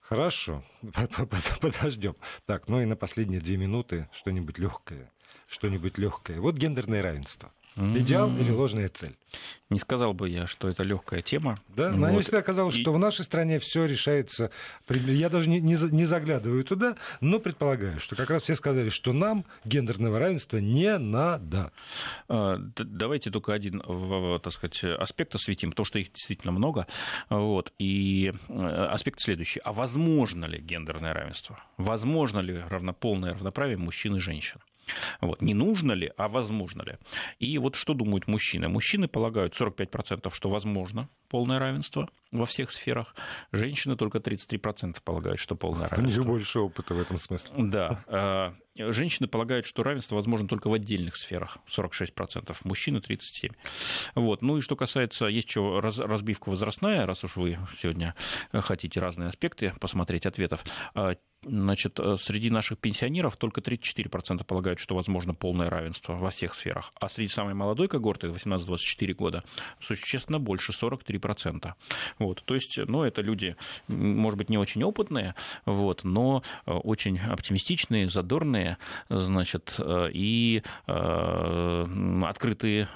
Хорошо, 0.01 0.63
подождем. 1.61 2.15
Так, 2.45 2.69
ну 2.69 2.83
и 2.83 2.85
на 2.85 2.95
последние 2.95 3.41
две 3.41 3.57
минуты 3.57 4.11
что-нибудь 4.13 4.59
легкое 4.59 5.11
что-нибудь 5.49 5.99
легкое. 5.99 6.41
Вот 6.41 6.57
гендерное 6.57 7.03
равенство. 7.03 7.51
Идеал 7.77 8.31
или 8.37 8.53
ложная 8.53 8.89
цель? 8.89 9.17
Не 9.69 9.81
сказал 9.81 10.15
бы 10.15 10.29
я, 10.29 10.47
что 10.47 10.69
это 10.69 10.85
легкая 10.85 11.23
тема. 11.23 11.59
Да, 11.67 11.91
но 11.91 12.07
вот. 12.07 12.13
мне 12.13 12.21
всегда 12.21 12.41
казалось, 12.41 12.77
и... 12.77 12.83
что 12.83 12.93
в 12.93 12.99
нашей 12.99 13.25
стране 13.25 13.59
все 13.59 13.85
решается. 13.85 14.53
Я 14.89 15.29
даже 15.29 15.49
не, 15.49 15.61
не, 15.61 15.77
не 15.91 16.05
заглядываю 16.05 16.63
туда, 16.63 16.97
но 17.21 17.41
предполагаю, 17.41 17.99
что 17.99 18.15
как 18.15 18.31
раз 18.31 18.43
все 18.43 18.55
сказали, 18.55 18.91
что 18.91 19.13
нам 19.13 19.45
гендерного 19.65 20.21
равенства 20.21 20.59
не 20.59 20.97
надо. 20.99 21.73
А, 22.29 22.59
давайте 22.77 23.33
только 23.33 23.53
один, 23.53 23.83
так 24.41 24.53
сказать, 24.53 24.85
аспект 24.85 25.35
осветим, 25.35 25.71
потому 25.71 25.85
что 25.85 25.99
их 25.99 26.13
действительно 26.13 26.53
много. 26.53 26.87
Вот. 27.29 27.73
И 27.81 28.33
э, 28.49 28.67
аспект 28.93 29.19
следующий. 29.21 29.61
А 29.65 29.73
возможно 29.73 30.45
ли 30.45 30.61
гендерное 30.61 31.13
равенство? 31.13 31.59
Возможно 31.77 32.39
ли 32.39 32.57
равнополное 32.57 33.33
равноправие 33.33 33.79
мужчин 33.79 34.15
и 34.15 34.21
женщин? 34.21 34.61
Вот. 35.21 35.43
Не 35.43 35.55
нужно 35.55 35.93
ли, 35.93 36.13
а 36.17 36.29
возможно 36.29 36.83
ли. 36.83 36.99
И 37.39 37.59
вот 37.59 37.77
что 37.77 37.95
думают 37.95 38.27
мужчины? 38.27 38.69
Мужчины 38.69 39.09
полагают 39.09 39.59
45%, 39.59 40.33
что 40.33 40.49
возможно 40.49 41.09
полное 41.29 41.59
равенство 41.59 42.09
во 42.35 42.47
всех 42.47 42.71
сферах. 42.71 43.15
Женщины 43.53 43.97
только 43.97 44.19
33% 44.19 44.99
полагают, 45.03 45.41
что 45.41 45.55
полное 45.55 45.89
равенство. 45.89 46.21
У 46.21 46.25
них 46.25 46.27
больше 46.27 46.59
опыта 46.59 46.95
в 46.95 47.01
этом 47.01 47.17
смысле. 47.17 47.53
Да. 47.57 48.05
А, 48.07 48.55
женщины 48.77 49.29
полагают, 49.29 49.67
что 49.67 49.83
равенство 49.83 50.17
возможно 50.17 50.49
только 50.49 50.69
в 50.69 50.75
отдельных 50.75 51.17
сферах, 51.17 51.59
46%, 51.69 52.57
мужчины 52.65 52.99
37%. 52.99 53.53
Вот. 54.17 54.43
Ну 54.43 54.59
и 54.59 54.61
что 54.61 54.77
касается, 54.77 55.27
есть 55.27 55.49
еще 55.49 55.81
разбивка 55.81 56.51
возрастная, 56.51 57.07
раз 57.07 57.25
уж 57.25 57.37
вы 57.37 57.59
сегодня 57.81 58.15
хотите 58.53 59.01
разные 59.01 59.29
аспекты 59.29 59.73
посмотреть 59.81 60.27
ответов. 60.27 60.65
А, 60.95 61.15
значит, 61.45 61.99
среди 62.19 62.51
наших 62.51 62.79
пенсионеров 62.79 63.37
только 63.37 63.61
34% 63.61 64.45
полагают, 64.45 64.81
что 64.81 64.95
возможно 64.95 65.35
полное 65.35 65.71
равенство 65.71 66.15
во 66.15 66.31
всех 66.31 66.55
сферах. 66.55 66.93
А 66.99 67.09
среди 67.09 67.33
самой 67.33 67.55
молодой 67.55 67.89
когорты, 67.89 68.29
18-24 68.29 69.13
года, 69.15 69.45
существенно 69.81 70.41
больше, 70.41 70.73
43%. 70.73 71.73
Вот, 72.25 72.43
то 72.45 72.55
есть, 72.55 72.79
ну, 72.87 73.03
это 73.03 73.21
люди, 73.21 73.55
может 73.89 74.39
быть, 74.39 74.49
не 74.49 74.57
очень 74.57 74.83
опытные, 74.83 75.35
вот, 75.67 76.05
но 76.05 76.43
э, 76.65 76.73
очень 76.73 77.19
оптимистичные, 77.19 78.09
задорные, 78.09 78.79
значит, 79.11 79.77
э, 79.79 80.09
и 80.13 80.63
э, 80.87 81.85
открытые 82.25 82.89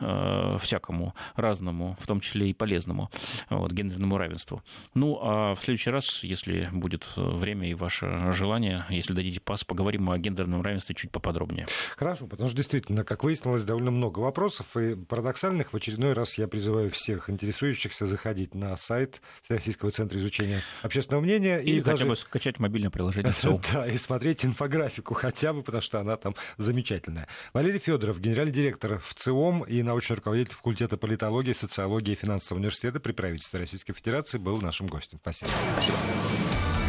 всякому 0.58 1.14
разному, 1.34 1.96
в 2.00 2.06
том 2.06 2.20
числе 2.20 2.48
и 2.50 2.54
полезному, 2.54 3.10
вот, 3.50 3.72
гендерному 3.72 4.16
равенству. 4.16 4.62
Ну, 4.94 5.18
а 5.20 5.54
в 5.54 5.60
следующий 5.60 5.90
раз, 5.90 6.24
если 6.24 6.70
будет 6.72 7.06
время 7.16 7.68
и 7.70 7.74
ваше 7.74 8.32
желание, 8.32 8.86
если 8.88 9.12
дадите 9.12 9.40
пас, 9.40 9.64
поговорим 9.64 10.08
о 10.10 10.18
гендерном 10.18 10.62
равенстве 10.62 10.94
чуть 10.94 11.10
поподробнее. 11.10 11.66
Хорошо, 11.96 12.26
потому 12.26 12.48
что 12.48 12.56
действительно, 12.56 13.04
как 13.04 13.24
выяснилось, 13.24 13.64
довольно 13.64 13.90
много 13.90 14.20
вопросов 14.20 14.76
и 14.76 14.94
парадоксальных. 14.94 15.72
В 15.72 15.76
очередной 15.76 16.14
раз 16.14 16.38
я 16.38 16.48
призываю 16.48 16.90
всех 16.90 17.28
интересующихся 17.28 18.06
заходить 18.06 18.54
на 18.54 18.76
сайт 18.76 19.17
Всероссийского 19.42 19.90
центра 19.90 20.18
изучения 20.18 20.62
общественного 20.82 21.22
мнения. 21.22 21.60
Или 21.60 21.78
и 21.78 21.80
хотя 21.80 21.92
даже... 21.92 22.06
бы 22.06 22.16
скачать 22.16 22.58
мобильное 22.58 22.90
приложение 22.90 23.32
ЦИОМ. 23.38 23.60
Да, 23.72 23.86
и 23.86 23.96
смотреть 23.96 24.44
инфографику 24.44 25.14
хотя 25.14 25.52
бы, 25.52 25.62
потому 25.62 25.82
что 25.82 26.00
она 26.00 26.16
там 26.16 26.34
замечательная. 26.56 27.28
Валерий 27.52 27.78
Федоров, 27.78 28.20
генеральный 28.20 28.52
директор 28.52 28.98
в 28.98 29.14
ЦИОМ 29.14 29.64
и 29.64 29.82
научный 29.82 30.16
руководитель 30.16 30.54
факультета 30.54 30.96
политологии, 30.96 31.52
социологии 31.52 32.12
и 32.12 32.16
финансового 32.16 32.60
университета 32.60 33.00
при 33.00 33.12
правительстве 33.12 33.60
Российской 33.60 33.92
Федерации, 33.92 34.38
был 34.38 34.60
нашим 34.60 34.86
гостем. 34.86 35.18
Спасибо. 35.20 35.50
Спасибо. 35.74 35.96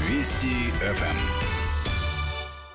Вести 0.09 0.71
ФМ. 0.81 1.58